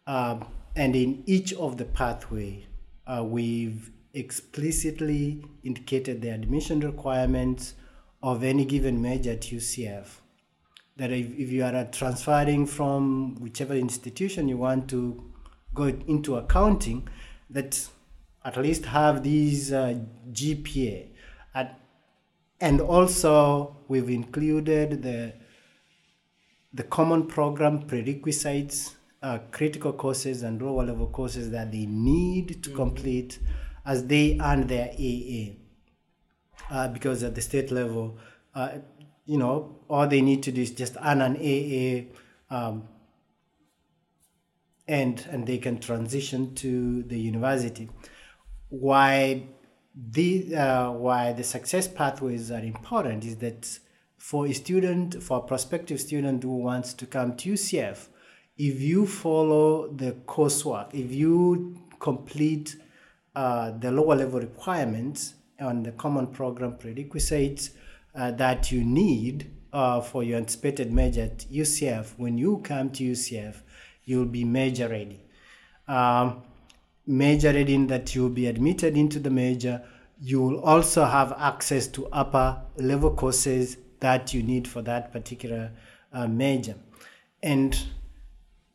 Um, 0.08 0.48
and 0.76 0.96
in 0.96 1.22
each 1.28 1.54
of 1.54 1.78
the 1.78 1.86
pathway, 1.86 2.66
uh, 3.06 3.24
we've 3.24 3.92
explicitly 4.16 5.46
indicated 5.64 6.24
the 6.24 6.30
admission 6.30 6.80
requirements 6.80 7.76
of 8.24 8.44
any 8.44 8.66
given 8.66 9.00
major 9.00 9.34
at 9.34 9.42
UCF 9.42 10.21
that 10.98 11.12
if, 11.12 11.28
if 11.38 11.52
you 11.52 11.64
are 11.64 11.86
transferring 11.86 12.66
from 12.66 13.36
whichever 13.36 13.74
institution 13.74 14.48
you 14.48 14.58
want 14.58 14.90
to 14.90 15.32
go 15.74 15.84
into 15.84 16.36
accounting, 16.36 17.08
that 17.50 17.88
at 18.44 18.58
least 18.58 18.86
have 18.86 19.24
these 19.24 19.72
uh, 19.72 19.98
GPA. 20.32 21.08
At, 21.54 21.80
and 22.60 22.82
also 22.82 23.78
we've 23.88 24.10
included 24.10 25.02
the 25.02 25.34
the 26.74 26.84
common 26.84 27.28
program 27.28 27.82
prerequisites, 27.82 28.96
uh, 29.22 29.40
critical 29.52 29.92
courses 29.92 30.42
and 30.44 30.62
lower 30.62 30.86
level 30.86 31.08
courses 31.08 31.52
that 31.52 31.72
they 31.72 31.86
need 31.86 32.64
to 32.64 32.70
mm-hmm. 32.70 32.78
complete 32.78 33.40
as 33.86 34.06
they 34.08 34.40
earn 34.42 34.68
their 34.68 34.90
AA. 34.98 35.56
Uh, 36.70 36.88
because 36.88 37.24
at 37.24 37.36
the 37.36 37.42
state 37.42 37.72
level, 37.72 38.18
uh, 38.56 38.80
you 39.26 39.38
know, 39.38 39.80
all 39.90 40.08
they 40.08 40.22
need 40.22 40.44
to 40.44 40.52
do 40.52 40.62
is 40.62 40.72
just 40.72 40.98
earn 41.04 41.22
an 41.22 41.38
AA, 41.38 42.14
um, 42.54 42.88
and 44.88 45.26
and 45.30 45.48
they 45.48 45.58
can 45.58 45.80
transition 45.80 46.54
to 46.56 47.04
the 47.04 47.18
university. 47.18 47.90
Why 48.70 49.44
the 49.96 50.56
uh, 50.56 50.92
why 50.92 51.34
the 51.34 51.44
success 51.44 51.88
pathways 51.88 52.52
are 52.52 52.64
important 52.64 53.26
is 53.26 53.38
that 53.38 53.80
for 54.18 54.48
a 54.48 54.54
student, 54.54 55.22
for 55.22 55.40
a 55.40 55.42
prospective 55.42 56.00
student 56.00 56.44
who 56.44 56.58
wants 56.58 56.94
to 56.94 57.06
come 57.06 57.36
to 57.38 57.54
UCF, 57.54 58.08
if 58.58 58.80
you 58.80 59.08
follow 59.08 59.88
the 59.92 60.12
coursework, 60.28 60.94
if 60.94 61.12
you 61.12 61.78
complete 62.00 62.76
uh, 63.36 63.72
the 63.72 63.92
lower 63.92 64.16
level 64.16 64.40
requirements 64.40 65.36
on 65.60 65.84
the 65.84 65.92
common 65.94 66.28
program 66.28 66.78
prerequisites, 66.78 67.72
uh, 68.16 68.32
that 68.32 68.72
you 68.72 68.84
need 68.84 69.52
uh, 69.74 70.02
for 70.02 70.24
your 70.24 70.38
anticipated 70.38 70.92
major 70.92 71.24
at 71.24 71.40
UCF, 71.52 72.14
when 72.18 72.38
you 72.38 72.62
come 72.64 72.90
to 72.92 73.04
UCF, 73.04 73.62
you'll 74.04 74.26
be 74.26 74.44
major 74.44 74.90
ready. 74.90 75.22
Um, 75.88 76.44
major 77.08 77.54
ready 77.54 77.74
in 77.74 77.88
that 77.88 78.14
you'll 78.14 78.30
be 78.30 78.48
admitted 78.48 78.98
into 78.98 79.20
the 79.20 79.30
major. 79.30 79.82
You 80.20 80.42
will 80.42 80.60
also 80.62 81.06
have 81.06 81.34
access 81.38 81.88
to 81.88 82.08
upper 82.08 82.62
level 82.78 83.12
courses 83.12 83.78
that 84.00 84.34
you 84.34 84.44
need 84.44 84.68
for 84.68 84.82
that 84.82 85.12
particular 85.12 85.72
uh, 86.12 86.28
major. 86.28 86.76
And 87.42 87.80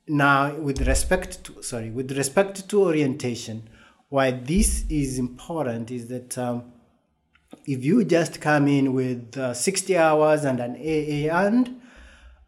now, 0.09 0.55
with 0.55 0.87
respect 0.87 1.45
to 1.45 1.63
sorry, 1.63 1.91
with 1.91 2.17
respect 2.17 2.69
to 2.69 2.83
orientation, 2.83 3.69
why 4.09 4.31
this 4.31 4.85
is 4.89 5.19
important 5.19 5.91
is 5.91 6.09
that 6.09 6.39
um, 6.39 6.73
if 7.67 7.85
you 7.85 8.05
just 8.05 8.41
come 8.41 8.69
in 8.69 8.93
with 8.95 9.37
uh, 9.37 9.53
60 9.53 9.97
hours 9.97 10.45
and 10.45 10.61
an 10.61 10.77
AA 10.77 11.47
and 11.47 11.81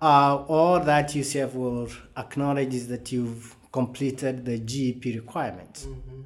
uh, 0.00 0.36
all 0.46 0.78
that 0.80 1.10
UCF 1.10 1.54
will 1.54 1.88
acknowledge 2.16 2.72
is 2.74 2.88
that 2.88 3.10
you've 3.10 3.56
completed 3.72 4.44
the 4.44 4.58
GEP 4.58 5.14
requirements. 5.14 5.86
Mm-hmm. 5.86 6.20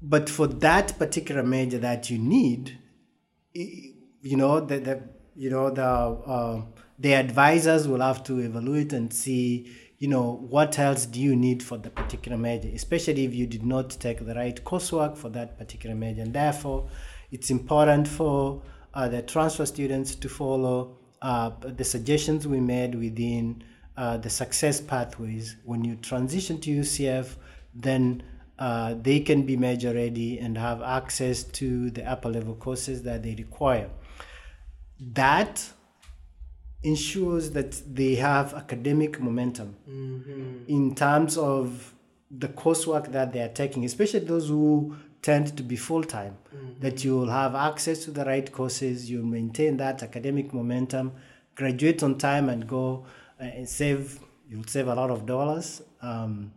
But 0.00 0.30
for 0.30 0.46
that 0.46 0.96
particular 0.98 1.42
major 1.42 1.78
that 1.78 2.08
you 2.08 2.18
need, 2.18 2.78
you 3.52 4.36
know, 4.36 4.60
the, 4.60 4.78
the 4.78 5.02
you 5.34 5.50
know 5.50 5.70
the 5.70 5.82
uh, 5.82 6.62
the 6.98 7.14
advisors 7.14 7.88
will 7.88 8.00
have 8.00 8.22
to 8.24 8.38
evaluate 8.38 8.92
and 8.92 9.12
see 9.12 9.72
you 9.98 10.06
know 10.06 10.46
what 10.48 10.78
else 10.78 11.06
do 11.06 11.20
you 11.20 11.34
need 11.34 11.62
for 11.62 11.76
the 11.76 11.90
particular 11.90 12.38
major 12.38 12.68
especially 12.72 13.24
if 13.24 13.34
you 13.34 13.46
did 13.46 13.64
not 13.64 13.90
take 13.90 14.24
the 14.24 14.34
right 14.34 14.62
coursework 14.64 15.16
for 15.16 15.28
that 15.30 15.58
particular 15.58 15.94
major. 15.94 16.22
And 16.22 16.32
therefore 16.32 16.88
it's 17.32 17.50
important 17.50 18.06
for 18.06 18.62
uh, 18.94 19.08
the 19.08 19.22
transfer 19.22 19.66
students 19.66 20.14
to 20.14 20.28
follow 20.28 20.98
uh, 21.20 21.50
the 21.60 21.84
suggestions 21.84 22.46
we 22.46 22.60
made 22.60 22.94
within 22.94 23.62
uh, 23.96 24.16
the 24.16 24.30
success 24.30 24.80
pathways. 24.80 25.56
When 25.64 25.84
you 25.84 25.96
transition 25.96 26.60
to 26.60 26.80
ucf 26.80 27.36
then 27.74 28.22
uh, 28.58 28.94
they 29.02 29.20
can 29.20 29.42
be 29.42 29.56
major 29.56 29.92
ready 29.94 30.38
and 30.38 30.56
have 30.58 30.82
access 30.82 31.44
to 31.44 31.90
the 31.90 32.04
upper 32.04 32.28
level 32.28 32.54
courses 32.54 33.02
that 33.02 33.22
they 33.22 33.34
require. 33.36 33.88
That 35.00 35.72
ensures 36.82 37.50
that 37.50 37.82
they 37.92 38.14
have 38.14 38.54
academic 38.54 39.20
momentum 39.20 39.76
mm-hmm. 39.88 40.64
in 40.68 40.94
terms 40.94 41.36
of 41.36 41.94
the 42.30 42.48
coursework 42.48 43.10
that 43.12 43.32
they 43.32 43.40
are 43.40 43.48
taking, 43.48 43.84
especially 43.84 44.20
those 44.20 44.48
who 44.48 44.96
tend 45.22 45.56
to 45.56 45.62
be 45.62 45.76
full 45.76 46.04
time, 46.04 46.36
mm-hmm. 46.54 46.80
that 46.80 47.02
you 47.04 47.16
will 47.16 47.30
have 47.30 47.54
access 47.54 48.04
to 48.04 48.10
the 48.10 48.24
right 48.24 48.52
courses, 48.52 49.10
you 49.10 49.24
maintain 49.24 49.76
that 49.78 50.02
academic 50.02 50.54
momentum, 50.54 51.12
graduate 51.54 52.02
on 52.02 52.16
time, 52.16 52.48
and 52.48 52.68
go 52.68 53.04
uh, 53.40 53.44
and 53.44 53.68
save. 53.68 54.20
You'll 54.48 54.64
save 54.64 54.88
a 54.88 54.94
lot 54.94 55.10
of 55.10 55.26
dollars. 55.26 55.82
Um, 56.00 56.52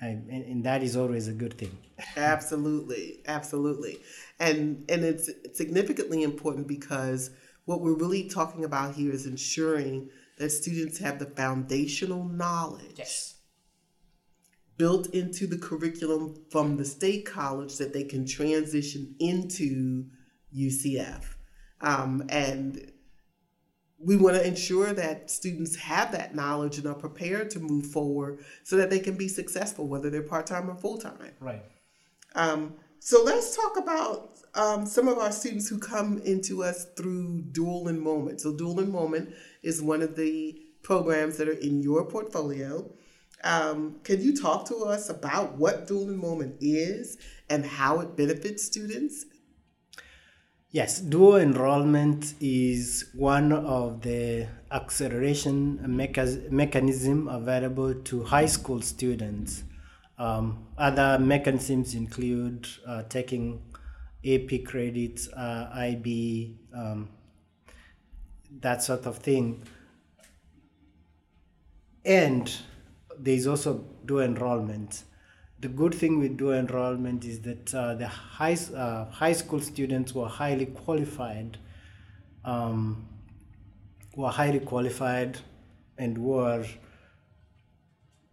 and, 0.00 0.30
and, 0.30 0.62
that 0.62 0.84
is 0.84 0.96
always 0.96 1.26
a 1.26 1.32
good 1.32 1.58
thing. 1.58 1.76
absolutely, 2.16 3.20
absolutely, 3.26 3.98
and 4.38 4.84
and 4.88 5.04
it's 5.04 5.28
significantly 5.54 6.22
important 6.22 6.68
because 6.68 7.30
what 7.68 7.82
we're 7.82 7.92
really 7.92 8.26
talking 8.26 8.64
about 8.64 8.94
here 8.94 9.12
is 9.12 9.26
ensuring 9.26 10.08
that 10.38 10.48
students 10.48 10.96
have 10.96 11.18
the 11.18 11.26
foundational 11.26 12.24
knowledge 12.24 12.94
yes. 12.96 13.34
built 14.78 15.08
into 15.08 15.46
the 15.46 15.58
curriculum 15.58 16.34
from 16.50 16.78
the 16.78 16.84
state 16.86 17.26
college 17.26 17.76
that 17.76 17.92
they 17.92 18.04
can 18.04 18.24
transition 18.24 19.14
into 19.20 20.06
UCF. 20.56 21.24
Um, 21.82 22.24
and 22.30 22.90
we 23.98 24.16
want 24.16 24.36
to 24.36 24.46
ensure 24.46 24.94
that 24.94 25.30
students 25.30 25.76
have 25.76 26.10
that 26.12 26.34
knowledge 26.34 26.78
and 26.78 26.86
are 26.86 26.94
prepared 26.94 27.50
to 27.50 27.60
move 27.60 27.88
forward 27.88 28.42
so 28.64 28.78
that 28.78 28.88
they 28.88 28.98
can 28.98 29.14
be 29.14 29.28
successful, 29.28 29.86
whether 29.88 30.08
they're 30.08 30.22
part 30.22 30.46
time 30.46 30.70
or 30.70 30.74
full 30.74 30.96
time. 30.96 31.18
Right. 31.38 31.62
Um, 32.34 32.76
so 32.98 33.22
let's 33.22 33.54
talk 33.54 33.76
about 33.76 34.37
um, 34.58 34.86
some 34.86 35.06
of 35.06 35.18
our 35.18 35.30
students 35.30 35.68
who 35.68 35.78
come 35.78 36.18
into 36.24 36.64
us 36.64 36.86
through 36.96 37.42
Dual 37.52 37.88
Enrollment. 37.88 38.40
So, 38.40 38.52
Dual 38.52 38.80
Enrollment 38.80 39.32
is 39.62 39.80
one 39.80 40.02
of 40.02 40.16
the 40.16 40.60
programs 40.82 41.36
that 41.36 41.48
are 41.48 41.52
in 41.52 41.80
your 41.80 42.04
portfolio. 42.04 42.90
Um, 43.44 44.00
can 44.02 44.20
you 44.20 44.36
talk 44.36 44.66
to 44.66 44.76
us 44.78 45.08
about 45.08 45.56
what 45.56 45.86
Dual 45.86 46.10
Enrollment 46.10 46.56
is 46.60 47.18
and 47.48 47.64
how 47.64 48.00
it 48.00 48.16
benefits 48.16 48.64
students? 48.64 49.26
Yes, 50.70 51.00
dual 51.00 51.36
enrollment 51.36 52.34
is 52.42 53.06
one 53.14 53.52
of 53.52 54.02
the 54.02 54.48
acceleration 54.70 55.78
mecha- 55.86 56.50
mechanism 56.50 57.26
available 57.26 57.94
to 57.94 58.24
high 58.24 58.44
school 58.44 58.82
students. 58.82 59.64
Um, 60.18 60.66
other 60.76 61.18
mechanisms 61.18 61.94
include 61.94 62.68
uh, 62.86 63.04
taking 63.04 63.62
AP 64.24 64.64
credits, 64.64 65.28
uh, 65.28 65.70
IB, 65.72 66.56
um, 66.74 67.08
that 68.60 68.82
sort 68.82 69.06
of 69.06 69.18
thing. 69.18 69.62
And 72.04 72.52
there's 73.18 73.46
also 73.46 73.84
dual 74.04 74.20
enrollment. 74.20 75.04
The 75.60 75.68
good 75.68 75.94
thing 75.94 76.18
with 76.18 76.36
dual 76.36 76.54
enrollment 76.54 77.24
is 77.24 77.40
that 77.40 77.74
uh, 77.74 77.94
the 77.94 78.08
high, 78.08 78.56
uh, 78.74 79.10
high 79.10 79.32
school 79.32 79.60
students 79.60 80.14
were 80.14 80.28
highly 80.28 80.66
qualified, 80.66 81.58
um, 82.44 83.06
were 84.16 84.30
highly 84.30 84.60
qualified 84.60 85.38
and 85.98 86.16
were 86.16 86.64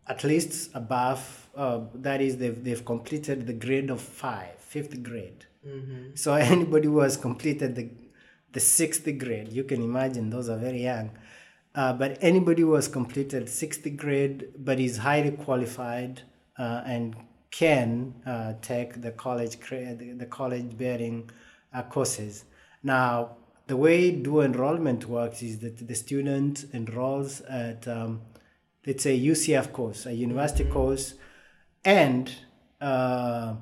at 0.08 0.24
least 0.24 0.70
above, 0.76 1.50
uh, 1.56 1.82
that 1.96 2.22
is, 2.22 2.38
they've, 2.38 2.64
they've 2.64 2.86
completed 2.86 3.48
the 3.48 3.54
grade 3.54 3.90
of 3.90 4.00
five, 4.00 4.56
fifth 4.60 5.02
grade. 5.02 5.45
Mm-hmm. 5.66 6.16
So 6.16 6.34
anybody 6.55 6.88
who 6.88 6.99
has 6.99 7.18
completed 7.18 7.76
the 7.76 7.89
the 8.51 8.59
sixth 8.61 9.05
grade, 9.18 9.51
you 9.51 9.66
can 9.66 9.82
imagine 9.82 10.30
those 10.30 10.47
are 10.47 10.57
very 10.57 10.84
young. 10.84 11.11
Uh, 11.76 11.91
but 11.91 12.18
anybody 12.22 12.61
who 12.61 12.74
has 12.74 12.88
completed 12.88 13.49
sixth 13.49 13.86
grade 13.97 14.47
but 14.57 14.80
is 14.80 14.97
highly 14.97 15.32
qualified 15.32 16.22
uh, 16.57 16.82
and 16.86 17.18
can 17.51 18.13
uh, 18.26 18.53
take 18.61 19.01
the 19.01 19.11
college 19.11 19.59
the 19.59 20.28
college 20.30 20.78
bearing 20.78 21.30
uh, 21.74 21.84
courses. 21.84 22.45
Now, 22.82 23.36
the 23.68 23.76
way 23.76 24.11
dual 24.11 24.41
enrollment 24.41 25.09
works 25.09 25.41
is 25.41 25.59
that 25.59 25.86
the 25.86 25.95
student 25.95 26.66
enrolls 26.74 27.41
at 27.41 27.88
um, 27.88 28.22
let's 28.86 29.03
say 29.03 29.20
UCF 29.20 29.74
course, 29.74 30.05
a 30.05 30.13
university 30.13 30.63
mm-hmm. 30.63 30.74
course, 30.74 31.16
and 31.84 32.32
uh, 32.80 33.55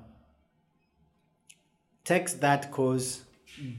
takes 2.03 2.33
that 2.33 2.71
course, 2.71 3.23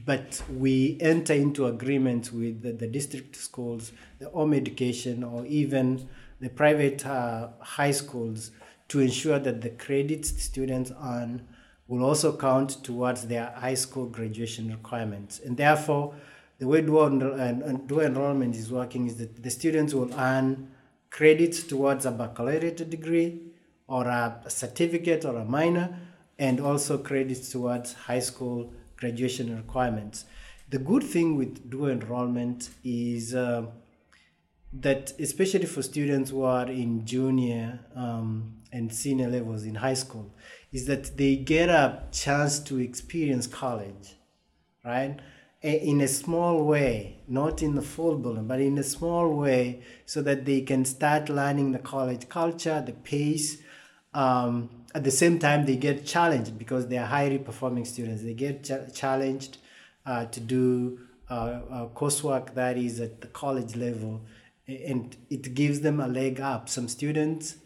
but 0.05 0.41
we 0.49 0.97
enter 1.01 1.33
into 1.33 1.67
agreements 1.67 2.31
with 2.31 2.61
the, 2.61 2.71
the 2.71 2.87
district 2.87 3.35
schools, 3.35 3.91
the 4.19 4.29
home 4.29 4.53
education, 4.53 5.23
or 5.23 5.45
even 5.45 6.07
the 6.39 6.49
private 6.49 7.05
uh, 7.05 7.49
high 7.59 7.91
schools 7.91 8.51
to 8.87 8.99
ensure 8.99 9.39
that 9.39 9.61
the 9.61 9.69
credits 9.69 10.41
students 10.43 10.91
earn 11.03 11.47
will 11.87 12.03
also 12.03 12.35
count 12.35 12.83
towards 12.83 13.27
their 13.27 13.53
high 13.57 13.73
school 13.73 14.07
graduation 14.07 14.69
requirements. 14.69 15.39
And 15.39 15.55
therefore, 15.55 16.15
the 16.57 16.67
way 16.67 16.81
dual, 16.81 17.21
and 17.33 17.87
dual 17.87 18.01
enrollment 18.01 18.55
is 18.55 18.71
working 18.71 19.07
is 19.07 19.17
that 19.17 19.43
the 19.43 19.49
students 19.49 19.93
will 19.93 20.13
earn 20.15 20.71
credits 21.09 21.63
towards 21.63 22.05
a 22.05 22.11
baccalaureate 22.11 22.89
degree 22.89 23.41
or 23.87 24.07
a 24.07 24.41
certificate 24.47 25.25
or 25.25 25.37
a 25.37 25.45
minor 25.45 25.99
and 26.37 26.59
also 26.59 26.97
credits 26.97 27.49
towards 27.49 27.93
high 27.93 28.19
school 28.19 28.73
graduation 28.97 29.55
requirements. 29.55 30.25
The 30.69 30.79
good 30.79 31.03
thing 31.03 31.37
with 31.37 31.69
dual 31.69 31.89
enrollment 31.89 32.69
is 32.83 33.35
uh, 33.35 33.67
that, 34.73 35.13
especially 35.19 35.65
for 35.65 35.81
students 35.81 36.31
who 36.31 36.43
are 36.43 36.67
in 36.67 37.05
junior 37.05 37.79
um, 37.95 38.57
and 38.71 38.93
senior 38.93 39.29
levels 39.29 39.63
in 39.63 39.75
high 39.75 39.93
school, 39.93 40.33
is 40.71 40.85
that 40.87 41.17
they 41.17 41.35
get 41.35 41.69
a 41.69 42.03
chance 42.11 42.59
to 42.59 42.79
experience 42.79 43.47
college, 43.47 44.15
right? 44.83 45.19
In 45.61 46.01
a 46.01 46.07
small 46.07 46.65
way, 46.65 47.21
not 47.27 47.63
in 47.63 47.75
the 47.75 47.81
full 47.81 48.17
blown, 48.17 48.47
but 48.47 48.59
in 48.59 48.77
a 48.77 48.83
small 48.83 49.33
way, 49.33 49.81
so 50.05 50.21
that 50.21 50.45
they 50.45 50.61
can 50.61 50.83
start 50.83 51.29
learning 51.29 51.71
the 51.71 51.79
college 51.79 52.27
culture, 52.27 52.83
the 52.85 52.91
pace, 52.91 53.61
um, 54.13 54.69
at 54.95 55.03
the 55.03 55.11
same 55.11 55.37
time 55.37 55.65
they 55.65 55.75
get 55.75 56.05
challenged 56.05 56.57
because 56.57 56.87
they 56.87 56.97
are 56.97 57.05
highly 57.05 57.37
performing 57.37 57.83
students. 57.83 58.23
They 58.23 58.33
get 58.33 58.63
ch- 58.63 58.93
challenged 58.93 59.57
uh, 60.05 60.25
to 60.27 60.39
do 60.39 60.99
uh, 61.29 61.33
uh, 61.33 61.87
coursework 61.87 62.53
that 62.53 62.77
is 62.77 63.01
at 63.01 63.19
the 63.19 63.27
college 63.27 63.75
level. 63.75 64.21
And 64.67 65.15
it 65.29 65.53
gives 65.53 65.81
them 65.81 65.99
a 65.99 66.07
leg 66.07 66.39
up. 66.39 66.69
Some 66.69 66.87
students 66.87 67.57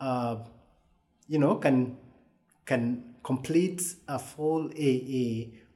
uh, 0.00 0.36
you 1.28 1.38
know 1.38 1.56
can 1.56 1.98
can 2.64 3.14
complete 3.22 3.82
a 4.08 4.18
full 4.18 4.70
aa 4.70 5.26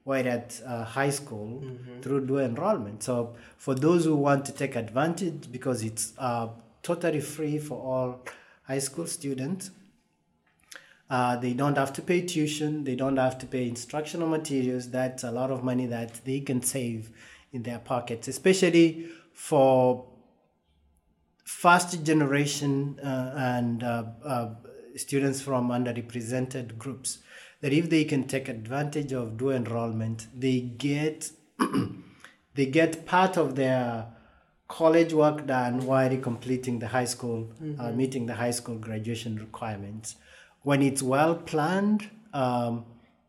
while 0.05 0.27
at 0.29 0.61
uh, 0.67 0.85
high 0.85 1.11
school 1.11 1.63
mm-hmm. 1.63 2.01
through 2.01 2.27
dual 2.27 2.41
enrollment. 2.41 3.03
So 3.03 3.35
for 3.59 3.75
those 3.75 4.07
who 4.07 4.17
want 4.17 4.47
to 4.47 4.53
take 4.53 4.75
advantage 4.75 5.53
because 5.53 5.83
it's 5.83 6.15
uh, 6.19 6.49
totally 6.83 7.21
free 7.21 7.59
for 7.59 7.79
all 7.79 8.25
high 8.63 8.79
school 8.79 9.07
students 9.07 9.71
uh, 11.11 11.37
they 11.37 11.53
don't 11.53 11.77
have 11.77 11.93
to 11.95 12.03
pay 12.03 12.23
tuition. 12.23 12.85
They 12.85 12.97
don't 12.97 13.17
have 13.17 13.39
to 13.39 13.47
pay 13.47 13.69
instructional 13.69 14.29
materials. 14.29 14.91
That's 14.91 15.23
a 15.23 15.31
lot 15.31 15.51
of 15.51 15.63
money 15.63 15.87
that 15.87 16.25
they 16.25 16.41
can 16.41 16.63
save 16.63 17.11
in 17.53 17.63
their 17.63 17.79
pockets, 17.79 18.27
especially 18.29 19.07
for 19.33 20.07
first 21.45 22.03
generation 22.05 22.99
uh, 23.01 23.35
and 23.37 23.83
uh, 23.83 24.05
uh 24.25 24.55
students 24.97 25.43
from 25.43 25.69
underrepresented 25.69 26.79
groups 26.79 27.19
that 27.61 27.73
if 27.73 27.91
they 27.91 28.05
can 28.05 28.25
take 28.27 28.49
advantage 28.49 29.13
of 29.13 29.37
dual 29.37 29.53
enrollment, 29.53 30.27
they 30.39 30.61
get 30.61 31.31
they 32.55 32.67
get 32.67 33.07
part 33.07 33.37
of 33.37 33.57
their 33.57 34.07
college 34.69 35.13
work 35.13 35.47
done 35.47 35.87
while 35.87 36.17
completing 36.19 36.79
the 36.79 36.89
high 36.89 37.05
school, 37.05 37.51
mm-hmm. 37.63 37.81
uh, 37.81 37.91
meeting 37.93 38.27
the 38.27 38.35
high 38.35 38.51
school 38.51 38.77
graduation 38.77 39.37
requirements. 39.37 40.17
When 40.65 40.83
it's 40.83 41.03
well 41.03 41.37
planned, 41.37 42.11
um, 42.33 42.85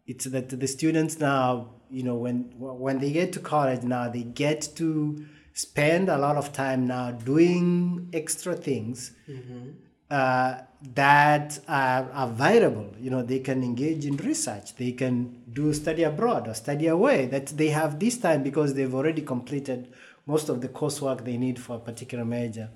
it's 0.08 0.26
that 0.26 0.50
the 0.50 0.68
students 0.68 1.20
now, 1.20 1.70
you 1.92 2.04
know, 2.04 2.16
when 2.16 2.52
when 2.58 3.00
they 3.00 3.12
get 3.12 3.32
to 3.34 3.40
college 3.40 3.84
now, 3.84 4.10
they 4.10 4.24
get 4.24 4.70
to 4.78 5.26
spend 5.54 6.10
a 6.10 6.18
lot 6.18 6.36
of 6.36 6.52
time 6.52 6.86
now 6.86 7.12
doing 7.12 8.10
extra 8.12 8.56
things 8.56 9.14
mm-hmm. 9.28 9.70
uh, 10.12 10.56
that 10.94 11.60
are 11.68 12.10
available. 12.14 12.94
You 13.00 13.10
know, 13.10 13.24
they 13.24 13.40
can 13.40 13.64
engage 13.64 14.06
in 14.06 14.18
research, 14.18 14.76
they 14.76 14.92
can 14.92 15.44
do 15.52 15.74
study 15.74 16.04
abroad 16.04 16.48
or 16.48 16.54
study 16.54 16.88
away. 16.88 17.28
That 17.28 17.48
they 17.48 17.70
have 17.70 18.00
this 18.00 18.18
time 18.18 18.44
because 18.44 18.74
they've 18.74 18.94
already 18.94 19.22
completed 19.22 19.94
most 20.26 20.50
of 20.50 20.62
the 20.62 20.68
coursework 20.68 21.24
they 21.24 21.38
need 21.38 21.60
for 21.60 21.78
a 21.78 21.80
particular 21.80 22.26
major. 22.26 22.70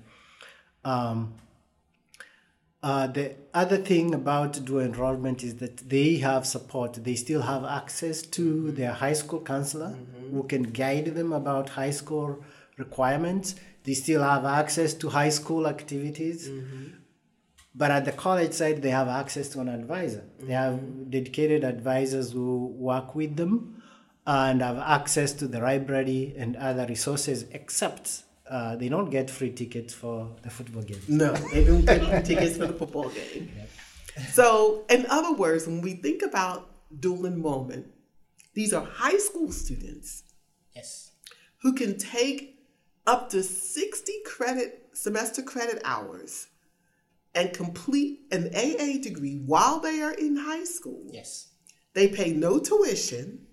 Um, 0.84 1.34
uh, 2.82 3.06
the 3.06 3.36
other 3.52 3.76
thing 3.76 4.14
about 4.14 4.64
dual 4.64 4.80
enrollment 4.80 5.44
is 5.44 5.56
that 5.56 5.88
they 5.88 6.16
have 6.16 6.46
support. 6.46 6.94
They 6.94 7.14
still 7.14 7.42
have 7.42 7.64
access 7.64 8.22
to 8.22 8.72
their 8.72 8.92
high 8.92 9.12
school 9.12 9.40
counselor 9.40 9.90
mm-hmm. 9.90 10.34
who 10.34 10.44
can 10.44 10.62
guide 10.62 11.06
them 11.14 11.32
about 11.32 11.70
high 11.70 11.90
school 11.90 12.42
requirements. 12.78 13.54
They 13.84 13.92
still 13.92 14.22
have 14.22 14.46
access 14.46 14.94
to 14.94 15.10
high 15.10 15.28
school 15.28 15.66
activities. 15.66 16.48
Mm-hmm. 16.48 16.84
But 17.74 17.90
at 17.90 18.04
the 18.06 18.12
college 18.12 18.54
side, 18.54 18.82
they 18.82 18.90
have 18.90 19.08
access 19.08 19.50
to 19.50 19.60
an 19.60 19.68
advisor. 19.68 20.24
Mm-hmm. 20.38 20.46
They 20.46 20.52
have 20.54 20.74
mm-hmm. 20.74 21.10
dedicated 21.10 21.64
advisors 21.64 22.32
who 22.32 22.66
work 22.78 23.14
with 23.14 23.36
them 23.36 23.82
and 24.26 24.62
have 24.62 24.78
access 24.78 25.32
to 25.34 25.46
the 25.46 25.60
library 25.60 26.34
and 26.36 26.56
other 26.56 26.86
resources, 26.86 27.44
except 27.52 28.22
uh, 28.50 28.76
they 28.76 28.88
don't 28.88 29.10
get 29.10 29.30
free 29.30 29.52
tickets 29.52 29.94
for 29.94 30.36
the 30.42 30.50
football 30.50 30.82
game. 30.82 31.00
No, 31.08 31.32
they 31.52 31.64
don't 31.64 31.84
get 31.84 32.02
free 32.02 32.22
tickets 32.34 32.56
for 32.56 32.66
the 32.66 32.72
football 32.72 33.08
game. 33.08 33.50
Yeah. 33.56 34.26
So, 34.32 34.84
in 34.90 35.06
other 35.08 35.32
words, 35.32 35.66
when 35.66 35.80
we 35.80 35.94
think 35.94 36.22
about 36.22 36.68
dual 36.98 37.26
enrollment, 37.26 37.86
these 38.54 38.72
are 38.74 38.84
high 38.84 39.18
school 39.18 39.52
students. 39.52 40.24
Yes. 40.74 41.12
Who 41.62 41.74
can 41.74 41.96
take 41.96 42.58
up 43.06 43.30
to 43.30 43.42
60 43.42 44.12
credit 44.26 44.88
semester 44.92 45.42
credit 45.42 45.80
hours 45.84 46.48
and 47.34 47.52
complete 47.52 48.20
an 48.32 48.50
AA 48.54 49.00
degree 49.00 49.36
while 49.46 49.78
they 49.78 50.02
are 50.02 50.12
in 50.12 50.36
high 50.36 50.64
school. 50.64 51.02
Yes. 51.12 51.48
They 51.94 52.08
pay 52.08 52.32
no 52.32 52.58
tuition, 52.58 53.46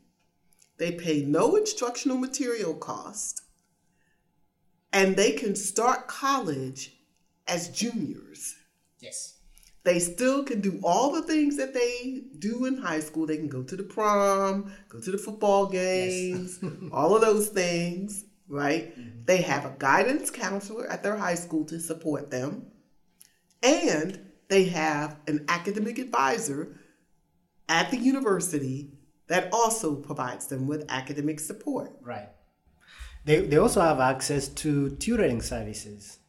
they 0.77 0.91
pay 0.91 1.21
no 1.21 1.55
instructional 1.55 2.17
material 2.17 2.73
cost, 2.73 3.41
and 4.97 5.15
they 5.15 5.31
can 5.31 5.55
start 5.55 6.07
college 6.07 6.97
as 7.47 7.69
juniors. 7.69 8.55
Yes. 8.99 9.35
They 9.83 9.99
still 9.99 10.43
can 10.43 10.59
do 10.59 10.81
all 10.83 11.11
the 11.11 11.21
things 11.21 11.55
that 11.57 11.73
they 11.73 12.23
do 12.39 12.65
in 12.65 12.77
high 12.77 12.99
school. 12.99 13.25
They 13.25 13.37
can 13.37 13.47
go 13.47 13.63
to 13.63 13.75
the 13.75 13.83
prom, 13.83 14.73
go 14.89 14.99
to 14.99 15.11
the 15.11 15.17
football 15.17 15.67
games, 15.67 16.59
yes. 16.61 16.73
all 16.91 17.15
of 17.15 17.21
those 17.21 17.47
things 17.47 18.25
right? 18.47 18.97
Mm-hmm. 18.97 19.25
They 19.25 19.41
have 19.41 19.65
a 19.65 19.75
guidance 19.77 20.29
counselor 20.29 20.87
at 20.87 21.03
their 21.03 21.17
high 21.17 21.35
school 21.35 21.65
to 21.65 21.79
support 21.79 22.31
them, 22.31 22.67
and 23.61 24.19
they 24.47 24.65
have 24.65 25.17
an 25.27 25.45
academic 25.47 25.99
advisor 25.99 26.79
at 27.67 27.91
the 27.91 27.97
university 27.97 28.93
that 29.27 29.49
also 29.51 29.95
provides 29.95 30.47
them 30.47 30.67
with 30.67 30.85
academic 30.89 31.39
support. 31.39 31.91
Right. 32.01 32.29
They, 33.27 33.41
they 33.41 33.57
also 33.57 33.81
have 33.81 33.99
access 33.99 34.47
to 34.61 34.91
tutoring 34.91 35.41
services 35.41 36.19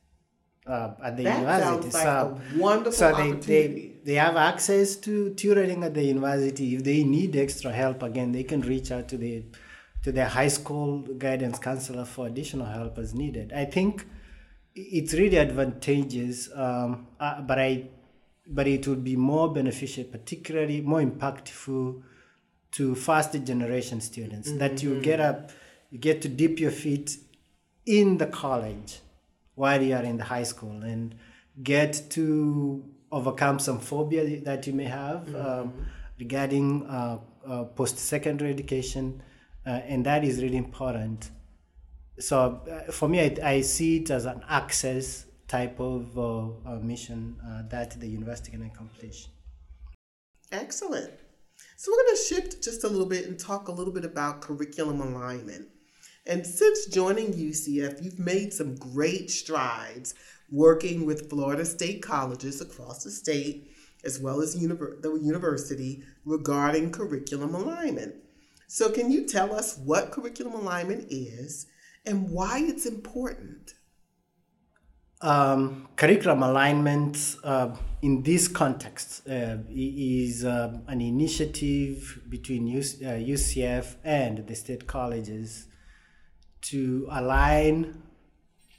uh, 0.66 0.90
at 1.02 1.16
the 1.16 1.22
that 1.22 1.38
university. 1.38 1.90
Sounds 1.90 1.94
like 1.94 2.02
so, 2.02 2.40
a 2.56 2.58
wonderful 2.58 2.92
so 2.92 3.14
they, 3.14 3.32
they, 3.32 3.92
they 4.04 4.14
have 4.14 4.36
access 4.36 4.96
to 4.96 5.32
tutoring 5.34 5.84
at 5.84 5.94
the 5.94 6.02
university. 6.02 6.74
If 6.74 6.82
they 6.82 7.04
need 7.04 7.36
extra 7.36 7.72
help, 7.72 8.02
again, 8.02 8.32
they 8.32 8.42
can 8.42 8.62
reach 8.62 8.90
out 8.90 9.08
to 9.10 9.16
the 9.16 9.44
to 10.02 10.12
their 10.12 10.28
high 10.28 10.48
school 10.48 11.00
guidance 11.26 11.58
counselor 11.58 12.04
for 12.04 12.26
additional 12.26 12.66
help 12.66 12.98
as 12.98 13.14
needed. 13.14 13.52
I 13.52 13.64
think 13.64 14.06
it's 14.74 15.12
really 15.14 15.38
advantageous, 15.38 16.48
um, 16.54 17.08
uh, 17.18 17.40
but 17.42 17.58
I, 17.58 17.88
but 18.46 18.66
it 18.66 18.86
would 18.86 19.04
be 19.04 19.16
more 19.16 19.52
beneficial, 19.52 20.04
particularly 20.04 20.80
more 20.80 21.00
impactful 21.00 22.02
to 22.72 22.94
first 22.94 23.32
generation 23.44 24.00
students. 24.00 24.48
Mm-hmm. 24.48 24.58
That 24.58 24.82
you 24.82 25.00
get 25.00 25.20
up, 25.20 25.50
you 25.90 25.98
get 25.98 26.22
to 26.22 26.28
dip 26.28 26.58
your 26.58 26.70
feet 26.70 27.16
in 27.86 28.18
the 28.18 28.26
college 28.26 29.00
while 29.54 29.82
you 29.82 29.94
are 29.94 30.02
in 30.02 30.18
the 30.18 30.24
high 30.24 30.42
school 30.42 30.82
and 30.82 31.14
get 31.62 32.02
to 32.10 32.84
overcome 33.10 33.58
some 33.58 33.80
phobia 33.80 34.40
that 34.40 34.66
you 34.66 34.72
may 34.72 34.84
have 34.84 35.26
mm-hmm. 35.26 35.36
um, 35.36 35.86
regarding 36.18 36.86
uh, 36.86 37.18
uh, 37.46 37.64
post 37.64 37.98
secondary 37.98 38.50
education 38.50 39.22
uh, 39.66 39.70
and 39.86 40.04
that 40.06 40.24
is 40.24 40.42
really 40.42 40.56
important. 40.56 41.30
So 42.18 42.60
uh, 42.70 42.90
for 42.90 43.08
me, 43.08 43.20
I, 43.20 43.36
I, 43.42 43.60
see 43.60 43.98
it 43.98 44.10
as 44.10 44.24
an 44.24 44.42
access 44.48 45.26
type 45.46 45.78
of 45.78 46.18
uh, 46.18 46.76
mission 46.80 47.36
uh, 47.46 47.62
that 47.68 47.98
the 48.00 48.08
university 48.08 48.50
can 48.50 48.62
accomplish. 48.62 49.28
Excellent. 50.50 51.10
So 51.76 51.92
we're 51.92 52.02
going 52.02 52.16
to 52.16 52.22
shift 52.22 52.62
just 52.62 52.84
a 52.84 52.88
little 52.88 53.06
bit 53.06 53.26
and 53.26 53.38
talk 53.38 53.68
a 53.68 53.72
little 53.72 53.92
bit 53.92 54.04
about 54.04 54.40
curriculum 54.40 55.00
alignment. 55.00 55.68
And 56.28 56.46
since 56.46 56.84
joining 56.84 57.32
UCF, 57.32 58.04
you've 58.04 58.18
made 58.18 58.52
some 58.52 58.76
great 58.76 59.30
strides 59.30 60.14
working 60.50 61.06
with 61.06 61.30
Florida 61.30 61.64
State 61.64 62.02
colleges 62.02 62.60
across 62.60 63.02
the 63.02 63.10
state, 63.10 63.70
as 64.04 64.20
well 64.20 64.42
as 64.42 64.52
the 64.52 65.20
university, 65.22 66.02
regarding 66.26 66.92
curriculum 66.92 67.54
alignment. 67.54 68.14
So, 68.66 68.90
can 68.90 69.10
you 69.10 69.26
tell 69.26 69.54
us 69.54 69.78
what 69.78 70.10
curriculum 70.10 70.52
alignment 70.52 71.06
is 71.08 71.66
and 72.04 72.28
why 72.30 72.58
it's 72.58 72.84
important? 72.84 73.72
Um, 75.22 75.88
curriculum 75.96 76.42
alignment 76.42 77.36
uh, 77.42 77.74
in 78.02 78.22
this 78.22 78.48
context 78.48 79.26
uh, 79.26 79.56
is 79.70 80.44
uh, 80.44 80.78
an 80.86 81.00
initiative 81.00 82.20
between 82.28 82.68
UCF 82.68 83.94
uh, 83.94 83.96
and 84.04 84.46
the 84.46 84.54
state 84.54 84.86
colleges 84.86 85.67
to 86.62 87.06
align 87.10 88.02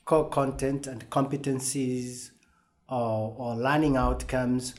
core 0.05 0.29
content 0.29 0.87
and 0.87 1.09
competencies 1.09 2.31
or, 2.89 3.35
or 3.37 3.55
learning 3.55 3.95
outcomes 3.95 4.75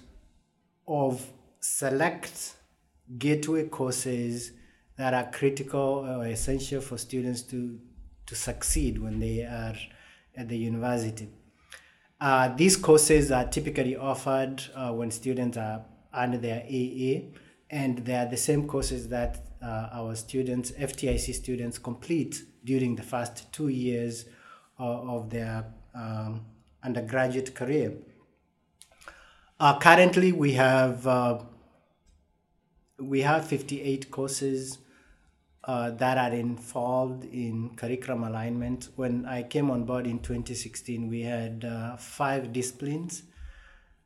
of 0.86 1.24
select 1.60 2.54
gateway 3.18 3.68
courses 3.68 4.52
that 4.96 5.14
are 5.14 5.30
critical 5.30 6.04
or 6.06 6.26
essential 6.26 6.80
for 6.80 6.98
students 6.98 7.42
to, 7.42 7.78
to 8.26 8.34
succeed 8.34 9.00
when 9.00 9.18
they 9.18 9.42
are 9.42 9.74
at 10.36 10.48
the 10.48 10.56
university. 10.56 11.28
Uh, 12.20 12.54
these 12.54 12.76
courses 12.76 13.30
are 13.30 13.46
typically 13.46 13.96
offered 13.96 14.62
uh, 14.74 14.92
when 14.92 15.10
students 15.10 15.56
are 15.56 15.84
under 16.12 16.36
their 16.36 16.62
AA, 16.64 17.30
and 17.70 17.98
they 17.98 18.14
are 18.14 18.26
the 18.26 18.36
same 18.36 18.66
courses 18.66 19.08
that 19.08 19.38
uh, 19.62 19.88
our 19.92 20.14
students, 20.14 20.72
FTIC 20.72 21.34
students, 21.34 21.78
complete 21.78 22.42
during 22.64 22.96
the 22.96 23.02
first 23.02 23.52
two 23.52 23.68
years 23.68 24.26
of, 24.78 25.28
their 25.30 25.66
um, 25.94 26.40
undergraduate 26.82 27.54
career. 27.54 27.92
Uh, 29.58 29.78
currently, 29.78 30.32
we 30.32 30.52
have 30.52 31.06
uh, 31.06 31.38
we 32.98 33.22
have 33.22 33.46
58 33.46 34.10
courses 34.10 34.78
uh, 35.64 35.90
that 35.90 36.18
are 36.18 36.34
involved 36.34 37.24
in 37.26 37.70
curriculum 37.76 38.24
alignment. 38.24 38.88
When 38.96 39.26
I 39.26 39.42
came 39.42 39.70
on 39.70 39.84
board 39.84 40.06
in 40.06 40.20
2016, 40.20 41.08
we 41.08 41.22
had 41.22 41.64
uh, 41.64 41.96
five 41.96 42.52
disciplines. 42.52 43.24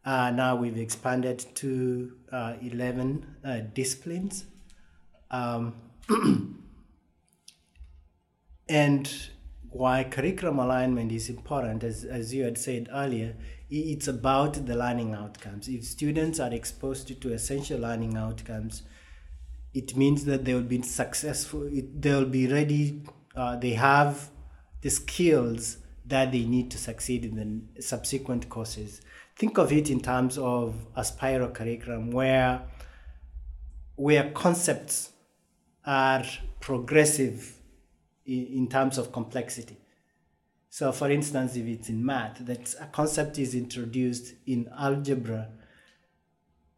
Uh, 0.05 0.31
now 0.31 0.57
we've 0.57 0.77
expanded 0.77 1.45
to 1.55 2.13
uh, 2.31 2.55
11 2.61 3.37
uh, 3.45 3.59
disciplines. 3.73 4.45
Um, 5.31 5.75
and 8.69 9.13
why 9.71 10.05
curriculum 10.05 10.59
alignment 10.59 11.13
is 11.13 11.29
important, 11.29 11.83
as, 11.83 12.05
as 12.05 12.33
you 12.33 12.45
had 12.45 12.57
said 12.59 12.89
earlier, 12.93 13.35
it's 13.71 14.07
about 14.07 14.67
the 14.67 14.77
learning 14.77 15.15
outcomes. 15.15 15.69
If 15.69 15.85
students 15.85 16.39
are 16.39 16.53
exposed 16.53 17.21
to 17.21 17.33
essential 17.33 17.81
learning 17.81 18.17
outcomes, 18.17 18.83
it 19.75 19.97
means 19.97 20.25
that 20.25 20.45
they 20.45 20.55
will 20.55 20.63
be 20.63 20.81
successful 20.83 21.65
it, 21.65 22.01
they'll 22.01 22.25
be 22.25 22.47
ready 22.47 23.03
uh, 23.37 23.57
they 23.57 23.73
have 23.73 24.31
the 24.81 24.89
skills 24.89 25.79
that 26.07 26.31
they 26.31 26.45
need 26.45 26.71
to 26.71 26.79
succeed 26.79 27.25
in 27.25 27.67
the 27.75 27.83
subsequent 27.83 28.49
courses 28.49 29.03
think 29.37 29.59
of 29.59 29.73
it 29.73 29.91
in 29.91 30.01
terms 30.01 30.39
of 30.39 30.75
a 30.97 31.05
spiral 31.05 31.51
curriculum 31.51 32.11
where 32.11 32.63
where 33.97 34.31
concepts 34.31 35.11
are 35.85 36.25
progressive 36.61 37.54
in, 38.27 38.47
in 38.47 38.69
terms 38.69 38.99
of 38.99 39.13
complexity. 39.13 39.79
So, 40.69 40.91
for 40.91 41.11
instance, 41.11 41.55
if 41.57 41.67
it's 41.67 41.89
in 41.89 42.05
math, 42.05 42.45
that 42.47 42.75
a 42.81 42.87
concept 42.87 43.39
is 43.39 43.55
introduced 43.55 44.35
in 44.47 44.69
algebra, 44.77 45.49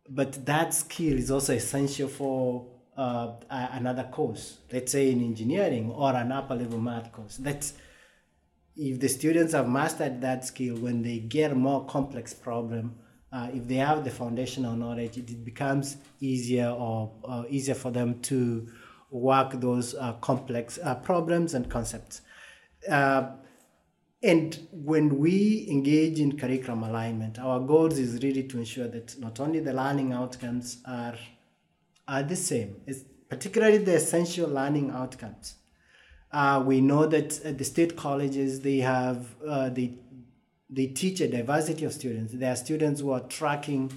but 0.09 0.45
that 0.45 0.75
skill 0.75 1.17
is 1.19 1.31
also 1.31 1.55
essential 1.55 2.09
for 2.09 2.67
uh, 2.97 3.33
another 3.51 4.05
course, 4.05 4.59
let's 4.73 4.93
say 4.93 5.11
in 5.11 5.23
engineering 5.23 5.91
or 5.91 6.15
an 6.15 6.33
upper 6.33 6.55
level 6.55 6.79
math 6.79 7.11
course. 7.13 7.37
That's 7.37 7.75
if 8.77 9.01
the 9.01 9.09
students 9.09 9.55
have 9.55 9.69
mastered 9.69 10.21
that 10.21 10.45
skill, 10.45 10.77
when 10.77 11.03
they 11.03 11.19
get 11.19 11.53
a 11.53 11.55
more 11.55 11.87
complex 11.87 12.35
problem, 12.35 12.97
uh, 13.33 13.49
if 13.53 13.67
they 13.67 13.77
have 13.77 14.05
the 14.05 14.11
foundational 14.11 14.77
knowledge, 14.77 15.17
it 15.17 15.45
becomes 15.45 15.97
easier 16.21 16.69
or 16.69 17.13
uh, 17.25 17.45
easier 17.49 17.75
for 17.75 17.91
them 17.91 18.21
to 18.23 18.69
work 19.11 19.53
those 19.61 19.95
uh, 19.95 20.13
complex 20.15 20.79
uh, 20.83 20.95
problems 20.97 21.55
and 21.55 21.71
concepts. 21.71 22.23
Uh, 22.89 23.31
and 24.23 24.67
when 24.73 25.19
we 25.19 25.67
engage 25.71 26.19
in 26.19 26.39
curriculum 26.39 26.83
alignment, 26.83 27.39
our 27.39 27.61
goals 27.61 27.99
is 27.99 28.23
really 28.23 28.43
to 28.45 28.59
ensure 28.59 28.89
that 28.89 29.19
not 29.21 29.39
only 29.41 29.61
the 29.61 29.73
learning 29.73 30.13
outcomes 30.13 30.79
are 30.87 31.17
are 32.09 32.23
the 32.23 32.37
same, 32.37 32.77
it's 32.87 33.01
particularly 33.29 33.79
the 33.79 33.97
essential 33.97 34.49
learning 34.49 34.91
outcomes. 34.91 35.57
Uh, 36.33 36.63
we 36.65 36.81
know 36.81 37.07
that 37.07 37.45
at 37.45 37.59
the 37.59 37.65
state 37.65 37.97
colleges 37.97 38.61
they 38.61 38.79
have 38.79 39.35
uh, 39.47 39.69
they 39.69 39.99
they 40.69 40.87
teach 40.87 41.21
a 41.21 41.29
diversity 41.29 41.85
of 41.85 41.93
students. 41.93 42.33
There 42.33 42.53
are 42.53 42.57
students 42.57 43.01
who 43.01 43.13
are 43.13 43.21
tracking 43.21 43.93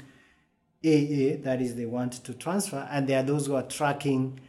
AA, 0.85 1.35
that 1.43 1.57
is, 1.61 1.75
they 1.75 1.85
want 1.85 2.13
to 2.23 2.33
transfer, 2.33 2.87
and 2.91 3.07
there 3.07 3.19
are 3.19 3.23
those 3.23 3.47
who 3.47 3.55
are 3.55 3.63
tracking 3.63 4.39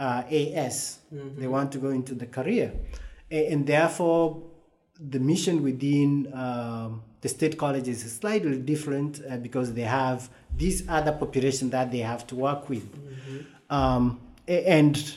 uh, 0.00 0.24
AS, 0.28 0.98
mm-hmm. 1.14 1.40
they 1.40 1.46
want 1.46 1.70
to 1.72 1.78
go 1.78 1.90
into 1.90 2.14
the 2.14 2.26
career, 2.26 2.72
and 3.30 3.66
therefore 3.66 4.42
the 4.98 5.20
mission 5.20 5.62
within 5.62 6.32
um, 6.34 7.02
the 7.20 7.28
state 7.28 7.56
colleges 7.58 8.04
is 8.04 8.16
slightly 8.16 8.58
different 8.58 9.20
uh, 9.28 9.36
because 9.36 9.72
they 9.74 9.82
have 9.82 10.28
this 10.56 10.82
other 10.88 11.12
population 11.12 11.70
that 11.70 11.90
they 11.90 11.98
have 11.98 12.26
to 12.26 12.34
work 12.34 12.68
with. 12.68 12.84
Mm-hmm. 12.92 13.74
Um, 13.74 14.20
and 14.48 15.14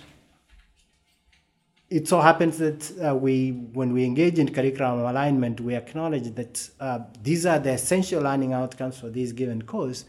it 1.89 2.07
so 2.07 2.19
happens 2.19 2.57
that 2.57 2.91
uh, 3.05 3.15
we, 3.15 3.51
when 3.51 3.93
we 3.93 4.03
engage 4.03 4.39
in 4.39 4.53
curriculum 4.53 4.99
alignment, 5.05 5.59
we 5.59 5.75
acknowledge 5.75 6.33
that 6.35 6.69
uh, 6.79 6.99
these 7.21 7.45
are 7.45 7.59
the 7.59 7.71
essential 7.71 8.21
learning 8.21 8.53
outcomes 8.53 8.99
for 8.99 9.09
this 9.09 9.31
given 9.31 9.61
course, 9.61 10.05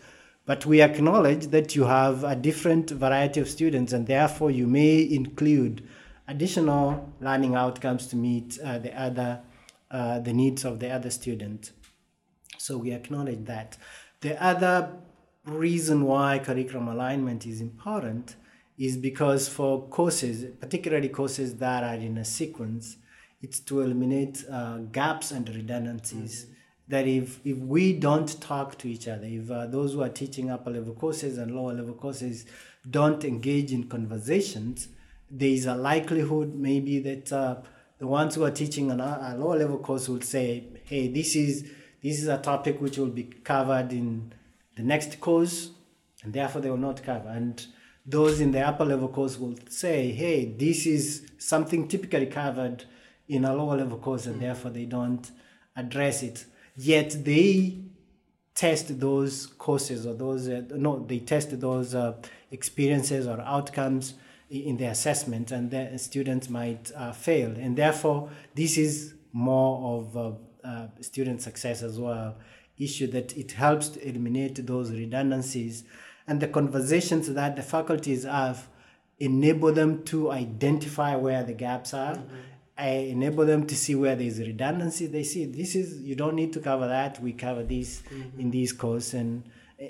but 0.46 0.66
we 0.66 0.82
acknowledge 0.82 1.46
that 1.48 1.74
you 1.74 1.84
have 1.84 2.24
a 2.24 2.36
different 2.36 2.90
variety 2.90 3.40
of 3.40 3.48
students, 3.48 3.92
and 3.92 4.06
therefore 4.06 4.50
you 4.50 4.66
may 4.66 5.02
include 5.02 5.82
additional 6.28 7.12
learning 7.20 7.54
outcomes 7.54 8.06
to 8.08 8.16
meet 8.16 8.58
uh, 8.62 8.78
the 8.78 8.98
other 9.00 9.40
uh, 9.90 10.18
the 10.18 10.32
needs 10.32 10.64
of 10.64 10.80
the 10.80 10.90
other 10.90 11.10
student. 11.10 11.70
So 12.58 12.78
we 12.78 12.92
acknowledge 12.92 13.44
that. 13.44 13.76
The 14.22 14.42
other 14.42 14.96
reason 15.44 16.04
why 16.04 16.38
curriculum 16.38 16.88
alignment 16.88 17.46
is 17.46 17.60
important 17.60 18.36
is 18.76 18.96
because 18.96 19.48
for 19.48 19.86
courses, 19.88 20.46
particularly 20.58 21.08
courses 21.08 21.56
that 21.56 21.84
are 21.84 21.94
in 21.94 22.18
a 22.18 22.24
sequence, 22.24 22.96
it's 23.40 23.60
to 23.60 23.82
eliminate 23.82 24.44
uh, 24.50 24.78
gaps 24.90 25.30
and 25.30 25.48
redundancies. 25.48 26.44
Mm-hmm. 26.44 26.53
That 26.88 27.06
if, 27.06 27.40
if 27.46 27.56
we 27.56 27.94
don't 27.94 28.40
talk 28.42 28.76
to 28.78 28.88
each 28.88 29.08
other, 29.08 29.24
if 29.24 29.50
uh, 29.50 29.66
those 29.66 29.94
who 29.94 30.02
are 30.02 30.10
teaching 30.10 30.50
upper 30.50 30.70
level 30.70 30.94
courses 30.94 31.38
and 31.38 31.54
lower 31.54 31.72
level 31.72 31.94
courses 31.94 32.44
don't 32.88 33.24
engage 33.24 33.72
in 33.72 33.84
conversations, 33.84 34.88
there 35.30 35.48
is 35.48 35.64
a 35.64 35.74
likelihood 35.74 36.54
maybe 36.54 36.98
that 37.00 37.32
uh, 37.32 37.56
the 37.98 38.06
ones 38.06 38.34
who 38.34 38.44
are 38.44 38.50
teaching 38.50 38.90
on 38.90 39.00
a, 39.00 39.32
a 39.32 39.38
lower 39.38 39.56
level 39.56 39.78
course 39.78 40.08
will 40.08 40.20
say, 40.20 40.64
hey, 40.84 41.08
this 41.08 41.34
is 41.34 41.70
this 42.02 42.20
is 42.20 42.28
a 42.28 42.36
topic 42.36 42.82
which 42.82 42.98
will 42.98 43.06
be 43.06 43.24
covered 43.24 43.90
in 43.90 44.34
the 44.76 44.82
next 44.82 45.20
course, 45.20 45.70
and 46.22 46.34
therefore 46.34 46.60
they 46.60 46.68
will 46.68 46.76
not 46.76 47.02
cover. 47.02 47.30
And 47.30 47.66
those 48.04 48.40
in 48.40 48.52
the 48.52 48.60
upper 48.60 48.84
level 48.84 49.08
course 49.08 49.38
will 49.38 49.56
say, 49.70 50.12
hey, 50.12 50.44
this 50.44 50.84
is 50.84 51.26
something 51.38 51.88
typically 51.88 52.26
covered 52.26 52.84
in 53.26 53.46
a 53.46 53.54
lower 53.54 53.78
level 53.78 53.96
course, 53.96 54.26
and 54.26 54.38
therefore 54.38 54.70
they 54.70 54.84
don't 54.84 55.30
address 55.76 56.22
it. 56.22 56.44
Yet 56.76 57.24
they 57.24 57.78
test 58.54 59.00
those 59.00 59.46
courses 59.46 60.06
or 60.06 60.14
those, 60.14 60.48
uh, 60.48 60.62
no, 60.70 61.04
they 61.04 61.18
test 61.18 61.58
those 61.60 61.94
uh, 61.94 62.14
experiences 62.50 63.26
or 63.26 63.40
outcomes 63.40 64.14
in 64.50 64.76
the 64.76 64.84
assessment 64.84 65.50
and 65.50 65.70
the 65.70 65.98
students 65.98 66.48
might 66.48 66.92
uh, 66.94 67.12
fail. 67.12 67.50
And 67.56 67.76
therefore, 67.76 68.30
this 68.54 68.76
is 68.76 69.14
more 69.32 69.98
of 69.98 70.16
a, 70.16 70.34
uh, 70.66 70.86
student 71.00 71.42
success 71.42 71.82
as 71.82 71.98
well 72.00 72.36
issue 72.78 73.06
that 73.06 73.36
it 73.36 73.52
helps 73.52 73.88
to 73.88 74.08
eliminate 74.08 74.66
those 74.66 74.90
redundancies 74.90 75.84
and 76.26 76.40
the 76.40 76.48
conversations 76.48 77.32
that 77.32 77.54
the 77.54 77.62
faculties 77.62 78.24
have 78.24 78.66
enable 79.18 79.72
them 79.72 80.02
to 80.04 80.30
identify 80.32 81.14
where 81.14 81.44
the 81.44 81.52
gaps 81.52 81.94
are 81.94 82.14
mm-hmm. 82.14 82.36
I 82.76 82.88
enable 82.88 83.46
them 83.46 83.66
to 83.66 83.76
see 83.76 83.94
where 83.94 84.16
there's 84.16 84.40
redundancy 84.40 85.06
they 85.06 85.22
see 85.22 85.44
this 85.46 85.76
is 85.76 86.02
you 86.02 86.16
don't 86.16 86.34
need 86.34 86.52
to 86.54 86.60
cover 86.60 86.88
that 86.88 87.22
we 87.22 87.32
cover 87.32 87.62
this 87.62 88.02
mm-hmm. 88.02 88.40
in 88.40 88.50
this 88.50 88.72
course 88.72 89.14
and 89.14 89.44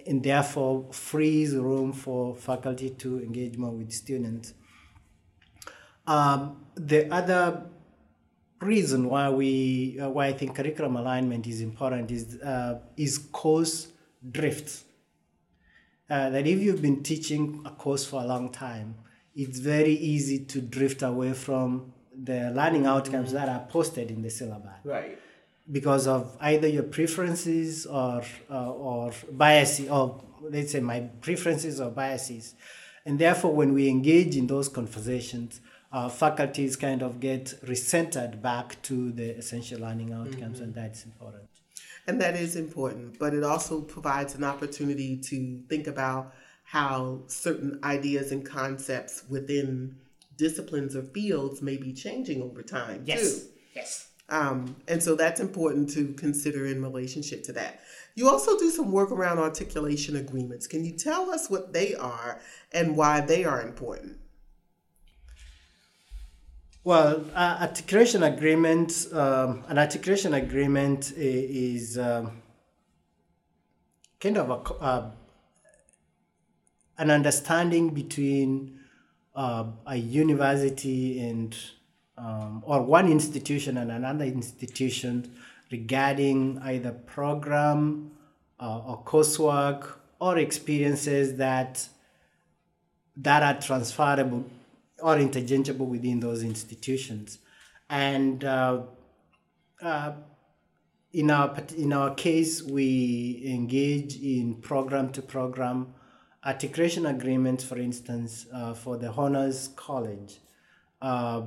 and 0.07 0.22
therefore 0.22 0.87
frees 0.93 1.55
room 1.55 1.93
for 1.93 2.35
faculty 2.35 2.91
to 2.91 3.20
engage 3.20 3.57
more 3.57 3.70
with 3.70 3.93
students. 3.93 4.55
Um, 6.07 6.64
the 6.74 7.12
other 7.12 7.66
reason 8.61 9.09
why 9.09 9.30
we 9.30 9.99
uh, 10.01 10.11
why 10.11 10.26
I 10.26 10.32
think 10.32 10.55
curriculum 10.55 10.97
alignment 10.97 11.47
is 11.47 11.61
important 11.61 12.11
is 12.11 12.41
uh, 12.41 12.80
is 12.97 13.18
course 13.18 13.89
drift. 14.30 14.85
Uh, 16.09 16.28
that 16.30 16.47
if 16.47 16.61
you've 16.61 16.82
been 16.82 17.03
teaching 17.03 17.62
a 17.64 17.70
course 17.70 18.05
for 18.05 18.20
a 18.22 18.26
long 18.26 18.53
time, 18.53 18.95
it's 19.35 19.59
very 19.59 19.95
easy 19.95 20.45
to 20.45 20.61
drift 20.61 21.03
away 21.03 21.32
from 21.32 21.93
the 22.23 22.51
learning 22.51 22.87
outcomes 22.87 23.33
that 23.33 23.49
are 23.49 23.67
posted 23.69 24.11
in 24.11 24.23
the 24.23 24.31
syllabus. 24.31 24.85
Right 24.85 25.19
because 25.71 26.07
of 26.07 26.37
either 26.41 26.69
your 26.69 26.83
preferences 26.83 27.87
or 27.87 28.23
uh, 28.51 28.71
or 28.71 29.12
biases 29.33 29.89
or 29.89 30.23
let's 30.43 30.73
say 30.73 30.81
my 30.81 31.01
preferences 31.21 31.81
or 31.81 31.91
biases 31.91 32.55
and 33.07 33.19
therefore 33.19 33.55
when 33.55 33.73
we 33.73 33.89
engage 33.89 34.37
in 34.37 34.47
those 34.47 34.69
conversations 34.69 35.61
our 35.93 36.11
faculties 36.11 36.77
kind 36.77 37.03
of 37.03 37.21
get 37.21 37.55
recentered 37.65 38.43
back 38.43 38.81
to 38.83 39.12
the 39.12 39.37
essential 39.39 39.81
learning 39.81 40.12
outcomes 40.12 40.57
mm-hmm. 40.57 40.65
and 40.65 40.75
that's 40.75 41.05
important 41.07 41.49
and 42.07 42.21
that 42.21 42.37
is 42.37 42.57
important 42.57 43.19
but 43.19 43.33
it 43.33 43.43
also 43.43 43.81
provides 43.81 44.35
an 44.35 44.45
opportunity 44.45 45.17
to 45.17 45.62
think 45.71 45.87
about 45.87 46.35
how 46.65 47.23
certain 47.27 47.79
ideas 47.85 48.33
and 48.33 48.45
concepts 48.45 49.23
within 49.31 49.97
disciplines 50.37 50.97
or 50.97 51.03
fields 51.03 51.62
may 51.62 51.76
be 51.76 51.93
changing 51.93 52.43
over 52.43 52.62
time 52.62 53.03
yes 53.07 53.41
too. 53.41 53.49
yes 53.74 54.09
um, 54.28 54.76
and 54.89 55.03
so 55.03 55.14
that's 55.14 55.41
important 55.41 55.91
to 55.91 56.14
consider 56.14 56.66
in 56.66 56.82
relationship 56.82 57.43
to 57.45 57.53
that. 57.53 57.80
You 58.14 58.28
also 58.28 58.59
do 58.59 58.70
some 58.70 58.91
work 58.91 59.11
around 59.11 59.39
articulation 59.39 60.16
agreements. 60.16 60.66
Can 60.66 60.85
you 60.85 60.93
tell 60.93 61.30
us 61.30 61.51
what 61.51 61.72
they 61.72 61.95
are 61.95 62.41
and 62.72 62.97
why 62.97 63.20
they 63.20 63.45
are 63.45 63.61
important? 63.61 64.18
Well, 66.85 67.24
uh, 67.35 67.59
articulation 67.62 68.22
agreement, 68.22 69.07
um, 69.12 69.64
an 69.68 69.78
articulation 69.78 70.35
agreement 70.35 71.12
is 71.16 71.99
um, 71.99 72.43
kind 74.20 74.37
of 74.37 74.51
a, 74.51 74.74
uh, 74.74 75.11
an 76.99 77.11
understanding 77.11 77.91
between 77.91 78.74
uh, 79.35 79.64
a 79.87 79.97
university 79.97 81.20
and 81.20 81.57
um, 82.16 82.62
or 82.64 82.82
one 82.82 83.11
institution 83.11 83.76
and 83.76 83.91
another 83.91 84.24
institution 84.24 85.30
regarding 85.70 86.59
either 86.62 86.93
program 86.93 88.12
uh, 88.61 88.80
or 88.87 89.03
coursework 89.05 89.97
or 90.20 90.39
experiences 90.39 91.37
that 91.37 91.89
that 93.16 93.43
are 93.43 93.61
transferable 93.61 94.45
or 95.01 95.18
interchangeable 95.18 95.87
within 95.87 96.20
those 96.20 96.43
institutions. 96.43 97.39
And 97.91 98.45
uh, 98.45 98.82
uh, 99.82 100.12
in 101.12 101.30
our 101.30 101.57
in 101.76 101.93
our 101.93 102.14
case 102.14 102.62
we 102.62 103.43
engage 103.45 104.16
in 104.16 104.57
program 104.57 105.11
to 105.12 105.22
program 105.22 105.95
articulation 106.45 107.07
agreements 107.07 107.64
for 107.64 107.78
instance 107.78 108.47
uh, 108.53 108.74
for 108.74 108.97
the 108.97 109.11
honors 109.11 109.68
college 109.76 110.40
uh, 111.05 111.42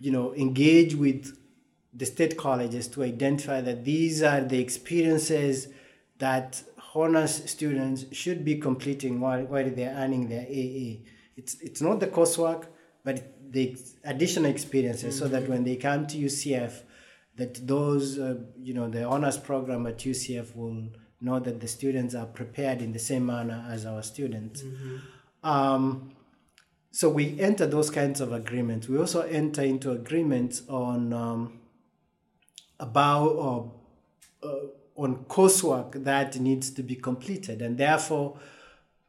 you 0.00 0.10
know, 0.10 0.34
engage 0.34 0.94
with 0.94 1.38
the 1.92 2.06
state 2.06 2.36
colleges 2.36 2.88
to 2.88 3.02
identify 3.04 3.60
that 3.60 3.84
these 3.84 4.22
are 4.22 4.40
the 4.40 4.58
experiences 4.58 5.68
that 6.18 6.62
honors 6.94 7.48
students 7.48 8.06
should 8.10 8.44
be 8.44 8.56
completing 8.56 9.20
while, 9.20 9.44
while 9.44 9.70
they're 9.70 9.94
earning 9.94 10.28
their 10.28 10.42
AA. 10.42 11.02
It's, 11.36 11.60
it's 11.60 11.80
not 11.80 12.00
the 12.00 12.06
coursework, 12.06 12.66
but 13.04 13.34
the 13.52 13.76
additional 14.04 14.50
experiences 14.50 15.14
mm-hmm. 15.14 15.24
so 15.24 15.28
that 15.28 15.48
when 15.48 15.64
they 15.64 15.76
come 15.76 16.06
to 16.08 16.16
UCF, 16.16 16.82
that 17.36 17.66
those, 17.66 18.18
uh, 18.18 18.38
you 18.60 18.74
know, 18.74 18.88
the 18.88 19.04
honors 19.04 19.38
program 19.38 19.86
at 19.86 19.98
UCF 19.98 20.56
will 20.56 20.88
know 21.20 21.38
that 21.38 21.60
the 21.60 21.68
students 21.68 22.14
are 22.14 22.26
prepared 22.26 22.80
in 22.80 22.92
the 22.92 22.98
same 22.98 23.26
manner 23.26 23.64
as 23.68 23.84
our 23.86 24.02
students. 24.02 24.62
Mm-hmm. 24.62 24.96
Um, 25.48 26.12
so 26.90 27.08
we 27.08 27.38
enter 27.40 27.66
those 27.66 27.90
kinds 27.90 28.20
of 28.20 28.32
agreements. 28.32 28.88
We 28.88 28.98
also 28.98 29.22
enter 29.22 29.62
into 29.62 29.92
agreements 29.92 30.62
on 30.68 31.12
um, 31.12 31.60
about 32.78 33.80
uh, 34.42 34.46
uh, 34.46 34.66
on 34.96 35.24
coursework 35.26 36.04
that 36.04 36.38
needs 36.40 36.70
to 36.70 36.82
be 36.82 36.96
completed, 36.96 37.62
and 37.62 37.78
therefore, 37.78 38.38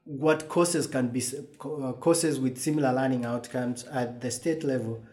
what 0.03 0.47
courses 0.47 0.85
can 0.85 1.07
be 1.07 1.23
uh, 1.61 1.93
courses 1.93 2.39
with 2.39 2.57
similar 2.57 2.93
learning 2.93 3.25
outcomes 3.25 3.83
at 3.85 4.21
the 4.21 4.31
state 4.31 4.63
level. 4.63 5.03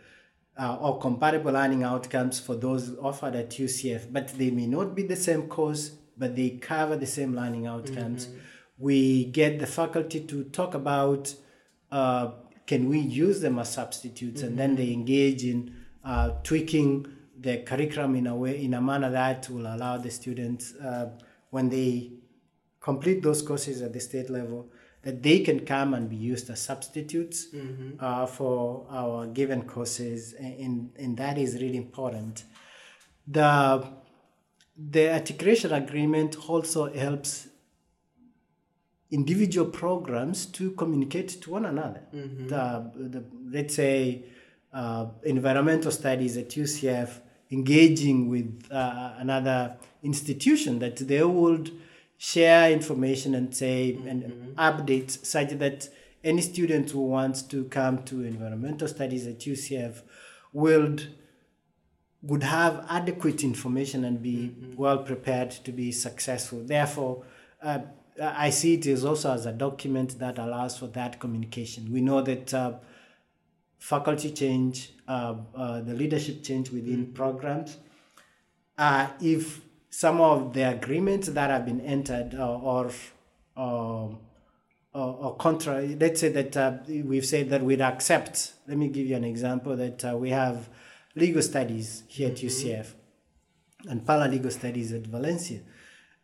Uh, 0.60 0.76
or 0.80 0.98
comparable 0.98 1.52
learning 1.52 1.84
outcomes 1.84 2.40
for 2.40 2.56
those 2.56 2.98
offered 2.98 3.36
at 3.36 3.48
UCF, 3.50 4.12
but 4.12 4.26
they 4.36 4.50
may 4.50 4.66
not 4.66 4.92
be 4.92 5.04
the 5.04 5.14
same 5.14 5.42
course, 5.42 5.92
but 6.18 6.36
they 6.36 6.50
cover 6.50 6.96
the 6.96 7.06
same 7.06 7.34
learning 7.34 7.66
outcomes. 7.66 8.26
Mm-hmm. 8.26 8.38
We 8.78 9.24
get 9.26 9.58
the 9.58 9.66
faculty 9.66 10.20
to 10.20 10.44
talk 10.44 10.74
about 10.74 11.34
uh, 11.90 12.32
can 12.66 12.88
we 12.88 12.98
use 12.98 13.40
them 13.40 13.58
as 13.58 13.72
substitutes, 13.72 14.42
mm-hmm. 14.42 14.50
and 14.50 14.58
then 14.58 14.76
they 14.76 14.92
engage 14.92 15.42
in 15.44 15.74
uh, 16.04 16.30
tweaking 16.42 17.06
the 17.40 17.58
curriculum 17.58 18.16
in 18.16 18.26
a 18.26 18.36
way 18.36 18.62
in 18.62 18.74
a 18.74 18.80
manner 18.80 19.10
that 19.10 19.48
will 19.48 19.66
allow 19.66 19.96
the 19.96 20.10
students 20.10 20.74
uh, 20.76 21.08
when 21.50 21.68
they 21.68 22.12
complete 22.80 23.22
those 23.22 23.42
courses 23.42 23.80
at 23.80 23.92
the 23.92 24.00
state 24.00 24.28
level 24.28 24.70
that 25.02 25.22
they 25.22 25.40
can 25.40 25.64
come 25.64 25.94
and 25.94 26.10
be 26.10 26.16
used 26.16 26.50
as 26.50 26.60
substitutes 26.60 27.46
mm-hmm. 27.54 27.92
uh, 28.00 28.26
for 28.26 28.86
our 28.90 29.26
given 29.26 29.62
courses 29.62 30.34
and, 30.34 30.90
and 30.98 31.16
that 31.16 31.38
is 31.38 31.54
really 31.54 31.76
important 31.76 32.44
the 33.26 33.86
the 34.78 35.12
articulation 35.12 35.72
agreement 35.72 36.48
also 36.48 36.92
helps 36.92 37.48
individual 39.10 39.66
programs 39.70 40.46
to 40.46 40.70
communicate 40.72 41.28
to 41.28 41.50
one 41.50 41.64
another 41.64 42.02
mm-hmm. 42.14 42.46
the, 42.46 43.08
the, 43.08 43.24
let's 43.50 43.74
say 43.74 44.22
uh, 44.72 45.06
environmental 45.24 45.90
studies 45.90 46.36
at 46.36 46.50
ucf 46.50 47.20
engaging 47.50 48.28
with 48.28 48.68
uh, 48.70 49.14
another 49.18 49.76
institution 50.02 50.78
that 50.78 50.96
they 50.96 51.24
would 51.24 51.72
share 52.18 52.70
information 52.70 53.34
and 53.34 53.54
say 53.54 53.96
mm-hmm. 53.98 54.08
and 54.08 54.56
updates 54.56 55.24
such 55.24 55.50
that 55.50 55.88
any 56.24 56.42
student 56.42 56.90
who 56.90 57.00
wants 57.00 57.42
to 57.42 57.64
come 57.64 58.02
to 58.04 58.24
environmental 58.24 58.88
studies 58.88 59.26
at 59.26 59.38
UCF 59.38 60.02
will 60.52 60.96
would 62.22 62.42
have 62.42 62.84
adequate 62.88 63.44
information 63.44 64.04
and 64.04 64.20
be 64.22 64.50
mm-hmm. 64.50 64.76
well 64.76 64.98
prepared 64.98 65.50
to 65.50 65.72
be 65.72 65.92
successful. 65.92 66.62
Therefore, 66.64 67.24
uh, 67.62 67.80
I 68.20 68.50
see 68.50 68.74
it 68.74 68.86
as 68.86 69.04
also 69.04 69.32
as 69.32 69.46
a 69.46 69.52
document 69.52 70.18
that 70.18 70.38
allows 70.38 70.76
for 70.78 70.88
that 70.88 71.20
communication. 71.20 71.92
We 71.92 72.00
know 72.00 72.20
that 72.22 72.52
uh, 72.52 72.72
faculty 73.78 74.32
change, 74.32 74.92
uh, 75.06 75.36
uh, 75.54 75.80
the 75.82 75.94
leadership 75.94 76.42
change 76.42 76.70
within 76.70 77.04
mm-hmm. 77.04 77.12
programs. 77.12 77.76
Uh, 78.76 79.08
if 79.20 79.60
some 79.90 80.20
of 80.20 80.52
the 80.52 80.62
agreements 80.62 81.28
that 81.28 81.50
have 81.50 81.64
been 81.64 81.80
entered 81.80 82.34
or 82.34 82.60
or, 82.60 82.90
or, 83.56 84.18
or 84.94 85.36
contra, 85.36 85.82
let's 85.82 86.20
say 86.20 86.28
that 86.28 86.56
uh, 86.56 86.72
we've 86.86 87.26
said 87.26 87.50
that 87.50 87.62
we'd 87.62 87.80
accept. 87.80 88.52
Let 88.66 88.76
me 88.76 88.88
give 88.88 89.06
you 89.06 89.16
an 89.16 89.24
example 89.24 89.76
that 89.76 90.04
uh, 90.04 90.16
we 90.16 90.30
have 90.30 90.68
legal 91.18 91.42
studies 91.42 92.04
here 92.08 92.30
mm-hmm. 92.30 92.46
at 92.46 92.50
UCF 92.50 92.86
and 93.88 94.04
paralegal 94.04 94.52
studies 94.52 94.92
at 94.92 95.06
Valencia. 95.06 95.60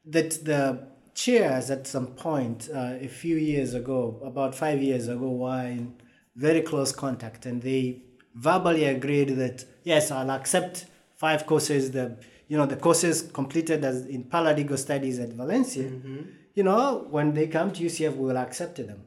That 0.06 0.44
the 0.44 0.88
chairs 1.14 1.70
at 1.70 1.86
some 1.86 2.08
point 2.08 2.68
a 2.72 3.08
few 3.08 3.36
years 3.36 3.74
ago, 3.74 4.20
about 4.24 4.54
five 4.54 4.82
years 4.82 5.08
ago, 5.08 5.28
were 5.30 5.66
in 5.66 5.94
very 6.36 6.60
close 6.60 6.92
contact, 6.92 7.46
and 7.46 7.62
they 7.62 8.02
verbally 8.34 8.84
agreed 8.84 9.30
that 9.36 9.64
yes, 9.84 10.10
I'll 10.10 10.30
accept 10.30 10.86
five 11.16 11.46
courses. 11.46 11.92
The 11.92 12.16
you 12.48 12.56
know 12.58 12.66
the 12.66 12.76
courses 12.76 13.22
completed 13.22 13.84
as 13.84 14.06
in 14.06 14.24
paralegal 14.24 14.78
studies 14.78 15.18
at 15.18 15.30
Valencia. 15.30 15.84
Mm-hmm. 15.84 16.22
You 16.54 16.64
know 16.64 17.06
when 17.10 17.32
they 17.34 17.46
come 17.46 17.72
to 17.72 17.84
UCF, 17.84 18.16
we 18.16 18.26
will 18.26 18.38
accept 18.38 18.76
them. 18.76 19.02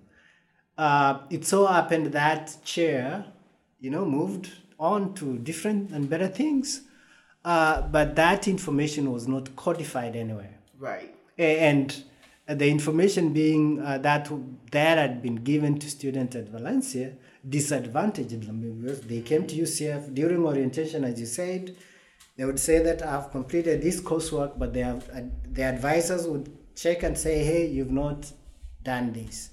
Uh, 0.77 1.19
it 1.29 1.45
so 1.45 1.65
happened 1.65 2.07
that 2.13 2.55
chair, 2.63 3.25
you 3.79 3.89
know, 3.89 4.05
moved 4.05 4.51
on 4.79 5.13
to 5.15 5.37
different 5.39 5.91
and 5.91 6.09
better 6.09 6.27
things, 6.27 6.81
uh, 7.45 7.81
but 7.81 8.15
that 8.15 8.47
information 8.47 9.11
was 9.11 9.27
not 9.27 9.55
codified 9.55 10.15
anywhere. 10.15 10.57
Right. 10.79 11.15
And 11.37 12.03
the 12.47 12.67
information 12.69 13.33
being 13.33 13.81
uh, 13.81 13.97
that 13.99 14.31
that 14.71 14.97
had 14.97 15.21
been 15.21 15.35
given 15.35 15.77
to 15.79 15.89
students 15.89 16.35
at 16.35 16.49
Valencia 16.49 17.13
disadvantaged 17.47 18.47
them 18.47 18.61
because 18.61 19.01
they 19.01 19.21
came 19.21 19.45
to 19.47 19.55
UCF 19.55 20.13
during 20.13 20.45
orientation, 20.45 21.03
as 21.03 21.19
you 21.19 21.25
said. 21.25 21.75
They 22.37 22.45
would 22.45 22.59
say 22.59 22.79
that 22.79 23.01
I've 23.01 23.31
completed 23.31 23.81
this 23.81 23.99
coursework, 23.99 24.59
but 24.59 24.73
they 24.73 24.81
have, 24.81 25.09
uh, 25.09 25.21
the 25.51 25.63
advisors 25.63 26.27
would 26.27 26.55
check 26.75 27.03
and 27.03 27.17
say, 27.17 27.43
"Hey, 27.43 27.67
you've 27.67 27.91
not 27.91 28.31
done 28.83 29.11
this. 29.11 29.49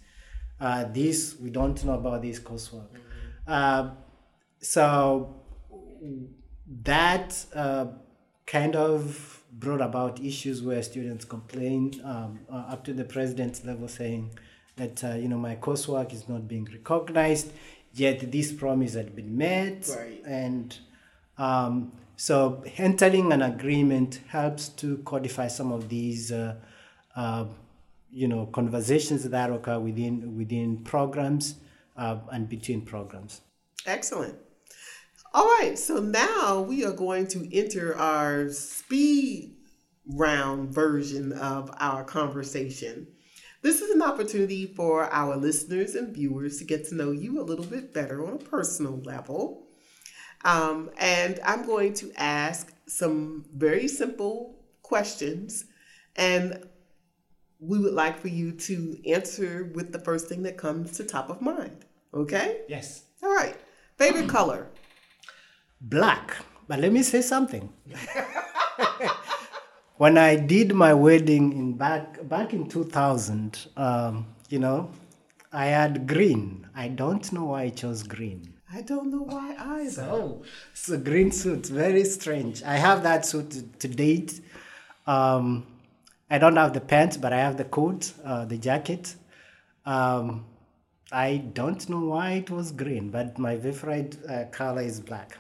Uh, 0.60 0.84
this 0.84 1.36
we 1.40 1.50
don't 1.50 1.82
know 1.84 1.94
about 1.94 2.22
this 2.22 2.38
coursework." 2.38 2.90
Mm-hmm. 2.92 3.52
So 4.64 5.42
that 6.82 7.44
uh, 7.54 7.86
kind 8.46 8.74
of 8.74 9.42
brought 9.52 9.82
about 9.82 10.20
issues 10.20 10.62
where 10.62 10.82
students 10.82 11.26
complained 11.26 12.00
um, 12.02 12.40
uh, 12.50 12.72
up 12.72 12.82
to 12.84 12.94
the 12.94 13.04
president's 13.04 13.64
level 13.64 13.88
saying 13.88 14.30
that 14.76 15.04
uh, 15.04 15.14
you 15.14 15.28
know 15.28 15.36
my 15.36 15.56
coursework 15.56 16.12
is 16.12 16.28
not 16.28 16.48
being 16.48 16.66
recognized 16.72 17.52
yet 17.92 18.32
this 18.32 18.52
promise 18.52 18.94
had 18.94 19.14
been 19.14 19.36
met. 19.36 19.88
Right. 19.94 20.22
and 20.26 20.76
um, 21.36 21.92
so 22.16 22.64
entering 22.78 23.32
an 23.32 23.42
agreement 23.42 24.20
helps 24.28 24.68
to 24.70 24.96
codify 24.98 25.48
some 25.48 25.72
of 25.72 25.90
these 25.90 26.32
uh, 26.32 26.56
uh, 27.14 27.44
you 28.10 28.28
know 28.28 28.46
conversations 28.46 29.28
that 29.28 29.52
occur 29.52 29.78
within 29.78 30.38
within 30.38 30.78
programs 30.84 31.56
uh, 31.98 32.16
and 32.32 32.48
between 32.48 32.80
programs. 32.80 33.42
Excellent 33.86 34.43
all 35.34 35.46
right, 35.46 35.76
so 35.76 35.96
now 35.98 36.60
we 36.60 36.84
are 36.84 36.92
going 36.92 37.26
to 37.26 37.48
enter 37.52 37.96
our 37.98 38.48
speed 38.50 39.56
round 40.06 40.72
version 40.72 41.32
of 41.32 41.74
our 41.80 42.04
conversation. 42.04 43.08
This 43.60 43.80
is 43.80 43.90
an 43.90 44.00
opportunity 44.00 44.66
for 44.66 45.12
our 45.12 45.36
listeners 45.36 45.96
and 45.96 46.14
viewers 46.14 46.58
to 46.58 46.64
get 46.64 46.88
to 46.88 46.94
know 46.94 47.10
you 47.10 47.40
a 47.40 47.42
little 47.42 47.64
bit 47.64 47.92
better 47.92 48.24
on 48.24 48.34
a 48.34 48.38
personal 48.38 49.00
level. 49.00 49.66
Um, 50.44 50.90
and 50.98 51.40
I'm 51.44 51.66
going 51.66 51.94
to 51.94 52.12
ask 52.16 52.72
some 52.86 53.44
very 53.52 53.88
simple 53.88 54.62
questions, 54.82 55.64
and 56.14 56.64
we 57.58 57.80
would 57.80 57.94
like 57.94 58.20
for 58.20 58.28
you 58.28 58.52
to 58.52 58.98
answer 59.04 59.72
with 59.74 59.90
the 59.90 59.98
first 59.98 60.28
thing 60.28 60.44
that 60.44 60.56
comes 60.56 60.92
to 60.98 61.02
top 61.02 61.28
of 61.28 61.40
mind. 61.40 61.86
Okay? 62.12 62.60
Yes. 62.68 63.02
All 63.20 63.34
right. 63.34 63.56
Favorite 63.96 64.28
color? 64.28 64.68
Black. 65.88 66.36
But 66.68 66.80
let 66.80 66.92
me 66.92 67.02
say 67.02 67.20
something. 67.20 67.68
when 69.96 70.18
I 70.18 70.36
did 70.36 70.74
my 70.74 70.94
wedding 70.94 71.52
in 71.52 71.74
back 71.74 72.26
back 72.28 72.52
in 72.52 72.68
2000, 72.68 73.68
um, 73.76 74.26
you 74.48 74.58
know, 74.58 74.90
I 75.52 75.66
had 75.66 76.06
green. 76.06 76.66
I 76.74 76.88
don't 76.88 77.30
know 77.32 77.44
why 77.44 77.62
I 77.62 77.70
chose 77.70 78.02
green. 78.02 78.54
I 78.72 78.82
don't 78.82 79.10
know 79.10 79.22
why 79.22 79.54
either. 79.56 79.90
So, 79.90 80.42
it's 80.72 80.88
a 80.88 80.98
green 80.98 81.30
suit, 81.30 81.66
very 81.66 82.04
strange. 82.04 82.62
I 82.64 82.76
have 82.76 83.04
that 83.04 83.24
suit 83.24 83.50
to, 83.52 83.62
to 83.62 83.88
date. 83.88 84.40
Um, 85.06 85.66
I 86.28 86.38
don't 86.38 86.56
have 86.56 86.72
the 86.72 86.80
pants, 86.80 87.16
but 87.16 87.32
I 87.32 87.38
have 87.38 87.56
the 87.56 87.64
coat, 87.64 88.12
uh, 88.24 88.46
the 88.46 88.58
jacket. 88.58 89.14
Um, 89.86 90.46
I 91.12 91.36
don't 91.36 91.88
know 91.88 92.06
why 92.06 92.32
it 92.32 92.50
was 92.50 92.72
green, 92.72 93.10
but 93.10 93.38
my 93.38 93.56
favorite 93.56 94.18
uh, 94.28 94.46
color 94.50 94.82
is 94.82 94.98
black. 94.98 95.38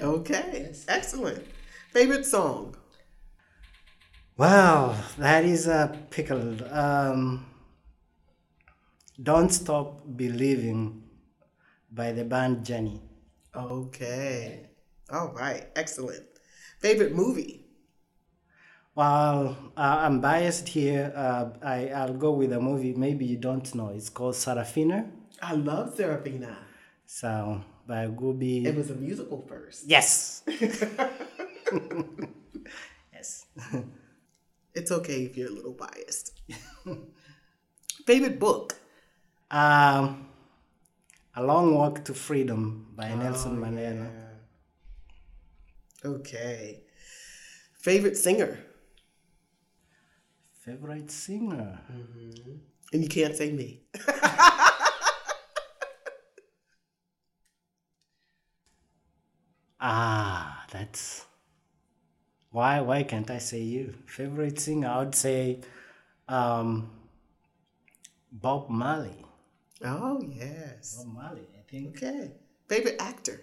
Okay, 0.00 0.66
yes. 0.66 0.84
excellent. 0.88 1.44
Favorite 1.92 2.26
song? 2.26 2.76
Wow, 4.36 4.96
that 5.18 5.44
is 5.44 5.66
a 5.66 5.96
pickle. 6.10 6.56
Um, 6.72 7.46
Don't 9.22 9.50
Stop 9.50 10.02
Believing 10.16 11.02
by 11.90 12.12
the 12.12 12.24
band 12.24 12.66
Journey. 12.66 13.00
Okay. 13.54 14.68
All 15.10 15.32
right. 15.32 15.68
Excellent. 15.76 16.26
Favorite 16.80 17.14
movie? 17.14 17.64
Well, 18.94 19.56
uh, 19.76 19.98
I'm 20.00 20.20
biased 20.20 20.68
here. 20.68 21.12
Uh, 21.14 21.50
I, 21.62 21.88
I'll 21.88 22.14
go 22.14 22.32
with 22.32 22.52
a 22.52 22.60
movie 22.60 22.92
maybe 22.94 23.24
you 23.24 23.36
don't 23.36 23.74
know. 23.74 23.88
It's 23.90 24.08
called 24.08 24.34
Sarafina. 24.34 25.10
I 25.40 25.52
love 25.54 25.96
Sarafina. 25.96 26.56
So, 27.06 27.62
by 27.86 28.06
Gubi. 28.08 28.64
It 28.66 28.74
was 28.74 28.90
a 28.90 28.94
musical 28.94 29.42
first. 29.48 29.84
Yes. 29.86 30.42
yes. 33.12 33.46
It's 34.74 34.90
okay 34.92 35.22
if 35.24 35.36
you're 35.36 35.48
a 35.48 35.52
little 35.52 35.72
biased. 35.72 36.32
Favorite 38.06 38.38
book? 38.38 38.74
Um, 39.50 40.28
A 41.34 41.42
Long 41.42 41.74
Walk 41.74 42.04
to 42.04 42.14
Freedom 42.14 42.88
by 42.94 43.14
Nelson 43.14 43.58
Oh, 43.58 43.66
Mandela. 43.66 44.10
yeah. 46.04 46.10
Okay. 46.10 46.82
Favorite 47.78 48.16
singer? 48.16 48.58
Favorite 50.64 51.10
singer? 51.10 51.80
And 52.92 53.02
you 53.02 53.08
can't 53.08 53.34
say 53.36 53.50
me. 53.52 53.82
Ah, 59.88 60.66
that's 60.72 61.26
why. 62.50 62.80
Why 62.80 63.04
can't 63.04 63.30
I 63.30 63.38
say 63.38 63.60
you? 63.60 63.94
Favorite 64.06 64.58
singer? 64.58 64.88
I 64.88 64.98
would 64.98 65.14
say 65.14 65.60
um, 66.26 66.90
Bob 68.32 68.68
Marley. 68.68 69.24
Oh, 69.84 70.20
yes. 70.28 70.96
Bob 70.96 71.14
Marley, 71.14 71.46
I 71.56 71.70
think. 71.70 72.02
Okay. 72.02 72.32
Favorite 72.68 72.96
actor? 72.98 73.42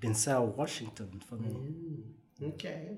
Denzel 0.00 0.56
Washington 0.56 1.20
for 1.28 1.34
me. 1.34 1.54
Okay. 2.42 2.96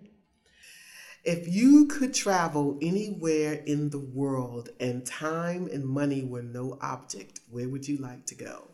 If 1.25 1.49
you 1.49 1.87
could 1.87 2.15
travel 2.15 2.79
anywhere 2.81 3.55
in 3.55 3.91
the 3.91 3.99
world 3.99 4.69
and 4.79 5.05
time 5.05 5.69
and 5.73 5.85
money 5.85 6.23
were 6.23 6.45
no 6.45 6.79
object, 6.81 7.41
where 7.51 7.69
would 7.69 7.89
you 7.89 7.97
like 7.97 8.25
to 8.27 8.37
go? 8.37 8.72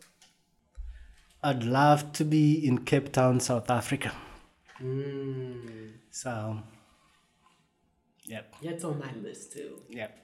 I'd 1.41 1.63
love 1.63 2.11
to 2.13 2.25
be 2.25 2.65
in 2.65 2.79
Cape 2.79 3.11
Town, 3.13 3.39
South 3.39 3.69
Africa. 3.69 4.11
Mm. 4.81 5.91
So, 6.11 6.59
yep, 8.25 8.53
That's 8.61 8.83
on 8.83 8.99
my 8.99 9.11
list 9.23 9.53
too. 9.53 9.81
yep. 9.89 10.17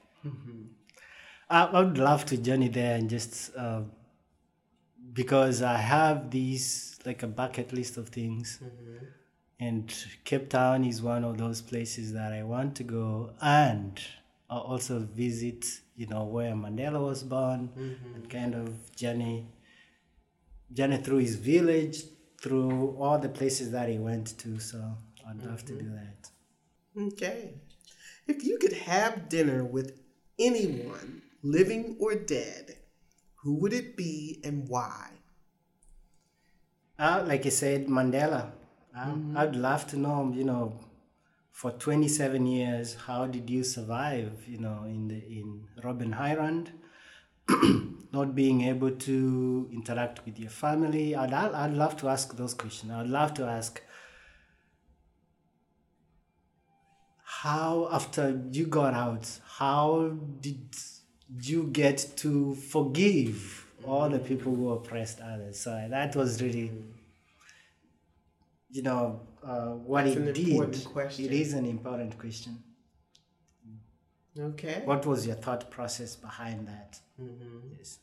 I, 1.50 1.64
I 1.66 1.82
would 1.82 1.98
love 1.98 2.26
to 2.26 2.38
journey 2.38 2.68
there 2.70 2.96
and 2.96 3.10
just 3.10 3.56
uh, 3.56 3.82
because 5.14 5.62
I 5.62 5.78
have 5.78 6.32
these 6.32 7.00
like 7.06 7.24
a 7.24 7.28
bucket 7.28 7.72
list 7.72 7.98
of 7.98 8.10
things, 8.10 8.60
and 9.60 9.94
Cape 10.24 10.50
Town 10.50 10.84
is 10.84 11.02
one 11.02 11.24
of 11.24 11.38
those 11.38 11.62
places 11.62 12.12
that 12.14 12.34
I 12.34 12.44
want 12.44 12.76
to 12.78 12.84
go 12.84 13.32
and 13.42 14.00
I'll 14.50 14.60
also 14.62 15.00
visit. 15.00 15.66
You 15.96 16.08
know 16.08 16.26
where 16.26 16.52
Mandela 16.54 17.00
was 17.00 17.24
born 17.24 17.70
and 18.16 18.30
kind 18.30 18.54
of 18.54 18.94
journey 18.98 19.48
journey 20.74 20.98
through 20.98 21.20
his 21.20 21.36
village, 21.36 22.04
through 22.42 22.96
all 23.00 23.18
the 23.20 23.30
places 23.30 23.72
that 23.72 23.90
he 23.90 23.98
went 23.98 24.38
to. 24.40 24.60
So 24.60 24.98
I'd 25.28 25.44
love 25.44 25.66
to 25.66 25.74
do 25.74 25.90
that. 25.90 26.30
Okay. 26.98 27.56
If 28.28 28.44
you 28.44 28.58
could 28.58 28.74
have 28.74 29.30
dinner 29.30 29.64
with 29.64 30.00
anyone, 30.40 31.22
living 31.44 31.98
or 32.00 32.16
dead, 32.16 32.78
who 33.36 33.56
would 33.56 33.74
it 33.74 33.96
be 33.96 34.42
and 34.44 34.68
why? 34.68 35.10
Uh, 36.98 37.24
like 37.28 37.46
I 37.46 37.50
said, 37.50 37.88
Mandela. 37.88 38.52
Uh, 38.98 39.16
I'd 39.36 39.56
love 39.56 39.86
to 39.88 39.98
know, 39.98 40.32
you 40.34 40.46
know, 40.46 40.80
for 41.52 41.72
27 41.72 42.48
years, 42.48 42.96
how 43.08 43.28
did 43.28 43.50
you 43.50 43.64
survive, 43.64 44.44
you 44.48 44.58
know, 44.58 44.84
in 44.86 45.08
the 45.08 45.16
in 45.16 45.68
Robben 45.84 46.18
Island, 46.18 46.72
not 48.12 48.36
being 48.36 48.62
able 48.62 48.92
to 48.92 49.70
interact 49.72 50.26
with 50.26 50.40
your 50.40 50.50
family? 50.50 51.16
I'd, 51.16 51.34
I'd, 51.34 51.74
love 51.74 51.98
to 51.98 52.10
ask 52.10 52.36
those 52.36 52.54
questions. 52.54 52.92
I'd 52.92 53.08
love 53.08 53.34
to 53.36 53.46
ask 53.46 53.82
how, 57.24 57.90
after 57.92 58.42
you 58.52 58.66
got 58.66 58.94
out, 58.94 59.30
how 59.58 60.18
did 60.42 60.76
you 61.42 61.70
get 61.72 62.14
to 62.18 62.56
forgive 62.56 63.66
all 63.84 64.10
the 64.10 64.20
people 64.20 64.56
who 64.56 64.70
oppressed 64.72 65.20
others? 65.20 65.60
So 65.60 65.88
that 65.90 66.16
was 66.16 66.42
really 66.42 66.72
you 68.76 68.82
know 68.82 69.22
uh, 69.42 69.68
what 69.68 70.04
That's 70.06 70.18
it 70.18 70.34
did. 70.34 70.88
It 71.20 71.32
is 71.32 71.54
an 71.54 71.66
important 71.66 72.18
question. 72.18 72.62
Okay. 74.38 74.82
What 74.86 75.06
was 75.06 75.26
your 75.26 75.36
thought 75.36 75.70
process 75.72 76.16
behind 76.16 76.68
that? 76.68 77.00
Mm-hmm. 77.22 77.76
Yes. 77.78 78.00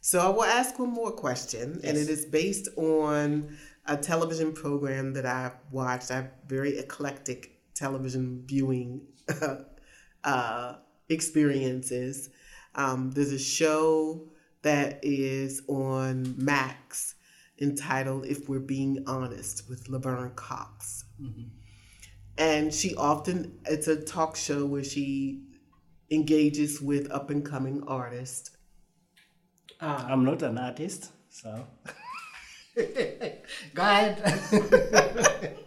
So 0.00 0.20
I 0.20 0.28
will 0.28 0.44
ask 0.44 0.78
one 0.78 0.90
more 0.90 1.12
question, 1.12 1.80
and 1.84 1.96
it 1.96 2.08
is 2.08 2.26
based 2.26 2.68
on 2.76 3.56
a 3.86 3.96
television 3.96 4.52
program 4.52 5.12
that 5.14 5.26
I've 5.26 5.56
watched. 5.70 6.10
I 6.10 6.16
have 6.16 6.30
very 6.46 6.78
eclectic 6.78 7.58
television 7.74 8.42
viewing 8.46 9.02
uh, 10.24 10.74
experiences. 11.08 12.30
Um, 12.74 13.12
there's 13.12 13.32
a 13.32 13.38
show 13.38 14.28
that 14.62 15.00
is 15.02 15.62
on 15.68 16.34
Max 16.36 17.14
entitled 17.60 18.26
"If 18.26 18.48
We're 18.48 18.58
Being 18.60 19.04
Honest" 19.06 19.68
with 19.68 19.88
Laverne 19.88 20.32
Cox, 20.34 21.04
and 22.38 22.72
she 22.72 22.94
often 22.96 23.58
it's 23.66 23.88
a 23.88 23.96
talk 23.96 24.36
show 24.36 24.66
where 24.66 24.84
she 24.84 25.42
engages 26.10 26.80
with 26.80 27.10
up 27.10 27.30
and 27.30 27.44
coming 27.44 27.82
artists. 27.86 28.50
Uh, 29.80 30.06
I'm 30.08 30.24
not 30.24 30.42
an 30.42 30.58
artist, 30.58 31.10
so 31.28 31.66
go 32.76 33.82
ahead. 33.82 35.56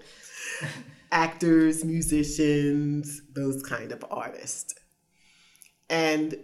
actors, 1.16 1.86
musicians, 1.86 3.22
those 3.34 3.64
kind 3.64 3.94
of 3.94 4.04
artists. 4.12 4.76
And 5.90 6.36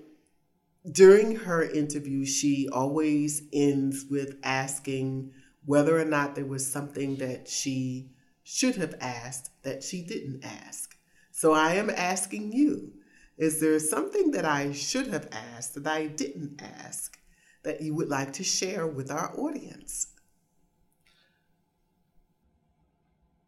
during 0.89 1.35
her 1.35 1.61
interview, 1.61 2.25
she 2.25 2.69
always 2.71 3.43
ends 3.51 4.05
with 4.09 4.37
asking 4.43 5.31
whether 5.65 5.99
or 5.99 6.05
not 6.05 6.35
there 6.35 6.45
was 6.45 6.65
something 6.65 7.17
that 7.17 7.49
she 7.49 8.11
should 8.53 8.75
have 8.75 8.95
asked 8.99 9.49
that 9.63 9.81
she 9.81 10.01
didn't 10.01 10.43
ask. 10.43 10.97
So 11.31 11.53
I 11.53 11.75
am 11.75 11.89
asking 11.89 12.51
you 12.51 12.91
is 13.37 13.61
there 13.61 13.79
something 13.79 14.31
that 14.31 14.45
I 14.45 14.73
should 14.73 15.07
have 15.07 15.29
asked 15.31 15.81
that 15.81 15.87
I 15.87 16.07
didn't 16.07 16.61
ask 16.61 17.17
that 17.63 17.81
you 17.81 17.95
would 17.95 18.09
like 18.09 18.33
to 18.33 18.43
share 18.43 18.85
with 18.85 19.09
our 19.09 19.33
audience? 19.39 20.07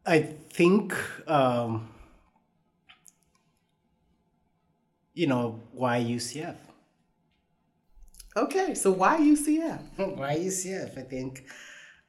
I 0.06 0.20
think 0.20 0.94
um, 1.28 1.90
you 5.12 5.26
know 5.26 5.60
why 5.72 6.00
UCF. 6.00 6.56
Okay, 8.36 8.74
so 8.74 8.90
why 8.90 9.18
UCF? 9.18 9.80
why 10.16 10.36
UCF? 10.50 10.98
I 10.98 11.02
think 11.02 11.44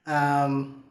um, 0.07 0.84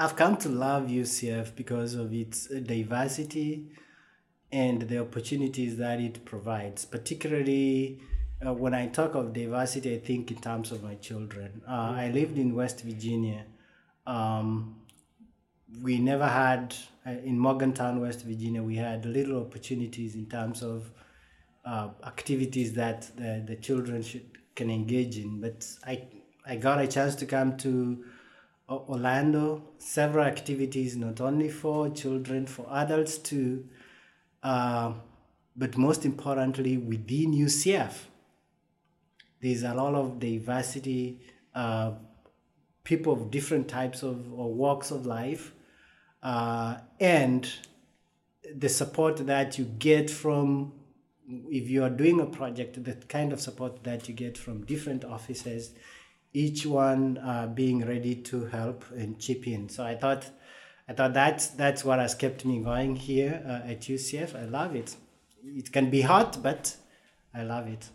I've 0.00 0.14
come 0.14 0.36
to 0.38 0.48
love 0.48 0.84
UCF 0.84 1.56
because 1.56 1.94
of 1.94 2.12
its 2.12 2.46
diversity 2.46 3.66
and 4.52 4.82
the 4.82 5.00
opportunities 5.00 5.76
that 5.78 5.98
it 5.98 6.24
provides. 6.24 6.84
Particularly 6.84 8.00
uh, 8.46 8.52
when 8.52 8.74
I 8.74 8.86
talk 8.86 9.16
of 9.16 9.32
diversity, 9.32 9.96
I 9.96 9.98
think 9.98 10.30
in 10.30 10.40
terms 10.40 10.70
of 10.70 10.84
my 10.84 10.94
children. 10.94 11.62
Uh, 11.66 11.94
I 11.96 12.10
lived 12.14 12.38
in 12.38 12.54
West 12.54 12.82
Virginia. 12.82 13.44
Um, 14.06 14.76
we 15.82 15.98
never 15.98 16.28
had 16.28 16.76
uh, 17.04 17.10
in 17.24 17.36
Morgantown, 17.36 18.00
West 18.00 18.24
Virginia. 18.24 18.62
We 18.62 18.76
had 18.76 19.04
little 19.04 19.40
opportunities 19.40 20.14
in 20.14 20.26
terms 20.26 20.62
of 20.62 20.92
uh, 21.64 21.88
activities 22.06 22.72
that 22.74 23.10
the, 23.16 23.42
the 23.44 23.56
children 23.56 24.02
should 24.02 24.30
can 24.54 24.70
engage 24.70 25.18
in. 25.18 25.40
But 25.40 25.66
I 25.84 26.06
I 26.46 26.54
got 26.54 26.80
a 26.80 26.86
chance 26.86 27.16
to 27.16 27.26
come 27.26 27.56
to 27.58 28.04
Orlando. 28.68 29.62
Several 29.78 30.24
activities, 30.24 30.96
not 30.96 31.20
only 31.20 31.48
for 31.48 31.90
children, 31.90 32.46
for 32.46 32.66
adults 32.70 33.18
too. 33.18 33.66
Uh, 34.42 34.92
but 35.56 35.76
most 35.76 36.04
importantly, 36.04 36.76
within 36.76 37.32
UCF, 37.32 37.92
there's 39.40 39.62
a 39.62 39.74
lot 39.74 39.94
of 39.94 40.18
diversity. 40.20 41.20
Uh, 41.54 41.92
people 42.84 43.12
of 43.12 43.30
different 43.30 43.68
types 43.68 44.02
of 44.02 44.32
or 44.32 44.52
walks 44.52 44.90
of 44.90 45.04
life, 45.04 45.52
uh, 46.22 46.76
and 47.00 47.50
the 48.54 48.68
support 48.68 49.18
that 49.26 49.58
you 49.58 49.64
get 49.64 50.08
from 50.08 50.72
if 51.50 51.68
you 51.68 51.84
are 51.84 51.90
doing 51.90 52.20
a 52.20 52.26
project, 52.26 52.82
the 52.82 52.94
kind 52.94 53.32
of 53.32 53.40
support 53.40 53.84
that 53.84 54.08
you 54.08 54.14
get 54.14 54.38
from 54.38 54.64
different 54.64 55.04
offices, 55.04 55.72
each 56.32 56.66
one 56.66 57.18
uh, 57.18 57.46
being 57.46 57.86
ready 57.86 58.14
to 58.14 58.46
help 58.46 58.84
and 58.92 59.18
chip 59.18 59.46
in. 59.46 59.68
So 59.68 59.84
I 59.84 59.94
thought 59.96 60.30
I 60.88 60.94
thought 60.94 61.12
that's 61.12 61.48
that's 61.48 61.84
what 61.84 61.98
has 61.98 62.14
kept 62.14 62.44
me 62.44 62.60
going 62.60 62.96
here 62.96 63.42
uh, 63.46 63.70
at 63.70 63.80
UCF. 63.82 64.34
I 64.34 64.44
love 64.46 64.74
it. 64.74 64.96
It 65.44 65.72
can 65.72 65.90
be 65.90 66.00
hot, 66.00 66.42
but 66.42 66.76
I 67.34 67.42
love 67.42 67.68
it. 67.68 67.88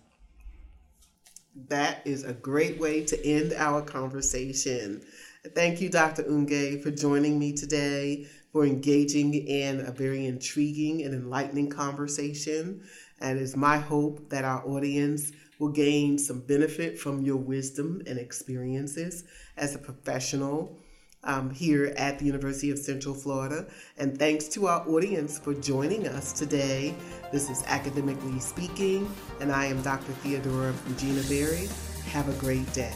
That 1.67 2.01
is 2.05 2.23
a 2.23 2.33
great 2.33 2.79
way 2.79 3.03
to 3.05 3.25
end 3.25 3.53
our 3.53 3.81
conversation. 3.81 5.01
Thank 5.53 5.81
you, 5.81 5.89
Dr. 5.89 6.23
Oonge, 6.23 6.81
for 6.81 6.89
joining 6.89 7.37
me 7.37 7.51
today, 7.51 8.27
for 8.51 8.65
engaging 8.65 9.33
in 9.33 9.81
a 9.81 9.91
very 9.91 10.25
intriguing 10.25 11.03
and 11.03 11.13
enlightening 11.13 11.69
conversation. 11.69 12.81
And 13.19 13.37
it's 13.37 13.55
my 13.55 13.77
hope 13.77 14.29
that 14.29 14.45
our 14.45 14.65
audience 14.65 15.31
will 15.63 15.71
gain 15.71 16.17
some 16.17 16.41
benefit 16.41 16.99
from 16.99 17.21
your 17.21 17.37
wisdom 17.37 18.01
and 18.05 18.19
experiences 18.19 19.23
as 19.55 19.73
a 19.73 19.77
professional 19.79 20.77
um, 21.23 21.49
here 21.49 21.93
at 21.95 22.19
the 22.19 22.25
University 22.25 22.69
of 22.69 22.77
Central 22.77 23.15
Florida. 23.15 23.65
And 23.97 24.19
thanks 24.19 24.49
to 24.49 24.67
our 24.67 24.85
audience 24.89 25.39
for 25.39 25.53
joining 25.53 26.05
us 26.05 26.33
today. 26.33 26.93
This 27.31 27.49
is 27.49 27.63
Academically 27.67 28.39
Speaking, 28.41 29.09
and 29.39 29.53
I 29.53 29.67
am 29.67 29.81
Dr. 29.83 30.11
Theodorea 30.11 30.73
Regina 30.85 31.21
Berry. 31.29 31.69
Have 32.11 32.27
a 32.27 32.37
great 32.41 32.71
day. 32.73 32.93